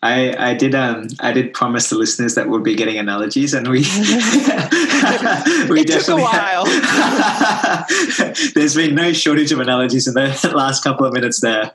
I, 0.00 0.50
I 0.50 0.54
did 0.54 0.76
um 0.76 1.08
I 1.18 1.32
did 1.32 1.52
promise 1.52 1.90
the 1.90 1.96
listeners 1.96 2.36
that 2.36 2.48
we'll 2.48 2.60
be 2.60 2.76
getting 2.76 2.98
analogies 2.98 3.52
and 3.52 3.66
we 3.66 3.78
we 5.68 5.80
it 5.80 5.88
took 5.88 6.08
a 6.08 6.16
while. 6.16 6.64
there's 8.54 8.76
been 8.76 8.94
no 8.94 9.12
shortage 9.12 9.50
of 9.50 9.58
analogies 9.58 10.06
in 10.06 10.14
the 10.14 10.52
last 10.54 10.84
couple 10.84 11.04
of 11.04 11.12
minutes 11.12 11.40
there. 11.40 11.72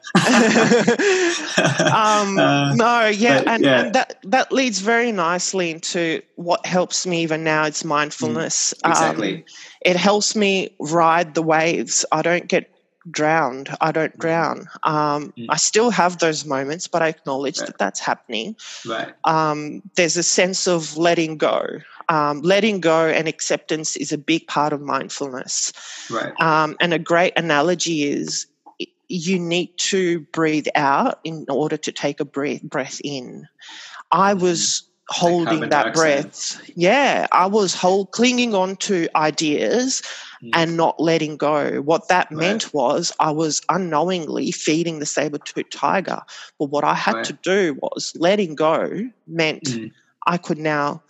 um, 1.93 2.39
uh, 2.39 2.73
no, 2.75 3.07
yeah, 3.07 3.39
but, 3.39 3.47
and, 3.47 3.63
yeah. 3.63 3.81
and, 3.81 3.95
that 3.95 4.19
that 4.23 4.53
leads 4.53 4.79
very 4.79 5.11
nicely 5.11 5.71
into 5.71 6.21
what 6.35 6.65
helps 6.65 7.05
me 7.05 7.23
even 7.23 7.43
now. 7.43 7.65
It's 7.65 7.83
mindfulness. 7.83 8.73
Mm, 8.85 8.89
exactly. 8.89 9.35
Um, 9.35 9.43
it 9.81 9.97
helps 9.97 10.33
me 10.33 10.73
ride 10.79 11.33
the 11.35 11.43
waves. 11.43 12.05
I 12.09 12.21
don't 12.21 12.47
get 12.47 12.72
drowned. 13.09 13.69
I 13.81 13.91
don't 13.91 14.11
mm-hmm. 14.11 14.21
drown. 14.21 14.69
Um, 14.83 15.33
mm. 15.37 15.45
I 15.49 15.57
still 15.57 15.89
have 15.89 16.19
those 16.19 16.45
moments, 16.45 16.87
but 16.87 17.01
I 17.01 17.09
acknowledge 17.09 17.59
right. 17.59 17.67
that 17.67 17.77
that's 17.77 17.99
happening. 17.99 18.55
Right. 18.85 19.13
Um, 19.23 19.81
there's 19.95 20.17
a 20.17 20.23
sense 20.23 20.67
of 20.67 20.97
letting 20.97 21.37
go. 21.37 21.65
Um, 22.09 22.41
letting 22.41 22.81
go 22.81 23.07
and 23.07 23.27
acceptance 23.27 23.95
is 23.95 24.11
a 24.11 24.17
big 24.17 24.47
part 24.47 24.73
of 24.73 24.81
mindfulness. 24.81 25.73
Right. 26.09 26.33
Um, 26.41 26.75
and 26.79 26.93
a 26.93 26.99
great 26.99 27.33
analogy 27.37 28.03
is 28.03 28.47
you 29.07 29.39
need 29.39 29.77
to 29.77 30.21
breathe 30.31 30.67
out 30.75 31.19
in 31.23 31.45
order 31.49 31.77
to 31.77 31.91
take 31.91 32.19
a 32.19 32.25
breath, 32.25 32.61
breath 32.63 32.99
in. 33.03 33.47
I 34.11 34.33
mm-hmm. 34.33 34.43
was 34.43 34.83
holding 35.09 35.69
that 35.69 35.93
breath. 35.93 36.61
Yeah, 36.75 37.27
I 37.31 37.45
was 37.45 37.73
hold, 37.73 38.11
clinging 38.11 38.55
on 38.55 38.75
to 38.77 39.07
ideas. 39.15 40.01
And 40.53 40.75
not 40.75 40.99
letting 40.99 41.37
go. 41.37 41.81
What 41.81 42.07
that 42.09 42.27
right. 42.29 42.39
meant 42.39 42.73
was 42.73 43.13
I 43.19 43.31
was 43.31 43.61
unknowingly 43.69 44.51
feeding 44.51 44.99
the 44.99 45.05
saber 45.05 45.37
tooth 45.37 45.69
tiger. 45.69 46.21
But 46.59 46.65
what 46.65 46.83
I 46.83 46.93
had 46.93 47.15
right. 47.15 47.25
to 47.25 47.33
do 47.33 47.77
was 47.81 48.13
letting 48.17 48.55
go 48.55 49.09
meant 49.27 49.63
mm. 49.63 49.91
I 50.27 50.37
could 50.37 50.57
now, 50.57 51.03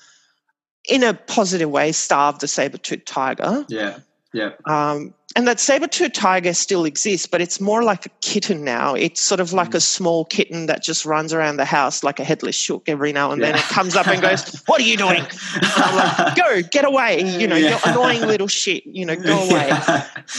in 0.87 1.03
a 1.03 1.13
positive 1.13 1.69
way, 1.69 1.91
starve 1.91 2.39
the 2.39 2.47
saber 2.47 2.77
tooth 2.77 3.05
tiger. 3.05 3.65
Yeah. 3.69 3.99
Yeah. 4.33 4.51
Um, 4.65 5.13
and 5.35 5.47
that 5.47 5.59
saber-tooth 5.59 6.13
tiger 6.13 6.53
still 6.53 6.85
exists, 6.85 7.25
but 7.25 7.41
it's 7.41 7.59
more 7.59 7.83
like 7.83 8.05
a 8.05 8.09
kitten 8.21 8.63
now. 8.63 8.93
It's 8.93 9.21
sort 9.21 9.39
of 9.39 9.51
like 9.51 9.71
mm. 9.71 9.75
a 9.75 9.79
small 9.79 10.25
kitten 10.25 10.67
that 10.67 10.83
just 10.83 11.05
runs 11.05 11.33
around 11.33 11.57
the 11.57 11.65
house 11.65 12.03
like 12.03 12.19
a 12.19 12.23
headless 12.23 12.59
chook 12.59 12.83
every 12.87 13.11
now 13.13 13.31
and 13.31 13.41
yeah. 13.41 13.51
then. 13.51 13.59
It 13.59 13.65
comes 13.65 13.95
up 13.95 14.07
and 14.07 14.21
goes, 14.21 14.61
"What 14.67 14.79
are 14.81 14.83
you 14.83 14.97
doing?" 14.97 15.21
And 15.21 15.71
I'm 15.75 15.95
like, 15.95 16.35
"Go, 16.35 16.61
get 16.69 16.85
away! 16.85 17.21
You 17.43 17.47
know, 17.47 17.55
yeah. 17.55 17.69
you're 17.69 17.93
annoying 17.93 18.21
little 18.21 18.47
shit. 18.47 18.85
You 18.85 19.05
know, 19.05 19.15
go 19.15 19.43
away." 19.43 19.71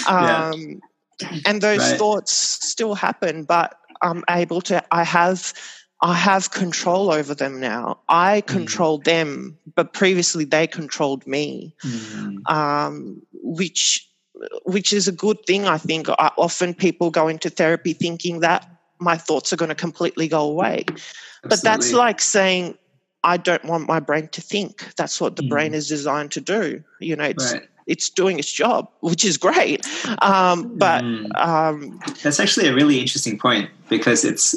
Yeah. 0.08 0.50
Um, 0.50 0.80
and 1.44 1.60
those 1.60 1.78
right. 1.78 1.98
thoughts 1.98 2.32
still 2.32 2.94
happen, 2.94 3.44
but 3.44 3.76
I'm 4.02 4.24
able 4.28 4.60
to. 4.62 4.82
I 4.90 5.04
have. 5.04 5.52
I 6.00 6.14
have 6.14 6.50
control 6.50 7.10
over 7.10 7.34
them 7.34 7.60
now. 7.60 7.98
I 8.08 8.40
mm. 8.40 8.46
control 8.46 9.00
mm. 9.00 9.04
them, 9.04 9.58
but 9.74 9.92
previously 9.92 10.44
they 10.44 10.66
controlled 10.66 11.26
me, 11.26 11.74
mm. 11.84 12.50
um, 12.50 13.22
which 13.32 14.08
which 14.64 14.92
is 14.92 15.08
a 15.08 15.12
good 15.12 15.38
thing, 15.46 15.66
I 15.66 15.78
think. 15.78 16.08
I, 16.08 16.32
often 16.36 16.74
people 16.74 17.10
go 17.10 17.28
into 17.28 17.48
therapy 17.48 17.92
thinking 17.92 18.40
that 18.40 18.68
my 18.98 19.16
thoughts 19.16 19.52
are 19.52 19.56
going 19.56 19.68
to 19.68 19.74
completely 19.74 20.28
go 20.28 20.42
away. 20.42 20.84
Absolutely. 20.88 21.48
But 21.48 21.62
that's 21.62 21.92
like 21.92 22.20
saying, 22.20 22.76
I 23.22 23.36
don't 23.36 23.64
want 23.64 23.88
my 23.88 24.00
brain 24.00 24.28
to 24.28 24.40
think. 24.40 24.94
That's 24.96 25.20
what 25.20 25.36
the 25.36 25.42
mm. 25.42 25.48
brain 25.48 25.74
is 25.74 25.88
designed 25.88 26.32
to 26.32 26.40
do. 26.40 26.82
You 27.00 27.16
know, 27.16 27.24
it's. 27.24 27.52
Right. 27.52 27.68
It's 27.86 28.08
doing 28.08 28.38
its 28.38 28.50
job, 28.50 28.88
which 29.00 29.24
is 29.24 29.36
great, 29.36 29.86
um, 30.22 30.76
but 30.78 31.02
mm. 31.02 31.36
um, 31.36 32.00
that's 32.22 32.40
actually 32.40 32.68
a 32.68 32.74
really 32.74 32.98
interesting 32.98 33.38
point 33.38 33.70
because 33.88 34.24
it's 34.24 34.54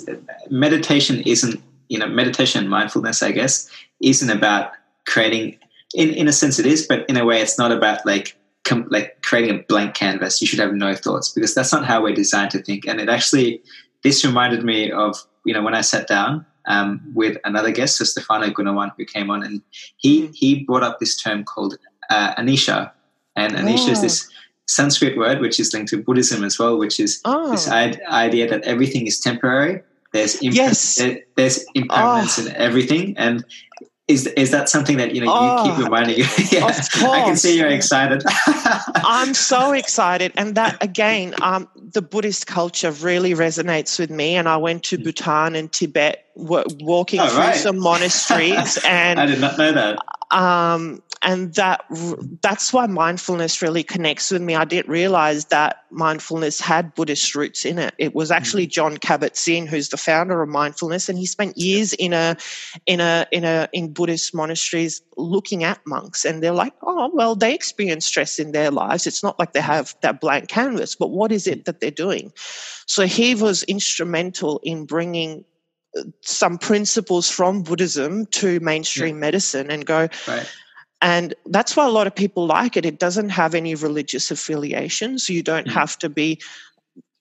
meditation 0.49 1.21
isn't 1.25 1.61
you 1.89 1.99
know 1.99 2.07
meditation 2.07 2.61
and 2.61 2.69
mindfulness, 2.69 3.23
I 3.23 3.31
guess, 3.31 3.69
isn't 4.01 4.29
about 4.29 4.71
creating. 5.05 5.57
In 5.95 6.09
in 6.09 6.27
a 6.27 6.33
sense, 6.33 6.59
it 6.59 6.65
is, 6.65 6.85
but 6.85 7.09
in 7.09 7.17
a 7.17 7.25
way, 7.25 7.41
it's 7.41 7.57
not 7.57 7.71
about 7.71 8.05
like 8.05 8.37
com- 8.65 8.87
like 8.89 9.21
creating 9.21 9.59
a 9.59 9.63
blank 9.63 9.95
canvas. 9.95 10.41
You 10.41 10.47
should 10.47 10.59
have 10.59 10.73
no 10.73 10.93
thoughts 10.93 11.29
because 11.29 11.55
that's 11.55 11.71
not 11.71 11.85
how 11.85 12.03
we're 12.03 12.13
designed 12.13 12.51
to 12.51 12.59
think. 12.59 12.85
And 12.87 12.99
it 12.99 13.09
actually, 13.09 13.61
this 14.03 14.25
reminded 14.25 14.63
me 14.63 14.91
of 14.91 15.17
you 15.45 15.53
know 15.53 15.61
when 15.61 15.73
I 15.73 15.81
sat 15.81 16.07
down 16.07 16.45
um, 16.65 17.01
with 17.15 17.37
another 17.45 17.71
guest, 17.71 17.97
so 17.97 18.03
Stefano 18.03 18.47
Gunawan, 18.47 18.91
who 18.97 19.05
came 19.05 19.29
on, 19.29 19.43
and 19.43 19.61
he 19.97 20.27
hmm. 20.27 20.31
he 20.33 20.63
brought 20.63 20.83
up 20.83 20.99
this 20.99 21.15
term 21.15 21.43
called 21.43 21.77
uh, 22.09 22.35
anicca, 22.35 22.91
and 23.37 23.53
anicca 23.53 23.87
oh. 23.87 23.91
is 23.91 24.01
this 24.01 24.29
Sanskrit 24.67 25.17
word 25.17 25.39
which 25.39 25.59
is 25.59 25.73
linked 25.73 25.89
to 25.91 26.03
Buddhism 26.03 26.43
as 26.43 26.59
well, 26.59 26.77
which 26.77 26.99
is 26.99 27.21
oh. 27.23 27.51
this 27.51 27.69
idea 27.69 28.49
that 28.49 28.63
everything 28.63 29.07
is 29.07 29.19
temporary. 29.19 29.81
There's 30.11 30.41
yes. 30.41 30.95
there, 30.95 31.19
there's 31.35 31.65
impermanence 31.73 32.37
oh. 32.39 32.45
in 32.45 32.55
everything, 32.55 33.17
and 33.17 33.45
is 34.07 34.25
is 34.27 34.51
that 34.51 34.69
something 34.69 34.97
that 34.97 35.13
you 35.13 35.23
know 35.23 35.31
oh, 35.33 35.65
you 35.65 35.71
keep 35.71 35.79
oh, 35.79 35.83
reminding 35.83 36.17
you? 36.17 36.25
yeah, 36.51 36.65
I 36.65 37.21
can 37.23 37.35
see 37.35 37.57
you're 37.57 37.67
excited. 37.67 38.23
I'm 38.95 39.33
so 39.33 39.73
excited, 39.73 40.31
and 40.35 40.55
that 40.55 40.81
again, 40.81 41.35
um, 41.41 41.67
the 41.75 42.01
Buddhist 42.01 42.47
culture 42.47 42.91
really 42.91 43.33
resonates 43.33 43.99
with 43.99 44.09
me. 44.09 44.35
And 44.35 44.47
I 44.47 44.57
went 44.57 44.83
to 44.85 44.97
hmm. 44.97 45.03
Bhutan 45.03 45.55
and 45.55 45.71
Tibet, 45.71 46.25
walking 46.35 47.19
oh, 47.19 47.27
through 47.27 47.39
right. 47.39 47.55
some 47.55 47.79
monasteries, 47.79 48.77
and 48.85 49.19
I 49.19 49.25
did 49.25 49.41
not 49.41 49.57
know 49.57 49.71
that. 49.73 49.99
Um, 50.31 51.01
and 51.27 51.53
that 51.55 51.83
that's 52.41 52.71
why 52.71 52.87
mindfulness 52.87 53.61
really 53.61 53.83
connects 53.83 54.31
with 54.31 54.41
me. 54.41 54.55
I 54.55 54.63
didn't 54.63 54.89
realize 54.89 55.45
that 55.45 55.83
mindfulness 55.91 56.61
had 56.61 56.95
Buddhist 56.95 57.35
roots 57.35 57.65
in 57.65 57.77
it. 57.79 57.93
It 57.97 58.15
was 58.15 58.31
actually 58.31 58.65
mm. 58.65 58.71
Jon 58.71 58.95
Kabat-Zinn 58.95 59.67
who's 59.67 59.89
the 59.89 59.97
founder 59.97 60.41
of 60.41 60.47
mindfulness, 60.47 61.09
and 61.09 61.19
he 61.19 61.25
spent 61.25 61.57
years 61.57 61.91
in 61.91 62.13
a 62.13 62.37
in 62.85 63.01
a 63.01 63.27
in 63.33 63.43
a 63.43 63.67
in 63.73 63.91
Buddhist 63.91 64.33
monasteries 64.33 65.01
looking 65.17 65.65
at 65.65 65.85
monks, 65.85 66.23
and 66.23 66.41
they're 66.41 66.53
like, 66.53 66.73
oh 66.81 67.11
well, 67.13 67.35
they 67.35 67.53
experience 67.53 68.05
stress 68.05 68.39
in 68.39 68.53
their 68.53 68.71
lives. 68.71 69.05
It's 69.05 69.21
not 69.21 69.37
like 69.37 69.51
they 69.51 69.61
have 69.61 69.95
that 70.01 70.21
blank 70.21 70.47
canvas, 70.47 70.95
but 70.95 71.09
what 71.09 71.33
is 71.33 71.45
it 71.45 71.65
that 71.65 71.81
they're 71.81 71.91
doing? 71.91 72.31
So 72.85 73.05
he 73.05 73.35
was 73.35 73.63
instrumental 73.63 74.61
in 74.63 74.85
bringing 74.85 75.43
uh, 75.97 76.03
some 76.21 76.57
principles 76.57 77.29
from 77.29 77.63
Buddhism 77.63 78.27
to 78.27 78.61
mainstream 78.61 79.17
yeah. 79.17 79.19
medicine 79.19 79.69
and 79.69 79.85
go. 79.85 80.07
Right 80.25 80.49
and 81.01 81.33
that's 81.45 81.75
why 81.75 81.85
a 81.85 81.89
lot 81.89 82.07
of 82.07 82.15
people 82.15 82.47
like 82.47 82.75
it. 82.75 82.85
It 82.85 82.99
doesn't 82.99 83.29
have 83.29 83.53
any 83.53 83.75
religious 83.75 84.31
affiliation. 84.31 85.19
So 85.19 85.33
you 85.33 85.43
don't 85.43 85.67
mm. 85.67 85.73
have 85.73 85.97
to 85.99 86.09
be 86.09 86.41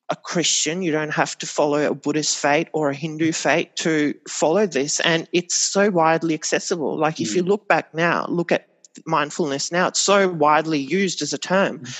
a 0.09 0.17
Christian, 0.17 0.83
you 0.83 0.93
don't 0.93 1.13
have 1.13 1.37
to 1.39 1.47
follow 1.47 1.91
a 1.91 1.95
Buddhist 1.95 2.39
faith 2.39 2.69
or 2.73 2.91
a 2.91 2.95
Hindu 2.95 3.33
faith 3.33 3.71
to 3.77 4.15
follow 4.29 4.65
this. 4.65 5.01
And 5.01 5.29
it's 5.33 5.57
so 5.57 5.91
widely 5.91 6.33
accessible. 6.33 6.97
Like 6.97 7.17
mm. 7.17 7.23
if 7.23 7.35
you 7.35 7.43
mm. 7.43 7.49
look 7.49 7.67
back 7.67 7.93
now, 7.93 8.27
look 8.29 8.53
at 8.53 8.69
mindfulness 9.05 9.73
now, 9.73 9.89
it's 9.89 10.01
so 10.01 10.29
widely 10.29 10.79
used 10.79 11.23
as 11.23 11.33
a 11.33 11.39
term, 11.39 11.81
mm. 11.81 11.95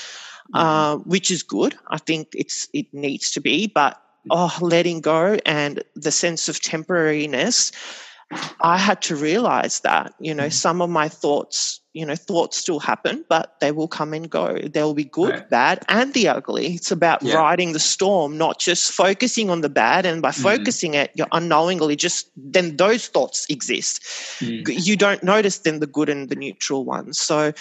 uh, 0.53 0.97
which 0.99 1.29
is 1.29 1.43
good. 1.43 1.75
I 1.89 1.97
think 1.97 2.29
it's 2.33 2.69
it 2.73 2.91
needs 2.93 3.31
to 3.31 3.41
be, 3.41 3.67
but 3.67 4.01
oh, 4.31 4.57
letting 4.61 5.01
go 5.01 5.37
and 5.45 5.83
the 5.95 6.11
sense 6.11 6.47
of 6.47 6.59
temporariness 6.59 7.71
I 8.61 8.77
had 8.77 9.01
to 9.03 9.15
realize 9.15 9.79
that, 9.81 10.13
you 10.19 10.33
know, 10.33 10.47
mm. 10.47 10.53
some 10.53 10.81
of 10.81 10.89
my 10.89 11.07
thoughts, 11.07 11.79
you 11.93 12.05
know, 12.05 12.15
thoughts 12.15 12.57
still 12.57 12.79
happen, 12.79 13.23
but 13.29 13.55
they 13.61 13.71
will 13.71 13.87
come 13.87 14.13
and 14.13 14.29
go. 14.29 14.57
They'll 14.57 14.93
be 14.93 15.05
good, 15.05 15.33
right. 15.33 15.49
bad, 15.49 15.85
and 15.87 16.13
the 16.13 16.27
ugly. 16.27 16.73
It's 16.73 16.91
about 16.91 17.23
yeah. 17.23 17.35
riding 17.35 17.71
the 17.71 17.79
storm, 17.79 18.37
not 18.37 18.59
just 18.59 18.91
focusing 18.91 19.49
on 19.49 19.61
the 19.61 19.69
bad. 19.69 20.05
And 20.05 20.21
by 20.21 20.31
mm. 20.31 20.43
focusing 20.43 20.93
it, 20.93 21.11
you're 21.15 21.27
unknowingly 21.31 21.95
just 21.95 22.29
then 22.35 22.75
those 22.75 23.07
thoughts 23.07 23.45
exist. 23.49 24.03
Mm. 24.39 24.63
You 24.67 24.97
don't 24.97 25.23
notice 25.23 25.59
then 25.59 25.79
the 25.79 25.87
good 25.87 26.09
and 26.09 26.27
the 26.27 26.35
neutral 26.35 26.83
ones. 26.83 27.19
So 27.19 27.53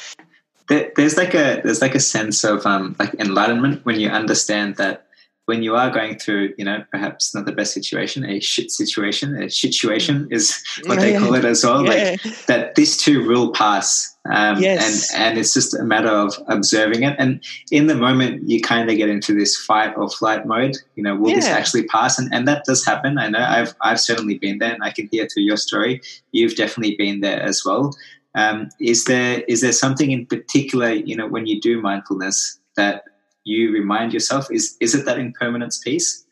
there's 0.68 1.16
like 1.16 1.34
a 1.34 1.60
there's 1.62 1.80
like 1.80 1.94
a 1.94 2.00
sense 2.00 2.42
of 2.42 2.66
um 2.66 2.96
like 2.98 3.14
enlightenment 3.14 3.84
when 3.84 4.00
you 4.00 4.08
understand 4.08 4.76
that 4.76 5.05
when 5.46 5.62
you 5.62 5.76
are 5.76 5.90
going 5.90 6.18
through, 6.18 6.52
you 6.58 6.64
know, 6.64 6.84
perhaps 6.90 7.34
not 7.34 7.46
the 7.46 7.52
best 7.52 7.72
situation, 7.72 8.24
a 8.24 8.40
shit 8.40 8.70
situation, 8.70 9.40
a 9.40 9.48
situation 9.48 10.26
is 10.30 10.62
what 10.86 10.98
they 10.98 11.16
call 11.16 11.34
it 11.34 11.44
as 11.44 11.64
well. 11.64 11.84
Yeah. 11.84 12.16
Like 12.24 12.46
that, 12.46 12.74
this 12.74 12.96
too 12.96 13.26
will 13.26 13.52
pass, 13.52 14.16
um, 14.28 14.60
yes. 14.60 15.12
and 15.14 15.22
and 15.22 15.38
it's 15.38 15.54
just 15.54 15.72
a 15.72 15.84
matter 15.84 16.10
of 16.10 16.34
observing 16.48 17.04
it. 17.04 17.14
And 17.18 17.42
in 17.70 17.86
the 17.86 17.94
moment, 17.94 18.48
you 18.48 18.60
kind 18.60 18.90
of 18.90 18.96
get 18.96 19.08
into 19.08 19.34
this 19.34 19.56
fight 19.56 19.96
or 19.96 20.10
flight 20.10 20.46
mode. 20.46 20.76
You 20.96 21.04
know, 21.04 21.14
will 21.14 21.30
yeah. 21.30 21.36
this 21.36 21.46
actually 21.46 21.84
pass? 21.84 22.18
And 22.18 22.28
and 22.34 22.46
that 22.48 22.64
does 22.64 22.84
happen. 22.84 23.16
I 23.16 23.28
know 23.28 23.40
I've 23.40 23.74
I've 23.80 24.00
certainly 24.00 24.38
been 24.38 24.58
there, 24.58 24.74
and 24.74 24.82
I 24.82 24.90
can 24.90 25.08
hear 25.12 25.28
through 25.28 25.44
your 25.44 25.56
story, 25.56 26.00
you've 26.32 26.56
definitely 26.56 26.96
been 26.96 27.20
there 27.20 27.40
as 27.40 27.64
well. 27.64 27.94
Um, 28.34 28.68
is 28.80 29.04
there 29.04 29.42
is 29.46 29.60
there 29.60 29.72
something 29.72 30.10
in 30.10 30.26
particular, 30.26 30.90
you 30.90 31.16
know, 31.16 31.28
when 31.28 31.46
you 31.46 31.60
do 31.60 31.80
mindfulness 31.80 32.58
that 32.76 33.04
you 33.46 33.72
remind 33.72 34.12
yourself? 34.12 34.46
Is 34.50 34.76
is 34.80 34.94
it 34.94 35.04
that 35.06 35.18
impermanence 35.18 35.78
piece? 35.78 36.24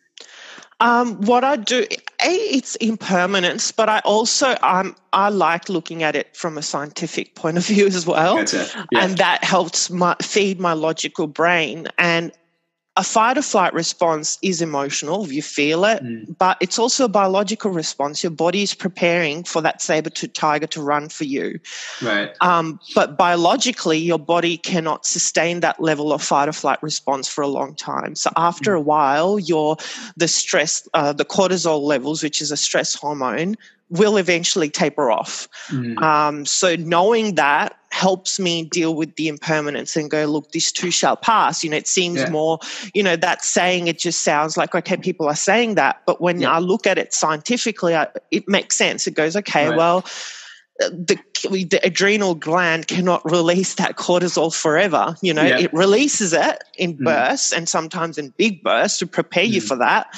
Um, 0.80 1.20
what 1.22 1.44
I 1.44 1.56
do, 1.56 1.86
a, 2.22 2.34
it's 2.34 2.74
impermanence, 2.76 3.70
but 3.70 3.88
I 3.88 4.00
also 4.00 4.56
um, 4.62 4.96
I 5.12 5.28
like 5.28 5.68
looking 5.68 6.02
at 6.02 6.16
it 6.16 6.36
from 6.36 6.58
a 6.58 6.62
scientific 6.62 7.36
point 7.36 7.56
of 7.56 7.64
view 7.66 7.86
as 7.86 8.06
well, 8.06 8.38
yeah. 8.38 8.66
and 8.92 9.16
that 9.18 9.44
helps 9.44 9.88
my, 9.88 10.16
feed 10.20 10.60
my 10.60 10.72
logical 10.72 11.26
brain. 11.26 11.86
And 11.96 12.32
a 12.96 13.02
fight 13.02 13.36
or 13.36 13.42
flight 13.42 13.74
response 13.74 14.38
is 14.40 14.62
emotional, 14.62 15.26
you 15.26 15.42
feel 15.42 15.84
it, 15.84 16.00
mm. 16.02 16.36
but 16.38 16.56
it's 16.60 16.78
also 16.78 17.06
a 17.06 17.08
biological 17.08 17.72
response. 17.72 18.22
Your 18.22 18.30
body 18.30 18.62
is 18.62 18.72
preparing 18.72 19.42
for 19.42 19.60
that 19.62 19.82
saber 19.82 20.10
tooth 20.10 20.32
tiger 20.32 20.68
to 20.68 20.80
run 20.80 21.08
for 21.08 21.24
you. 21.24 21.58
Right. 22.00 22.30
Um, 22.40 22.78
but 22.94 23.18
biologically, 23.18 23.98
your 23.98 24.20
body 24.20 24.56
cannot 24.56 25.06
sustain 25.06 25.58
that 25.60 25.82
level 25.82 26.12
of 26.12 26.22
fight 26.22 26.48
or 26.48 26.52
flight 26.52 26.80
response 26.84 27.26
for 27.26 27.42
a 27.42 27.48
long 27.48 27.74
time. 27.74 28.14
So 28.14 28.30
after 28.36 28.74
mm. 28.74 28.78
a 28.78 28.80
while, 28.80 29.40
your 29.40 29.76
the 30.16 30.28
stress, 30.28 30.88
uh, 30.94 31.12
the 31.12 31.24
cortisol 31.24 31.82
levels, 31.82 32.22
which 32.22 32.40
is 32.40 32.52
a 32.52 32.56
stress 32.56 32.94
hormone, 32.94 33.56
will 33.90 34.16
eventually 34.16 34.68
taper 34.70 35.10
off. 35.10 35.48
Mm. 35.68 36.00
Um, 36.02 36.46
so 36.46 36.76
knowing 36.76 37.34
that 37.34 37.76
helps 37.90 38.40
me 38.40 38.64
deal 38.64 38.96
with 38.96 39.14
the 39.14 39.28
impermanence 39.28 39.94
and 39.94 40.10
go, 40.10 40.24
look, 40.24 40.50
this 40.50 40.72
too 40.72 40.90
shall 40.90 41.16
pass. 41.16 41.62
You 41.62 41.70
know, 41.70 41.76
it 41.76 41.86
seems 41.86 42.18
yeah. 42.18 42.30
more, 42.30 42.58
you 42.92 43.02
know, 43.02 43.14
that 43.14 43.44
saying, 43.44 43.86
it 43.86 43.98
just 43.98 44.22
sounds 44.22 44.56
like, 44.56 44.74
okay, 44.74 44.96
people 44.96 45.28
are 45.28 45.36
saying 45.36 45.76
that. 45.76 46.02
But 46.06 46.20
when 46.20 46.40
yeah. 46.40 46.50
I 46.50 46.58
look 46.58 46.86
at 46.86 46.98
it 46.98 47.14
scientifically, 47.14 47.94
I, 47.94 48.08
it 48.32 48.48
makes 48.48 48.74
sense. 48.74 49.06
It 49.06 49.14
goes, 49.14 49.36
okay, 49.36 49.68
right. 49.68 49.76
well, 49.76 50.04
the, 50.78 51.18
the, 51.48 51.80
adrenal 51.84 52.34
gland 52.34 52.88
cannot 52.88 53.24
release 53.30 53.74
that 53.74 53.96
cortisol 53.96 54.54
forever. 54.54 55.14
You 55.22 55.34
know, 55.34 55.44
yeah. 55.44 55.58
it 55.58 55.72
releases 55.72 56.32
it 56.32 56.64
in 56.76 56.96
mm. 56.96 57.04
bursts 57.04 57.52
and 57.52 57.68
sometimes 57.68 58.18
in 58.18 58.30
big 58.30 58.62
bursts 58.62 58.98
to 58.98 59.06
prepare 59.06 59.44
mm. 59.44 59.52
you 59.52 59.60
for 59.60 59.76
that, 59.76 60.08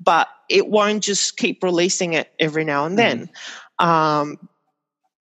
but 0.00 0.28
it 0.48 0.68
won't 0.68 1.02
just 1.04 1.36
keep 1.36 1.62
releasing 1.62 2.14
it 2.14 2.32
every 2.38 2.64
now 2.64 2.86
and 2.86 2.98
then. 2.98 3.30
Mm. 3.80 3.86
Um, 3.86 4.48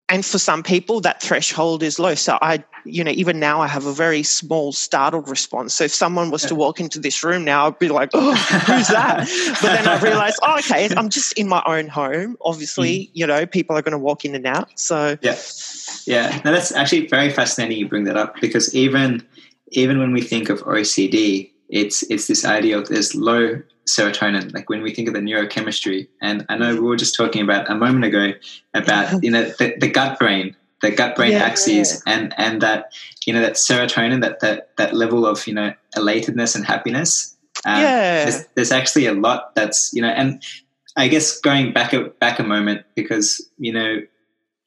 and 0.08 0.24
for 0.24 0.38
some 0.38 0.62
people 0.62 1.00
that 1.00 1.22
threshold 1.22 1.82
is 1.82 1.98
low. 1.98 2.14
So 2.14 2.38
i 2.42 2.62
you 2.84 3.04
know 3.04 3.12
even 3.12 3.38
now 3.38 3.60
i 3.60 3.68
have 3.68 3.86
a 3.86 3.92
very 3.92 4.22
small 4.22 4.72
startled 4.72 5.28
response. 5.28 5.74
So 5.74 5.84
if 5.84 5.94
someone 5.94 6.30
was 6.30 6.42
to 6.46 6.54
walk 6.54 6.80
into 6.80 6.98
this 6.98 7.22
room 7.22 7.44
now 7.44 7.68
i'd 7.68 7.78
be 7.78 7.88
like 7.88 8.10
oh 8.12 8.34
who's 8.34 8.88
that? 8.88 9.28
But 9.60 9.72
then 9.72 9.88
i 9.88 10.00
realize 10.00 10.34
oh 10.42 10.58
okay 10.58 10.88
i'm 10.96 11.08
just 11.08 11.32
in 11.34 11.48
my 11.48 11.62
own 11.66 11.88
home. 11.88 12.36
Obviously 12.42 12.98
mm. 12.98 13.10
you 13.14 13.26
know 13.26 13.46
people 13.46 13.76
are 13.76 13.82
going 13.82 13.92
to 13.92 13.98
walk 13.98 14.24
in 14.24 14.34
and 14.34 14.46
out. 14.46 14.68
So 14.78 15.16
yeah. 15.22 15.38
Yeah. 16.06 16.40
Now 16.44 16.50
that's 16.50 16.72
actually 16.72 17.06
very 17.06 17.30
fascinating 17.30 17.78
you 17.78 17.88
bring 17.88 18.04
that 18.04 18.16
up 18.16 18.40
because 18.40 18.74
even 18.74 19.26
even 19.68 19.98
when 19.98 20.12
we 20.12 20.20
think 20.20 20.50
of 20.50 20.60
ocd 20.62 21.50
it's 21.70 22.02
it's 22.10 22.26
this 22.26 22.44
idea 22.44 22.78
of 22.78 22.88
this 22.88 23.14
low 23.14 23.62
serotonin 23.96 24.52
like 24.54 24.68
when 24.70 24.82
we 24.82 24.94
think 24.94 25.08
of 25.08 25.14
the 25.14 25.20
neurochemistry 25.20 26.08
and 26.20 26.46
i 26.48 26.56
know 26.56 26.74
we 26.74 26.80
were 26.80 26.96
just 26.96 27.14
talking 27.14 27.42
about 27.42 27.70
a 27.70 27.74
moment 27.74 28.04
ago 28.04 28.32
about 28.74 29.22
you 29.22 29.30
know 29.30 29.44
the, 29.58 29.74
the 29.80 29.88
gut 29.88 30.18
brain 30.18 30.56
the 30.80 30.90
gut 30.90 31.14
brain 31.14 31.32
yeah, 31.32 31.38
axes 31.38 32.02
yeah. 32.06 32.14
and 32.14 32.34
and 32.38 32.60
that 32.60 32.92
you 33.26 33.32
know 33.32 33.40
that 33.40 33.54
serotonin 33.54 34.20
that 34.20 34.40
that 34.40 34.76
that 34.76 34.94
level 34.94 35.26
of 35.26 35.46
you 35.46 35.54
know 35.54 35.72
elatedness 35.96 36.54
and 36.54 36.64
happiness 36.64 37.36
um, 37.64 37.80
yeah. 37.80 38.24
There's, 38.24 38.44
there's, 38.56 38.72
actually 38.72 39.06
a 39.06 39.12
lot 39.12 39.54
that's 39.54 39.92
you 39.92 40.02
know 40.02 40.08
and 40.08 40.42
i 40.96 41.06
guess 41.06 41.38
going 41.40 41.72
back 41.72 41.92
a 41.92 42.04
back 42.24 42.38
a 42.38 42.42
moment 42.42 42.82
because 42.96 43.46
you 43.58 43.72
know 43.72 43.98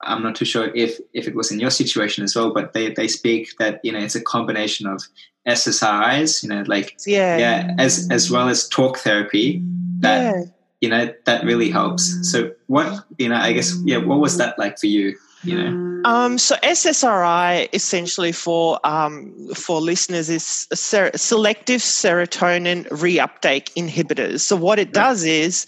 i'm 0.03 0.23
not 0.23 0.35
too 0.35 0.45
sure 0.45 0.73
if 0.75 0.99
if 1.13 1.27
it 1.27 1.35
was 1.35 1.51
in 1.51 1.59
your 1.59 1.71
situation 1.71 2.23
as 2.23 2.35
well 2.35 2.53
but 2.53 2.73
they 2.73 2.91
they 2.91 3.07
speak 3.07 3.49
that 3.59 3.79
you 3.83 3.91
know 3.91 3.99
it's 3.99 4.15
a 4.15 4.21
combination 4.21 4.87
of 4.87 5.01
SSRIs, 5.47 6.43
you 6.43 6.49
know, 6.49 6.63
like 6.67 6.97
yeah, 7.05 7.37
yeah, 7.37 7.75
as 7.77 8.07
as 8.11 8.31
well 8.31 8.49
as 8.49 8.67
talk 8.67 8.97
therapy 8.97 9.61
that 9.99 10.35
yeah. 10.35 10.43
you 10.81 10.89
know 10.89 11.13
that 11.25 11.43
really 11.43 11.69
helps. 11.69 12.29
So 12.29 12.51
what 12.67 13.05
you 13.17 13.29
know, 13.29 13.35
I 13.35 13.53
guess 13.53 13.75
yeah, 13.83 13.97
what 13.97 14.19
was 14.19 14.37
that 14.37 14.57
like 14.57 14.79
for 14.79 14.87
you? 14.87 15.17
You 15.43 15.63
know, 15.63 16.09
um, 16.09 16.37
so 16.39 16.55
SSRI 16.57 17.69
essentially 17.73 18.31
for 18.31 18.79
um, 18.83 19.31
for 19.53 19.79
listeners 19.79 20.29
is 20.29 20.67
ser- 20.73 21.11
selective 21.15 21.81
serotonin 21.81 22.87
reuptake 22.89 23.71
inhibitors. 23.75 24.41
So 24.41 24.55
what 24.55 24.79
it 24.79 24.93
does 24.93 25.23
is 25.23 25.67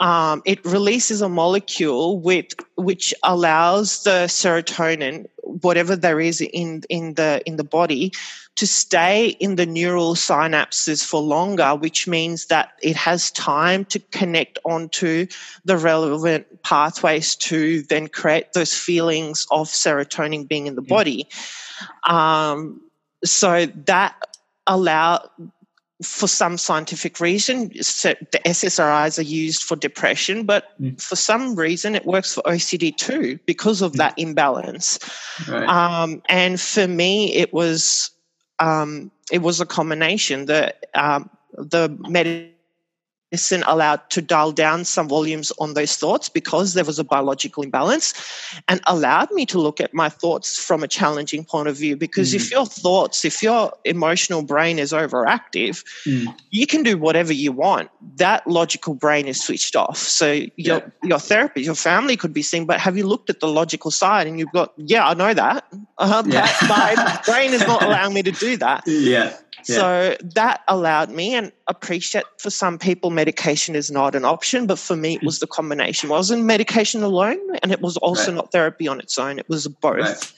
um, 0.00 0.42
it 0.44 0.64
releases 0.64 1.22
a 1.22 1.28
molecule 1.28 2.20
with 2.20 2.54
which 2.76 3.12
allows 3.24 4.04
the 4.04 4.26
serotonin, 4.26 5.26
whatever 5.42 5.96
there 5.96 6.20
is 6.20 6.40
in 6.40 6.82
in 6.88 7.14
the 7.14 7.42
in 7.46 7.56
the 7.56 7.64
body, 7.64 8.12
to 8.58 8.66
stay 8.66 9.28
in 9.28 9.54
the 9.54 9.64
neural 9.64 10.16
synapses 10.16 11.04
for 11.04 11.20
longer, 11.20 11.76
which 11.76 12.08
means 12.08 12.46
that 12.46 12.72
it 12.82 12.96
has 12.96 13.30
time 13.30 13.84
to 13.84 14.00
connect 14.10 14.58
onto 14.64 15.28
the 15.64 15.76
relevant 15.76 16.64
pathways 16.64 17.36
to 17.36 17.82
then 17.82 18.08
create 18.08 18.52
those 18.54 18.74
feelings 18.74 19.46
of 19.52 19.68
serotonin 19.68 20.48
being 20.48 20.66
in 20.66 20.74
the 20.74 20.82
body. 20.82 21.28
Um, 22.02 22.80
so 23.24 23.66
that 23.66 24.16
allow 24.66 25.30
for 26.02 26.26
some 26.26 26.58
scientific 26.58 27.20
reason, 27.20 27.68
the 27.68 28.40
SSRIs 28.44 29.20
are 29.20 29.22
used 29.22 29.62
for 29.62 29.76
depression, 29.76 30.44
but 30.44 30.80
mm. 30.80 31.00
for 31.00 31.14
some 31.14 31.54
reason 31.54 31.94
it 31.94 32.04
works 32.06 32.34
for 32.34 32.42
OCD 32.42 32.96
too 32.96 33.38
because 33.46 33.82
of 33.82 33.92
mm. 33.92 33.98
that 33.98 34.18
imbalance. 34.18 34.98
Right. 35.46 35.68
Um, 35.68 36.22
and 36.28 36.60
for 36.60 36.88
me, 36.88 37.34
it 37.34 37.52
was 37.52 38.10
um, 38.58 39.10
it 39.30 39.42
was 39.42 39.60
a 39.60 39.66
combination. 39.66 40.46
The 40.46 40.74
um, 40.94 41.30
the 41.52 41.88
medicine 43.30 43.62
allowed 43.66 44.08
to 44.10 44.22
dial 44.22 44.52
down 44.52 44.84
some 44.84 45.08
volumes 45.08 45.52
on 45.58 45.74
those 45.74 45.96
thoughts 45.96 46.28
because 46.28 46.74
there 46.74 46.84
was 46.84 46.98
a 46.98 47.04
biological 47.04 47.62
imbalance, 47.62 48.14
and 48.68 48.80
allowed 48.86 49.30
me 49.32 49.44
to 49.46 49.58
look 49.58 49.80
at 49.80 49.92
my 49.92 50.08
thoughts 50.08 50.58
from 50.58 50.82
a 50.82 50.88
challenging 50.88 51.44
point 51.44 51.68
of 51.68 51.76
view. 51.76 51.96
Because 51.96 52.32
mm. 52.32 52.36
if 52.36 52.50
your 52.50 52.66
thoughts, 52.66 53.24
if 53.24 53.42
your 53.42 53.72
emotional 53.84 54.42
brain 54.42 54.78
is 54.78 54.92
overactive, 54.92 55.84
mm. 56.06 56.34
you 56.50 56.66
can 56.66 56.82
do 56.82 56.96
whatever 56.96 57.32
you 57.32 57.52
want. 57.52 57.90
That 58.16 58.46
logical 58.46 58.94
brain 58.94 59.26
is 59.26 59.42
switched 59.42 59.76
off. 59.76 59.98
So 59.98 60.32
your 60.56 60.78
yeah. 60.78 60.88
your 61.02 61.18
therapist, 61.18 61.66
your 61.66 61.74
family 61.74 62.16
could 62.16 62.32
be 62.32 62.42
saying, 62.42 62.66
"But 62.66 62.80
have 62.80 62.96
you 62.96 63.06
looked 63.06 63.30
at 63.30 63.40
the 63.40 63.48
logical 63.48 63.90
side?" 63.90 64.26
And 64.26 64.38
you've 64.38 64.52
got, 64.52 64.72
"Yeah, 64.76 65.06
I 65.06 65.14
know 65.14 65.34
that." 65.34 65.64
Uh, 65.98 66.22
yeah. 66.26 66.50
my 66.68 67.20
brain 67.26 67.52
is 67.52 67.66
not 67.66 67.82
allowing 67.82 68.14
me 68.14 68.22
to 68.22 68.32
do 68.32 68.56
that. 68.56 68.84
Yeah. 68.86 69.36
Yeah. 69.68 69.76
So 69.76 70.16
that 70.34 70.62
allowed 70.66 71.10
me, 71.10 71.34
and 71.34 71.52
appreciate 71.66 72.24
for 72.38 72.50
some 72.50 72.78
people, 72.78 73.10
medication 73.10 73.76
is 73.76 73.90
not 73.90 74.14
an 74.14 74.24
option, 74.24 74.66
but 74.66 74.78
for 74.78 74.96
me, 74.96 75.16
it 75.16 75.22
was 75.22 75.40
the 75.40 75.46
combination. 75.46 76.08
It 76.08 76.12
wasn't 76.12 76.44
medication 76.44 77.02
alone, 77.02 77.38
and 77.62 77.70
it 77.70 77.80
was 77.80 77.96
also 77.98 78.30
right. 78.30 78.36
not 78.36 78.52
therapy 78.52 78.88
on 78.88 78.98
its 79.00 79.18
own. 79.18 79.38
It 79.38 79.48
was 79.48 79.68
both. 79.68 79.98
Right. 79.98 80.32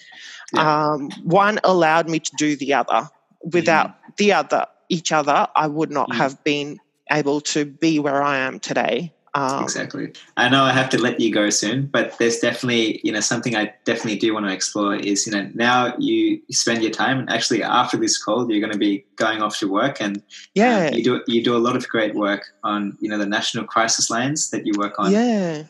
Yeah. 0.53 0.93
Um, 0.93 1.11
one 1.23 1.61
allowed 1.63 2.09
me 2.09 2.19
to 2.19 2.33
do 2.37 2.57
the 2.57 2.75
other. 2.75 3.09
Without 3.53 3.91
mm. 3.91 4.17
the 4.17 4.33
other, 4.33 4.67
each 4.89 5.13
other, 5.13 5.47
I 5.55 5.69
would 5.69 5.91
not 5.91 6.11
mm. 6.11 6.17
have 6.17 6.43
been 6.43 6.79
able 7.11 7.41
to 7.41 7.65
be 7.65 7.99
where 7.99 8.23
I 8.23 8.39
am 8.39 8.59
today. 8.59 9.13
Um, 9.35 9.63
exactly. 9.63 10.13
I 10.37 10.49
know 10.49 10.65
I 10.65 10.73
have 10.73 10.91
to 10.91 10.99
let 10.99 11.21
you 11.21 11.33
go 11.33 11.51
soon, 11.51 11.87
but 11.87 12.19
there's 12.19 12.41
definitely, 12.41 13.01
you 13.05 13.13
know, 13.13 13.21
something 13.21 13.55
I 13.55 13.73
definitely 13.85 14.19
do 14.19 14.35
want 14.35 14.47
to 14.47 14.53
explore 14.53 14.97
is, 14.97 15.25
you 15.27 15.33
know, 15.33 15.49
now 15.55 15.95
you 15.99 16.41
spend 16.51 16.83
your 16.83 16.91
time 16.91 17.21
and 17.21 17.31
actually 17.31 17.63
after 17.63 17.97
this 17.97 18.19
call, 18.19 18.51
you're 18.51 18.61
going 18.61 18.73
to 18.73 18.79
be 18.79 19.05
going 19.15 19.41
off 19.41 19.59
to 19.61 19.71
work 19.71 20.01
and 20.01 20.21
yeah, 20.55 20.89
um, 20.89 20.95
you 20.95 21.05
do, 21.05 21.23
you 21.29 21.45
do 21.45 21.57
a 21.57 21.59
lot 21.59 21.77
of 21.77 21.89
great 21.89 22.15
work 22.17 22.43
on, 22.65 22.99
you 23.01 23.09
know, 23.09 23.19
the 23.19 23.27
national 23.27 23.65
crisis 23.65 24.11
lines 24.11 24.51
that 24.51 24.67
you 24.67 24.73
work 24.77 24.99
on. 24.99 25.13
Yeah. 25.13 25.63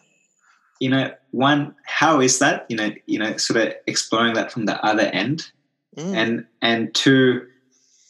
You 0.79 0.89
know, 0.89 1.13
one, 1.33 1.75
how 1.85 2.21
is 2.21 2.39
that, 2.39 2.65
you 2.71 2.77
know, 2.77 2.91
you 3.05 3.19
know, 3.19 3.37
sort 3.37 3.61
of 3.61 3.75
exploring 3.87 4.33
that 4.35 4.51
from 4.51 4.65
the 4.65 4.83
other 4.83 5.03
end 5.03 5.51
mm. 5.99 6.15
and, 6.15 6.47
and 6.63 6.95
two, 6.95 7.47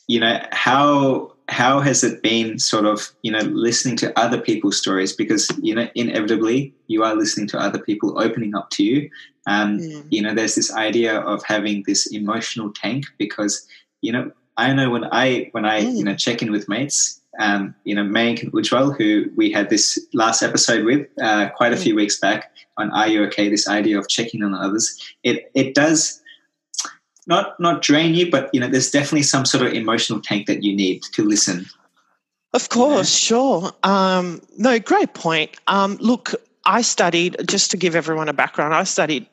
you 0.07 0.21
know, 0.21 0.41
how, 0.53 1.33
how 1.51 1.81
has 1.81 2.05
it 2.05 2.23
been 2.23 2.59
sort 2.61 2.87
of 2.87 3.11
you 3.23 3.31
know 3.31 3.41
listening 3.41 3.97
to 3.97 4.19
other 4.19 4.41
people's 4.41 4.79
stories 4.79 5.13
because 5.13 5.51
you 5.61 5.75
know 5.75 5.89
inevitably 5.97 6.73
you 6.87 7.03
are 7.03 7.17
listening 7.17 7.49
to 7.49 7.59
other 7.59 7.79
people 7.79 8.19
opening 8.23 8.55
up 8.55 8.71
to 8.71 8.85
you 8.85 9.11
um, 9.49 9.79
mm. 9.79 10.05
you 10.11 10.23
know 10.23 10.33
there's 10.33 10.55
this 10.55 10.73
idea 10.73 11.19
of 11.21 11.43
having 11.45 11.83
this 11.87 12.07
emotional 12.13 12.73
tank 12.73 13.05
because 13.19 13.67
you 14.01 14.13
know 14.13 14.31
i 14.57 14.73
know 14.73 14.91
when 14.91 15.05
i 15.11 15.49
when 15.51 15.65
i 15.65 15.83
mm. 15.83 15.97
you 15.97 16.05
know 16.05 16.15
check 16.15 16.41
in 16.41 16.53
with 16.53 16.69
mates 16.69 17.21
um, 17.39 17.75
you 17.85 17.95
know 17.95 18.03
Mayank 18.03 18.51
Ujwal, 18.51 18.99
who 18.99 19.31
we 19.37 19.53
had 19.53 19.71
this 19.71 20.05
last 20.13 20.43
episode 20.43 20.85
with 20.85 21.07
uh, 21.23 21.49
quite 21.51 21.73
a 21.73 21.77
mm. 21.77 21.83
few 21.83 21.95
weeks 21.95 22.19
back 22.19 22.53
on 22.77 22.91
Are 22.91 23.07
You 23.07 23.23
Okay? 23.27 23.49
This 23.49 23.69
idea 23.69 23.99
of 23.99 24.09
checking 24.09 24.43
on 24.43 24.53
others. 24.53 24.99
It 25.23 25.49
it 25.55 25.75
does 25.75 26.21
not 27.31 27.59
not 27.59 27.81
drain 27.81 28.15
you, 28.15 28.31
but 28.31 28.51
you 28.53 28.61
know, 28.61 28.69
there's 28.69 28.91
definitely 28.91 29.23
some 29.23 29.47
sort 29.47 29.65
of 29.65 29.73
emotional 29.73 30.21
tank 30.21 30.47
that 30.47 30.63
you 30.63 30.75
need 30.75 31.03
to 31.15 31.25
listen. 31.25 31.65
Of 32.53 32.69
course, 32.69 33.15
sure. 33.15 33.71
Um, 33.85 34.43
no, 34.59 34.79
great 34.81 35.15
point. 35.15 35.53
Um, 35.69 35.97
look, 36.01 36.35
I 36.67 36.83
studied 36.83 37.37
just 37.47 37.71
to 37.71 37.77
give 37.77 37.95
everyone 37.95 38.29
a 38.29 38.33
background. 38.33 38.75
I 38.75 38.83
studied 38.83 39.27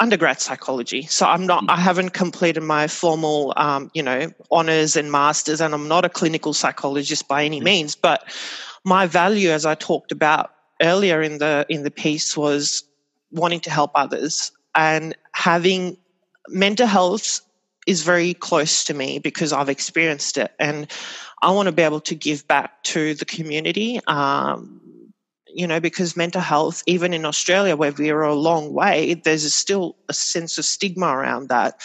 undergrad 0.00 0.40
psychology, 0.40 1.02
so 1.02 1.26
I'm 1.26 1.46
not. 1.46 1.64
I 1.68 1.76
haven't 1.76 2.10
completed 2.10 2.64
my 2.64 2.88
formal, 2.88 3.54
um, 3.56 3.92
you 3.94 4.02
know, 4.02 4.32
honors 4.50 4.96
and 4.96 5.12
masters, 5.12 5.60
and 5.60 5.72
I'm 5.72 5.86
not 5.86 6.04
a 6.04 6.08
clinical 6.08 6.52
psychologist 6.52 7.28
by 7.28 7.44
any 7.44 7.60
means. 7.60 7.94
But 7.94 8.24
my 8.82 9.06
value, 9.06 9.50
as 9.50 9.64
I 9.64 9.76
talked 9.76 10.10
about 10.10 10.50
earlier 10.82 11.22
in 11.22 11.38
the 11.38 11.64
in 11.68 11.84
the 11.84 11.90
piece, 11.92 12.36
was 12.36 12.82
wanting 13.30 13.60
to 13.60 13.70
help 13.70 13.92
others 13.94 14.50
and 14.74 15.14
having 15.32 15.96
mental 16.48 16.86
health 16.86 17.40
is 17.86 18.02
very 18.02 18.34
close 18.34 18.84
to 18.84 18.94
me 18.94 19.18
because 19.18 19.52
I've 19.52 19.68
experienced 19.68 20.38
it, 20.38 20.52
and 20.58 20.90
I 21.42 21.50
want 21.50 21.66
to 21.66 21.72
be 21.72 21.82
able 21.82 22.00
to 22.00 22.14
give 22.14 22.46
back 22.48 22.82
to 22.84 23.14
the 23.14 23.24
community. 23.24 24.00
Um, 24.06 24.80
you 25.54 25.68
know, 25.68 25.78
because 25.78 26.16
mental 26.16 26.40
health, 26.40 26.82
even 26.86 27.14
in 27.14 27.24
Australia, 27.24 27.76
where 27.76 27.92
we're 27.92 28.22
a 28.22 28.34
long 28.34 28.72
way, 28.72 29.14
there's 29.14 29.54
still 29.54 29.96
a 30.08 30.12
sense 30.12 30.58
of 30.58 30.64
stigma 30.64 31.06
around 31.06 31.48
that. 31.48 31.80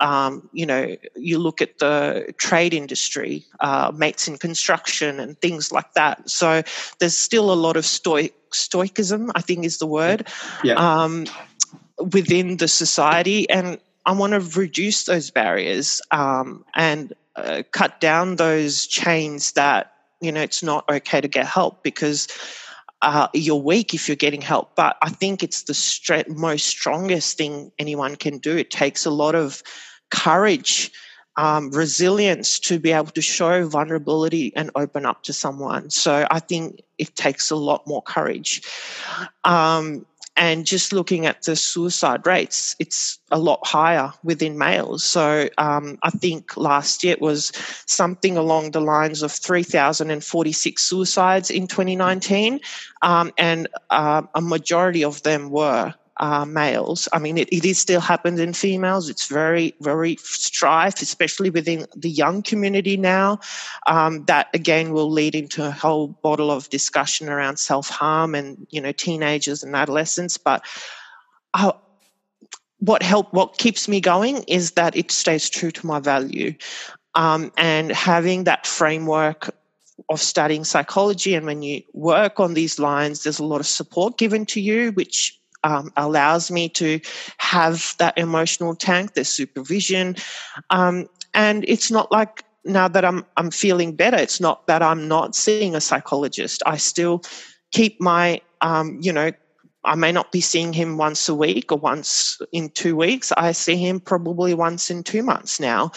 Um, 0.00 0.50
you 0.52 0.66
know, 0.66 0.96
you 1.14 1.38
look 1.38 1.62
at 1.62 1.78
the 1.78 2.34
trade 2.36 2.74
industry, 2.74 3.44
uh, 3.60 3.92
mates 3.94 4.26
in 4.26 4.38
construction, 4.38 5.20
and 5.20 5.40
things 5.40 5.70
like 5.70 5.94
that. 5.94 6.28
So 6.28 6.62
there's 6.98 7.16
still 7.16 7.52
a 7.52 7.54
lot 7.54 7.76
of 7.76 7.86
stoic 7.86 8.34
stoicism, 8.52 9.30
I 9.34 9.40
think 9.40 9.64
is 9.64 9.78
the 9.78 9.86
word, 9.86 10.26
yeah. 10.64 10.74
um, 10.74 11.26
within 12.12 12.56
the 12.56 12.68
society, 12.68 13.48
and 13.48 13.78
I 14.04 14.12
want 14.12 14.32
to 14.32 14.58
reduce 14.58 15.04
those 15.04 15.30
barriers 15.30 16.02
um, 16.10 16.64
and 16.74 17.12
uh, 17.36 17.62
cut 17.70 18.00
down 18.00 18.36
those 18.36 18.86
chains 18.86 19.52
that 19.52 19.92
you 20.20 20.32
know 20.32 20.42
it's 20.42 20.62
not 20.62 20.88
okay 20.90 21.20
to 21.20 21.28
get 21.28 21.46
help 21.46 21.82
because 21.82 22.28
uh, 23.02 23.28
you're 23.34 23.56
weak 23.56 23.94
if 23.94 24.08
you're 24.08 24.16
getting 24.16 24.40
help. 24.40 24.74
But 24.76 24.96
I 25.02 25.10
think 25.10 25.42
it's 25.42 25.64
the 25.64 25.72
stre- 25.72 26.28
most 26.28 26.66
strongest 26.66 27.36
thing 27.36 27.72
anyone 27.78 28.16
can 28.16 28.38
do. 28.38 28.56
It 28.56 28.70
takes 28.70 29.04
a 29.04 29.10
lot 29.10 29.34
of 29.34 29.62
courage, 30.10 30.92
um, 31.36 31.70
resilience 31.70 32.60
to 32.60 32.78
be 32.78 32.92
able 32.92 33.10
to 33.10 33.22
show 33.22 33.66
vulnerability 33.66 34.54
and 34.54 34.70
open 34.76 35.04
up 35.04 35.24
to 35.24 35.32
someone. 35.32 35.90
So 35.90 36.26
I 36.30 36.38
think 36.38 36.82
it 36.98 37.16
takes 37.16 37.50
a 37.50 37.56
lot 37.56 37.86
more 37.86 38.02
courage. 38.02 38.62
Um, 39.44 40.06
and 40.36 40.64
just 40.64 40.92
looking 40.92 41.26
at 41.26 41.42
the 41.42 41.56
suicide 41.56 42.26
rates, 42.26 42.74
it's 42.78 43.18
a 43.30 43.38
lot 43.38 43.60
higher 43.66 44.12
within 44.24 44.56
males. 44.56 45.04
So 45.04 45.48
um, 45.58 45.98
I 46.02 46.10
think 46.10 46.56
last 46.56 47.04
year 47.04 47.12
it 47.12 47.20
was 47.20 47.52
something 47.86 48.36
along 48.36 48.70
the 48.70 48.80
lines 48.80 49.22
of 49.22 49.30
3,046 49.30 50.82
suicides 50.82 51.50
in 51.50 51.66
2019, 51.66 52.60
um, 53.02 53.32
and 53.36 53.68
uh, 53.90 54.22
a 54.34 54.40
majority 54.40 55.04
of 55.04 55.22
them 55.22 55.50
were 55.50 55.94
uh, 56.22 56.44
males. 56.44 57.08
I 57.12 57.18
mean, 57.18 57.36
it, 57.36 57.48
it 57.50 57.64
is 57.64 57.80
still 57.80 58.00
happens 58.00 58.38
in 58.38 58.52
females. 58.52 59.10
It's 59.10 59.26
very, 59.26 59.74
very 59.80 60.16
strife, 60.20 61.02
especially 61.02 61.50
within 61.50 61.84
the 61.96 62.08
young 62.08 62.42
community 62.42 62.96
now. 62.96 63.40
Um, 63.88 64.24
that 64.26 64.46
again 64.54 64.92
will 64.92 65.10
lead 65.10 65.34
into 65.34 65.66
a 65.66 65.72
whole 65.72 66.06
bottle 66.22 66.52
of 66.52 66.70
discussion 66.70 67.28
around 67.28 67.58
self 67.58 67.88
harm 67.88 68.36
and 68.36 68.64
you 68.70 68.80
know 68.80 68.92
teenagers 68.92 69.64
and 69.64 69.74
adolescents. 69.74 70.36
But 70.36 70.64
uh, 71.54 71.72
what 72.78 73.02
help, 73.02 73.34
what 73.34 73.58
keeps 73.58 73.88
me 73.88 74.00
going 74.00 74.44
is 74.44 74.72
that 74.72 74.96
it 74.96 75.10
stays 75.10 75.50
true 75.50 75.72
to 75.72 75.86
my 75.86 75.98
value, 75.98 76.54
um, 77.16 77.50
and 77.56 77.90
having 77.90 78.44
that 78.44 78.64
framework 78.64 79.52
of 80.08 80.20
studying 80.20 80.62
psychology 80.62 81.34
and 81.34 81.46
when 81.46 81.62
you 81.62 81.82
work 81.92 82.40
on 82.40 82.54
these 82.54 82.78
lines 82.78 83.22
there's 83.22 83.38
a 83.38 83.44
lot 83.44 83.60
of 83.60 83.66
support 83.66 84.18
given 84.18 84.44
to 84.44 84.60
you 84.60 84.90
which 84.92 85.38
um, 85.64 85.92
allows 85.96 86.50
me 86.50 86.68
to 86.70 87.00
have 87.38 87.94
that 87.98 88.16
emotional 88.18 88.74
tank, 88.74 89.14
there's 89.14 89.28
supervision. 89.28 90.16
Um, 90.70 91.08
and 91.34 91.64
it's 91.68 91.90
not 91.90 92.10
like 92.12 92.44
now 92.64 92.88
that 92.88 93.04
I'm, 93.04 93.24
I'm 93.36 93.50
feeling 93.50 93.94
better, 93.94 94.16
it's 94.16 94.40
not 94.40 94.66
that 94.66 94.82
I'm 94.82 95.08
not 95.08 95.34
seeing 95.34 95.74
a 95.74 95.80
psychologist. 95.80 96.62
I 96.66 96.76
still 96.76 97.22
keep 97.72 98.00
my, 98.00 98.40
um, 98.60 98.98
you 99.00 99.12
know, 99.12 99.32
I 99.84 99.96
may 99.96 100.12
not 100.12 100.30
be 100.30 100.40
seeing 100.40 100.72
him 100.72 100.96
once 100.96 101.28
a 101.28 101.34
week 101.34 101.72
or 101.72 101.78
once 101.78 102.40
in 102.52 102.70
two 102.70 102.94
weeks. 102.94 103.32
I 103.36 103.52
see 103.52 103.76
him 103.76 103.98
probably 103.98 104.54
once 104.54 104.90
in 104.90 105.02
two 105.02 105.22
months 105.24 105.58
now, 105.58 105.90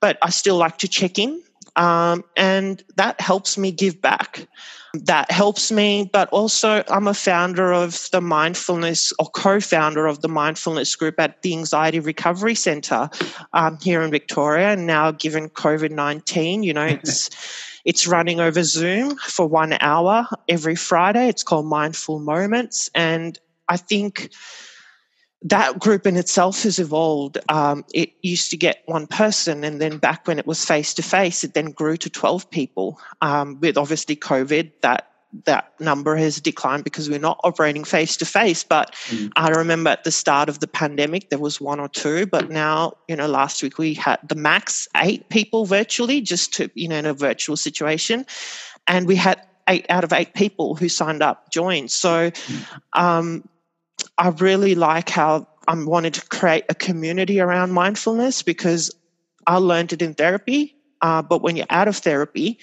but 0.00 0.18
I 0.22 0.30
still 0.30 0.56
like 0.56 0.78
to 0.78 0.88
check 0.88 1.18
in. 1.18 1.40
Um, 1.78 2.24
and 2.36 2.82
that 2.96 3.20
helps 3.20 3.56
me 3.56 3.72
give 3.72 4.02
back 4.02 4.46
that 4.94 5.30
helps 5.30 5.70
me. 5.70 6.08
But 6.12 6.28
also, 6.30 6.82
I'm 6.88 7.08
a 7.08 7.14
founder 7.14 7.72
of 7.72 8.08
the 8.10 8.20
mindfulness 8.20 9.12
or 9.18 9.26
co 9.26 9.60
founder 9.60 10.06
of 10.06 10.22
the 10.22 10.28
mindfulness 10.28 10.96
group 10.96 11.20
at 11.20 11.42
the 11.42 11.52
Anxiety 11.52 12.00
Recovery 12.00 12.54
Centre 12.54 13.10
um, 13.52 13.78
here 13.80 14.02
in 14.02 14.10
Victoria. 14.10 14.68
And 14.72 14.86
now, 14.86 15.10
given 15.10 15.50
COVID 15.50 15.90
19, 15.90 16.62
you 16.62 16.72
know, 16.72 16.86
it's 16.86 17.30
It's 17.84 18.06
running 18.06 18.38
over 18.38 18.64
Zoom 18.64 19.16
for 19.16 19.46
one 19.46 19.74
hour 19.80 20.26
every 20.46 20.76
Friday. 20.76 21.26
It's 21.28 21.42
called 21.42 21.64
Mindful 21.64 22.18
Moments. 22.18 22.90
And 22.94 23.38
I 23.66 23.78
think 23.78 24.30
that 25.42 25.78
group 25.78 26.06
in 26.06 26.16
itself 26.16 26.62
has 26.64 26.78
evolved. 26.78 27.38
Um, 27.48 27.84
it 27.94 28.12
used 28.22 28.50
to 28.50 28.56
get 28.56 28.82
one 28.86 29.06
person, 29.06 29.64
and 29.64 29.80
then 29.80 29.98
back 29.98 30.26
when 30.26 30.38
it 30.38 30.46
was 30.46 30.64
face 30.64 30.94
to 30.94 31.02
face, 31.02 31.44
it 31.44 31.54
then 31.54 31.70
grew 31.70 31.96
to 31.96 32.10
12 32.10 32.50
people. 32.50 33.00
Um, 33.20 33.60
with 33.60 33.78
obviously 33.78 34.16
COVID, 34.16 34.72
that 34.82 35.08
that 35.44 35.72
number 35.78 36.16
has 36.16 36.40
declined 36.40 36.84
because 36.84 37.10
we're 37.10 37.18
not 37.18 37.38
operating 37.44 37.84
face 37.84 38.16
to 38.16 38.24
face. 38.24 38.64
But 38.64 38.94
mm. 39.08 39.30
I 39.36 39.50
remember 39.50 39.90
at 39.90 40.04
the 40.04 40.10
start 40.10 40.48
of 40.48 40.60
the 40.60 40.66
pandemic, 40.66 41.28
there 41.30 41.38
was 41.38 41.60
one 41.60 41.80
or 41.80 41.88
two, 41.88 42.26
but 42.26 42.50
now, 42.50 42.94
you 43.08 43.16
know, 43.16 43.28
last 43.28 43.62
week 43.62 43.78
we 43.78 43.94
had 43.94 44.18
the 44.26 44.34
max 44.34 44.88
eight 44.96 45.28
people 45.28 45.66
virtually, 45.66 46.20
just 46.20 46.54
to, 46.54 46.70
you 46.74 46.88
know, 46.88 46.96
in 46.96 47.06
a 47.06 47.14
virtual 47.14 47.56
situation. 47.56 48.24
And 48.86 49.06
we 49.06 49.16
had 49.16 49.40
eight 49.68 49.86
out 49.90 50.02
of 50.02 50.12
eight 50.14 50.32
people 50.32 50.74
who 50.74 50.88
signed 50.88 51.22
up 51.22 51.50
joined. 51.50 51.90
So, 51.90 52.30
mm. 52.30 52.80
um, 52.94 53.46
I 54.16 54.28
really 54.28 54.74
like 54.74 55.08
how 55.08 55.46
I'm 55.66 55.86
wanting 55.86 56.12
to 56.12 56.26
create 56.28 56.64
a 56.68 56.74
community 56.74 57.40
around 57.40 57.72
mindfulness 57.72 58.42
because 58.42 58.94
I 59.46 59.56
learned 59.56 59.92
it 59.92 60.02
in 60.02 60.14
therapy. 60.14 60.76
Uh, 61.00 61.22
but 61.22 61.42
when 61.42 61.56
you're 61.56 61.66
out 61.70 61.88
of 61.88 61.96
therapy, 61.96 62.58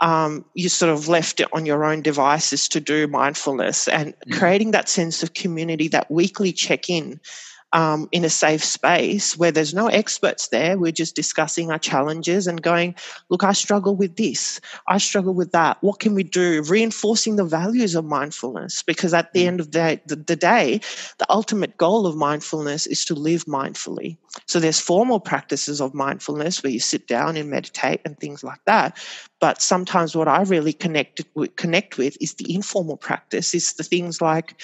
um, 0.00 0.44
you 0.54 0.68
sort 0.68 0.92
of 0.92 1.08
left 1.08 1.40
it 1.40 1.48
on 1.52 1.66
your 1.66 1.84
own 1.84 2.02
devices 2.02 2.68
to 2.68 2.80
do 2.80 3.06
mindfulness 3.08 3.88
and 3.88 4.14
mm. 4.20 4.38
creating 4.38 4.70
that 4.70 4.88
sense 4.88 5.22
of 5.22 5.34
community, 5.34 5.88
that 5.88 6.10
weekly 6.10 6.52
check 6.52 6.88
in 6.88 7.20
um, 7.72 8.08
in 8.12 8.24
a 8.24 8.30
safe 8.30 8.64
space 8.64 9.36
where 9.36 9.52
there's 9.52 9.74
no 9.74 9.88
experts 9.88 10.48
there. 10.48 10.78
We're 10.78 10.92
just 10.92 11.14
discussing 11.14 11.70
our 11.70 11.78
challenges 11.78 12.46
and 12.46 12.62
going, 12.62 12.94
look, 13.28 13.44
I 13.44 13.52
struggle 13.52 13.94
with 13.94 14.16
this. 14.16 14.60
I 14.86 14.98
struggle 14.98 15.34
with 15.34 15.52
that. 15.52 15.76
What 15.82 16.00
can 16.00 16.14
we 16.14 16.22
do? 16.22 16.62
Reinforcing 16.62 17.36
the 17.36 17.44
values 17.44 17.94
of 17.94 18.04
mindfulness 18.04 18.82
because 18.82 19.12
at 19.12 19.32
the 19.32 19.44
mm. 19.44 19.46
end 19.48 19.60
of 19.60 19.72
the, 19.72 20.00
the, 20.06 20.16
the 20.16 20.36
day, 20.36 20.80
the 21.18 21.30
ultimate 21.30 21.76
goal 21.76 22.06
of 22.06 22.16
mindfulness 22.16 22.86
is 22.86 23.04
to 23.06 23.14
live 23.14 23.44
mindfully. 23.44 24.16
So 24.46 24.60
there's 24.60 24.80
formal 24.80 25.20
practices 25.20 25.80
of 25.80 25.94
mindfulness 25.94 26.62
where 26.62 26.72
you 26.72 26.80
sit 26.80 27.06
down 27.06 27.36
and 27.36 27.50
meditate 27.50 28.00
and 28.04 28.18
things 28.18 28.42
like 28.42 28.64
that. 28.64 28.96
But 29.40 29.60
sometimes 29.60 30.16
what 30.16 30.28
I 30.28 30.42
really 30.42 30.72
connect 30.72 31.22
with, 31.34 31.54
connect 31.56 31.98
with 31.98 32.16
is 32.20 32.34
the 32.34 32.54
informal 32.54 32.96
practice. 32.96 33.54
Is 33.54 33.74
the 33.74 33.84
things 33.84 34.20
like 34.20 34.60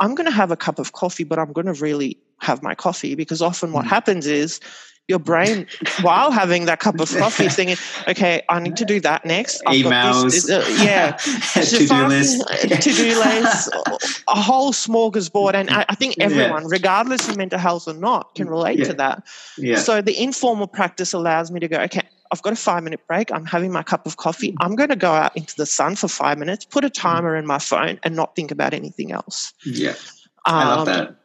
I'm 0.00 0.14
going 0.14 0.26
to 0.26 0.34
have 0.34 0.50
a 0.50 0.56
cup 0.56 0.78
of 0.78 0.92
coffee, 0.92 1.24
but 1.24 1.38
I'm 1.38 1.52
going 1.52 1.66
to 1.66 1.72
really 1.72 2.18
have 2.40 2.62
my 2.62 2.74
coffee 2.74 3.14
because 3.14 3.42
often 3.42 3.72
what 3.72 3.84
mm. 3.84 3.88
happens 3.88 4.26
is 4.26 4.60
your 5.08 5.18
brain, 5.18 5.66
while 6.02 6.30
having 6.30 6.66
that 6.66 6.80
cup 6.80 6.98
of 7.00 7.08
coffee, 7.16 7.46
is 7.46 7.54
thinking, 7.54 7.76
"Okay, 8.08 8.42
I 8.48 8.58
need 8.58 8.76
to 8.76 8.84
do 8.84 9.00
that 9.00 9.24
next." 9.24 9.62
I've 9.66 9.84
Emails, 9.84 10.50
uh, 10.50 10.66
yeah, 10.82 11.12
to 11.62 11.86
do 11.86 12.06
list, 12.06 12.46
to 12.82 12.92
do 12.92 13.18
list, 13.18 13.70
a 14.28 14.40
whole 14.40 14.72
smorgasbord, 14.72 15.54
and 15.54 15.70
I, 15.70 15.84
I 15.88 15.94
think 15.94 16.16
everyone, 16.18 16.62
yeah. 16.62 16.68
regardless 16.70 17.28
of 17.28 17.36
mental 17.36 17.58
health 17.58 17.86
or 17.86 17.94
not, 17.94 18.34
can 18.34 18.48
relate 18.48 18.78
yeah. 18.78 18.84
to 18.86 18.92
that. 18.94 19.22
Yeah. 19.56 19.76
So 19.76 20.02
the 20.02 20.20
informal 20.20 20.66
practice 20.66 21.12
allows 21.12 21.52
me 21.52 21.60
to 21.60 21.68
go, 21.68 21.78
"Okay, 21.82 22.02
I've 22.32 22.42
got 22.42 22.52
a 22.52 22.56
five 22.56 22.82
minute 22.82 23.00
break. 23.06 23.30
I'm 23.30 23.46
having 23.46 23.70
my 23.70 23.84
cup 23.84 24.06
of 24.06 24.16
coffee. 24.16 24.56
I'm 24.60 24.74
going 24.74 24.90
to 24.90 24.96
go 24.96 25.12
out 25.12 25.36
into 25.36 25.54
the 25.56 25.66
sun 25.66 25.94
for 25.94 26.08
five 26.08 26.38
minutes, 26.38 26.64
put 26.64 26.84
a 26.84 26.90
timer 26.90 27.36
in 27.36 27.46
my 27.46 27.58
phone, 27.58 28.00
and 28.02 28.16
not 28.16 28.34
think 28.34 28.50
about 28.50 28.74
anything 28.74 29.12
else." 29.12 29.52
Yeah, 29.64 29.94
I 30.44 30.64
love 30.64 30.80
um, 30.80 30.94
that. 30.94 31.16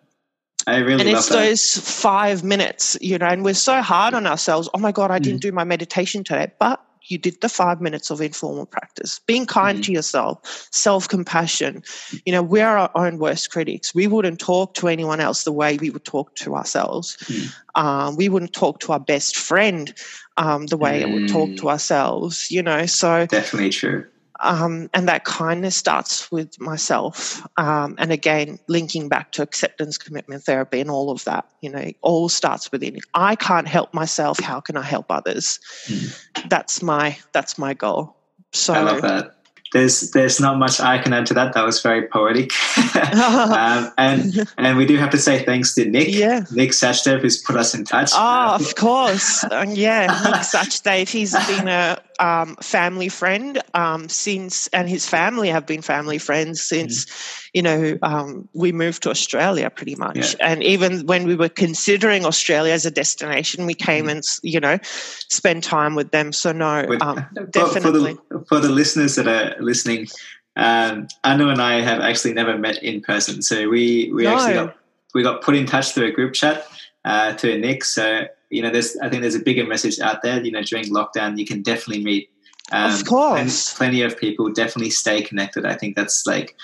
I 0.68 0.78
really 0.78 1.02
and 1.02 1.10
it's 1.10 1.30
that. 1.30 1.36
those 1.36 1.78
five 1.78 2.44
minutes, 2.44 2.98
you 3.02 3.18
know, 3.18 3.28
and 3.28 3.44
we're 3.44 3.54
so 3.54 3.82
hard 3.82 4.14
on 4.14 4.28
ourselves. 4.28 4.70
Oh 4.74 4.80
my 4.80 4.92
God, 4.92 5.12
I 5.12 5.20
didn't 5.20 5.40
mm. 5.40 5.44
do 5.44 5.52
my 5.52 5.64
meditation 5.64 6.24
today. 6.24 6.52
But 6.60 6.84
you 7.06 7.18
did 7.18 7.42
the 7.42 7.50
five 7.50 7.82
minutes 7.82 8.10
of 8.10 8.22
informal 8.22 8.66
practice. 8.66 9.20
Being 9.20 9.46
kind 9.46 9.80
mm. 9.80 9.84
to 9.84 9.92
yourself, 9.92 10.68
self 10.72 11.08
compassion. 11.08 11.84
You 12.26 12.32
know, 12.32 12.44
we're 12.44 12.68
our 12.68 12.92
own 12.96 13.18
worst 13.18 13.52
critics. 13.52 13.94
We 13.94 14.08
wouldn't 14.08 14.40
talk 14.40 14.74
to 14.76 14.88
anyone 14.88 15.20
else 15.20 15.44
the 15.44 15.52
way 15.52 15.78
we 15.78 15.90
would 15.90 16.06
talk 16.06 16.36
to 16.38 16.56
ourselves. 16.56 17.18
Mm. 17.18 17.56
Um, 17.76 18.16
we 18.16 18.30
wouldn't 18.30 18.54
talk 18.54 18.80
to 18.82 18.94
our 18.94 19.00
best 19.00 19.38
friend 19.38 19.94
um, 20.38 20.68
the 20.68 20.78
way 20.78 21.02
mm. 21.02 21.08
it 21.08 21.14
would 21.14 21.30
talk 21.30 21.50
to 21.58 21.64
mm. 21.64 21.72
ourselves, 21.72 22.52
you 22.52 22.62
know. 22.62 22.86
So, 22.86 23.26
definitely 23.26 23.70
true. 23.70 24.06
Um, 24.42 24.90
and 24.94 25.08
that 25.08 25.24
kindness 25.24 25.76
starts 25.76 26.32
with 26.32 26.60
myself. 26.60 27.46
Um, 27.58 27.96
and 27.98 28.12
again, 28.12 28.60
linking 28.68 29.08
back 29.08 29.32
to 29.34 29.42
acceptance, 29.42 29.98
commitment 29.98 30.44
therapy, 30.44 30.82
and 30.82 30.90
all 30.90 31.12
of 31.12 31.24
that, 31.26 31.48
you 31.62 31.70
know, 31.70 31.92
all 32.02 32.30
starts 32.30 32.72
within. 32.72 32.98
I 33.14 33.36
can't 33.36 33.68
help 33.68 33.94
myself. 33.94 34.40
How 34.40 34.60
can 34.60 34.78
I 34.78 34.84
help 34.84 35.08
others? 35.10 35.60
Mm. 35.88 36.50
That's 36.50 36.82
my 36.82 37.18
that's 37.34 37.58
my 37.58 37.74
goal. 37.74 38.16
So 38.52 38.74
I 38.74 38.82
love 38.82 39.02
that 39.04 39.36
there's 39.72 40.12
there's 40.12 40.40
not 40.40 40.58
much 40.58 40.80
I 40.80 40.98
can 40.98 41.14
add 41.14 41.26
to 41.28 41.34
that. 41.36 41.54
That 41.54 41.66
was 41.66 41.82
very 41.82 42.08
poetic, 42.08 42.52
um, 42.96 43.92
and 43.98 44.48
and 44.58 44.78
we 44.78 44.86
do 44.86 44.98
have 44.98 45.10
to 45.12 45.18
say 45.18 45.44
thanks 45.46 45.74
to 45.76 45.86
Nick, 45.86 46.10
yeah. 46.10 46.44
Nick 46.52 46.72
Sachdev, 46.72 47.22
who's 47.22 47.42
put 47.42 47.56
us 47.56 47.74
in 47.74 47.86
touch. 47.86 48.12
Oh, 48.14 48.56
of 48.56 48.76
course, 48.76 49.44
uh, 49.46 49.66
yeah, 49.70 50.08
Nick 50.08 50.42
Sachdev. 50.42 51.10
He's 51.10 51.34
been 51.48 51.68
a 51.70 51.98
um, 52.22 52.56
family 52.58 53.10
friend 53.10 53.62
um, 53.74 54.08
since, 54.08 54.68
and 54.68 54.88
his 54.88 55.06
family 55.08 55.50
have 55.50 55.66
been 55.66 55.82
family 55.82 56.18
friends 56.18 56.62
since. 56.62 57.06
Mm 57.06 57.42
you 57.54 57.62
know, 57.62 57.98
um, 58.02 58.48
we 58.54 58.72
moved 58.72 59.04
to 59.04 59.10
Australia 59.10 59.70
pretty 59.70 59.96
much. 59.96 60.36
Yeah. 60.36 60.48
And 60.52 60.64
even 60.64 61.06
when 61.06 61.28
we 61.28 61.36
were 61.36 61.50
considering 61.50 62.26
Australia 62.26 62.72
as 62.72 62.86
a 62.86 62.92
destination, 62.92 63.66
we 63.66 63.74
came 63.74 64.06
mm. 64.06 64.12
and, 64.12 64.24
you 64.42 64.60
know, 64.60 64.80
spend 64.84 65.64
time 65.64 65.96
with 65.96 66.12
them. 66.12 66.32
So, 66.32 66.54
no, 66.54 66.88
um, 67.02 67.26
definitely. 67.52 68.16
For 68.16 68.38
the, 68.38 68.46
for 68.48 68.60
the, 68.60 68.70
listeners 68.70 69.16
that 69.16 69.28
are 69.28 69.62
listening, 69.62 70.08
um, 70.56 71.08
Anu 71.26 71.50
and 71.50 71.62
I 71.62 71.82
have 71.82 72.00
actually 72.00 72.34
never 72.34 72.58
met 72.58 72.82
in 72.82 73.02
person. 73.02 73.42
So 73.42 73.68
we, 73.68 74.12
we 74.14 74.24
no. 74.24 74.36
actually 74.36 74.54
got, 74.54 74.78
we 75.14 75.24
got 75.24 75.42
put 75.42 75.56
in 75.56 75.66
touch 75.66 75.92
through 75.92 76.08
a 76.08 76.12
group 76.12 76.34
chat 76.34 76.66
uh, 77.04 77.34
to 77.34 77.58
Nick. 77.58 77.84
So, 77.84 78.28
you 78.52 78.62
know, 78.62 78.70
there's, 78.70 78.98
I 78.98 79.10
think 79.10 79.22
there's 79.22 79.36
a 79.36 79.40
bigger 79.40 79.66
message 79.66 80.00
out 80.00 80.22
there. 80.22 80.44
You 80.44 80.52
know, 80.52 80.62
during 80.62 80.86
lockdown, 80.86 81.38
you 81.38 81.46
can 81.46 81.62
definitely 81.62 82.04
meet 82.04 82.30
um, 82.72 82.94
of 82.94 83.06
course. 83.06 83.74
Plenty, 83.74 84.02
of 84.02 84.18
people 84.18 84.50
definitely 84.52 84.92
stay 84.92 85.22
connected. 85.22 85.66
I 85.66 85.76
think 85.76 85.96
that's 85.96 86.26
like 86.26 86.56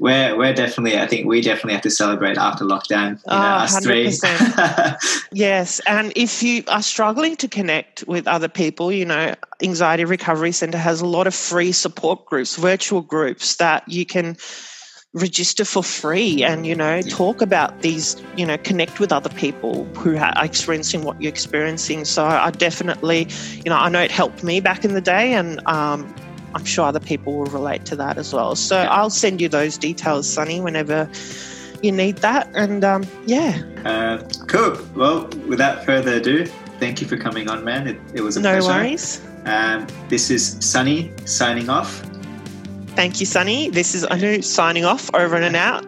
we're 0.00 0.36
we're 0.36 0.54
definitely 0.54 0.98
I 0.98 1.06
think 1.06 1.26
we 1.26 1.40
definitely 1.40 1.74
have 1.74 1.82
to 1.82 1.90
celebrate 1.90 2.36
after 2.36 2.64
lockdown. 2.64 3.20
You 3.26 3.32
know, 3.32 3.38
oh, 3.38 3.62
us 3.62 3.78
100%. 3.78 4.98
three. 5.00 5.18
yes, 5.32 5.80
and 5.86 6.12
if 6.16 6.42
you 6.42 6.64
are 6.68 6.82
struggling 6.82 7.36
to 7.36 7.48
connect 7.48 8.04
with 8.08 8.26
other 8.26 8.48
people, 8.48 8.90
you 8.90 9.04
know, 9.04 9.34
Anxiety 9.62 10.04
Recovery 10.04 10.52
Centre 10.52 10.78
has 10.78 11.00
a 11.00 11.06
lot 11.06 11.26
of 11.26 11.34
free 11.34 11.72
support 11.72 12.24
groups, 12.26 12.56
virtual 12.56 13.02
groups 13.02 13.56
that 13.56 13.88
you 13.88 14.04
can 14.04 14.36
register 15.14 15.64
for 15.64 15.82
free 15.82 16.42
and 16.42 16.66
you 16.66 16.74
know 16.74 17.02
talk 17.02 17.42
about 17.42 17.82
these 17.82 18.16
you 18.34 18.46
know 18.46 18.56
connect 18.58 18.98
with 18.98 19.12
other 19.12 19.28
people 19.28 19.84
who 19.96 20.16
are 20.16 20.32
experiencing 20.36 21.02
what 21.02 21.20
you're 21.20 21.28
experiencing. 21.28 22.04
So 22.04 22.24
i 22.24 22.50
definitely 22.50 23.28
you 23.56 23.70
know 23.70 23.76
i 23.76 23.88
know 23.90 24.00
it 24.00 24.10
helped 24.10 24.42
me 24.42 24.60
back 24.60 24.84
in 24.84 24.94
the 24.94 25.02
day 25.02 25.34
and 25.34 25.64
um, 25.66 26.14
i'm 26.54 26.64
sure 26.64 26.86
other 26.86 27.00
people 27.00 27.34
will 27.34 27.46
relate 27.46 27.84
to 27.86 27.96
that 27.96 28.16
as 28.16 28.32
well. 28.32 28.56
So 28.56 28.78
i'll 28.78 29.10
send 29.10 29.40
you 29.40 29.48
those 29.48 29.76
details 29.76 30.26
sunny 30.28 30.60
whenever 30.60 31.10
you 31.82 31.90
need 31.90 32.18
that. 32.18 32.48
And 32.54 32.84
um, 32.84 33.04
yeah. 33.26 33.60
Uh, 33.84 34.22
cool. 34.46 34.78
Well 34.94 35.26
without 35.46 35.84
further 35.84 36.14
ado 36.14 36.46
thank 36.78 37.00
you 37.02 37.06
for 37.06 37.18
coming 37.18 37.50
on 37.50 37.64
man. 37.64 37.86
It, 37.86 38.00
it 38.14 38.22
was 38.22 38.38
a 38.38 38.40
no 38.40 38.58
pleasure. 38.58 38.68
worries. 38.68 39.20
Um, 39.44 39.86
this 40.08 40.30
is 40.30 40.56
sunny 40.60 41.12
signing 41.26 41.68
off 41.68 42.02
Thank 42.94 43.20
you, 43.20 43.26
Sunny. 43.26 43.70
This 43.70 43.94
is 43.94 44.04
Anu 44.04 44.42
signing 44.42 44.84
off 44.84 45.10
over 45.14 45.36
and 45.36 45.56
out. 45.56 45.84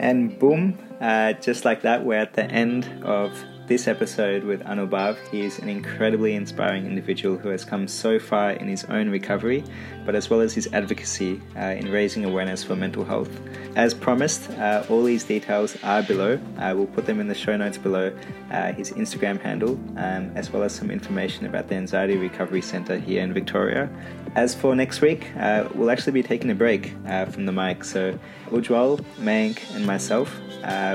And 0.00 0.38
boom, 0.38 0.78
uh, 1.00 1.32
just 1.34 1.64
like 1.64 1.82
that, 1.82 2.04
we're 2.04 2.18
at 2.18 2.34
the 2.34 2.44
end 2.44 3.02
of 3.04 3.32
this 3.66 3.88
episode 3.88 4.44
with 4.44 4.60
Anubhav. 4.62 5.16
He 5.30 5.44
is 5.44 5.58
an 5.58 5.68
incredibly 5.68 6.34
inspiring 6.34 6.86
individual 6.86 7.36
who 7.36 7.48
has 7.48 7.64
come 7.64 7.88
so 7.88 8.18
far 8.18 8.50
in 8.52 8.68
his 8.68 8.84
own 8.84 9.08
recovery, 9.08 9.64
but 10.06 10.14
as 10.14 10.30
well 10.30 10.40
as 10.40 10.54
his 10.54 10.68
advocacy 10.72 11.40
uh, 11.56 11.60
in 11.60 11.90
raising 11.90 12.24
awareness 12.24 12.62
for 12.62 12.76
mental 12.76 13.04
health. 13.04 13.28
As 13.74 13.92
promised, 13.92 14.48
uh, 14.52 14.84
all 14.88 15.02
these 15.02 15.24
details 15.24 15.76
are 15.82 16.02
below. 16.02 16.40
Uh, 16.58 16.72
we'll 16.74 16.86
put 16.86 17.04
them 17.04 17.20
in 17.20 17.28
the 17.28 17.34
show 17.34 17.56
notes 17.56 17.76
below 17.76 18.16
uh, 18.50 18.72
his 18.72 18.92
Instagram 18.92 19.38
handle, 19.40 19.72
um, 19.96 20.30
as 20.34 20.50
well 20.50 20.62
as 20.62 20.72
some 20.72 20.90
information 20.90 21.44
about 21.44 21.68
the 21.68 21.74
Anxiety 21.74 22.16
Recovery 22.16 22.62
Centre 22.62 22.98
here 22.98 23.22
in 23.22 23.34
Victoria. 23.34 23.90
As 24.36 24.54
for 24.54 24.74
next 24.74 25.00
week, 25.00 25.30
uh, 25.36 25.68
we'll 25.74 25.90
actually 25.90 26.12
be 26.12 26.22
taking 26.22 26.50
a 26.50 26.54
break 26.54 26.94
uh, 27.06 27.26
from 27.26 27.44
the 27.44 27.52
mic. 27.52 27.84
So, 27.84 28.18
Ujwal, 28.46 29.04
Mayank, 29.18 29.74
and 29.74 29.84
myself 29.84 30.34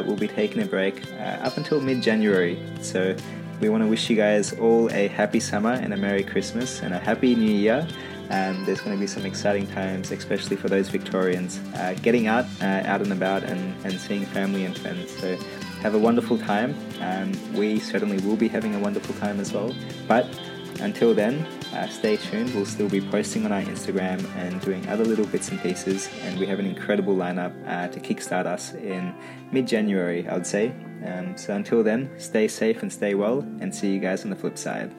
will 0.06 0.18
be 0.18 0.28
taking 0.28 0.62
a 0.62 0.66
break 0.66 1.12
up 1.20 1.58
until 1.58 1.80
mid 1.82 2.02
January. 2.02 2.60
So 2.82 3.16
we 3.62 3.70
want 3.70 3.84
to 3.84 3.88
wish 3.88 4.10
you 4.10 4.16
guys 4.16 4.54
all 4.54 4.92
a 4.92 5.08
happy 5.08 5.40
summer 5.40 5.74
and 5.74 5.94
a 5.94 5.98
Merry 5.98 6.24
Christmas 6.24 6.82
and 6.82 6.96
a 6.96 6.98
Happy 6.98 7.36
New 7.36 7.54
Year. 7.54 7.88
Um, 8.32 8.64
there's 8.64 8.80
going 8.80 8.96
to 8.96 9.00
be 9.00 9.08
some 9.08 9.26
exciting 9.26 9.68
times, 9.68 10.12
especially 10.12 10.56
for 10.56 10.70
those 10.70 10.88
Victorians, 10.88 11.60
uh, 11.76 11.96
getting 12.02 12.28
out, 12.28 12.46
uh, 12.62 12.84
out 12.86 13.02
and 13.02 13.12
about, 13.12 13.44
and, 13.44 13.76
and 13.86 14.00
seeing 14.00 14.26
family 14.26 14.64
and 14.64 14.78
friends. 14.78 15.12
So 15.20 15.36
have 15.82 15.96
a 15.96 16.00
wonderful 16.00 16.38
time. 16.38 16.74
Um, 17.02 17.34
we 17.54 17.80
certainly 17.80 18.20
will 18.26 18.38
be 18.38 18.48
having 18.48 18.74
a 18.74 18.80
wonderful 18.80 19.14
time 19.16 19.42
as 19.42 19.52
well. 19.52 19.76
But 20.08 20.26
until 20.80 21.14
then, 21.14 21.46
uh, 21.74 21.88
stay 21.88 22.16
tuned. 22.16 22.56
We'll 22.56 22.66
still 22.66 22.88
be 22.88 23.02
posting 23.02 23.46
on 23.46 23.52
our 23.52 23.62
Instagram 23.62 24.24
and 24.38 24.62
doing 24.62 24.88
other 24.88 25.04
little 25.04 25.26
bits 25.26 25.50
and 25.50 25.62
pieces. 25.62 26.10
And 26.22 26.40
we 26.40 26.46
have 26.46 26.60
an 26.60 26.66
incredible 26.66 27.16
lineup 27.16 27.54
uh, 27.68 27.90
to 27.90 28.00
kickstart 28.00 28.46
us 28.46 28.74
in 28.74 29.14
mid 29.52 29.68
January, 29.68 30.28
I 30.28 30.36
would 30.36 30.48
say. 30.48 30.74
Um, 31.06 31.36
so 31.36 31.56
until 31.56 31.84
then, 31.84 32.10
stay 32.18 32.48
safe 32.48 32.82
and 32.82 32.94
stay 32.94 33.14
well, 33.14 33.40
and 33.60 33.74
see 33.74 33.92
you 33.92 34.00
guys 34.00 34.24
on 34.24 34.30
the 34.30 34.36
flip 34.36 34.58
side. 34.58 34.94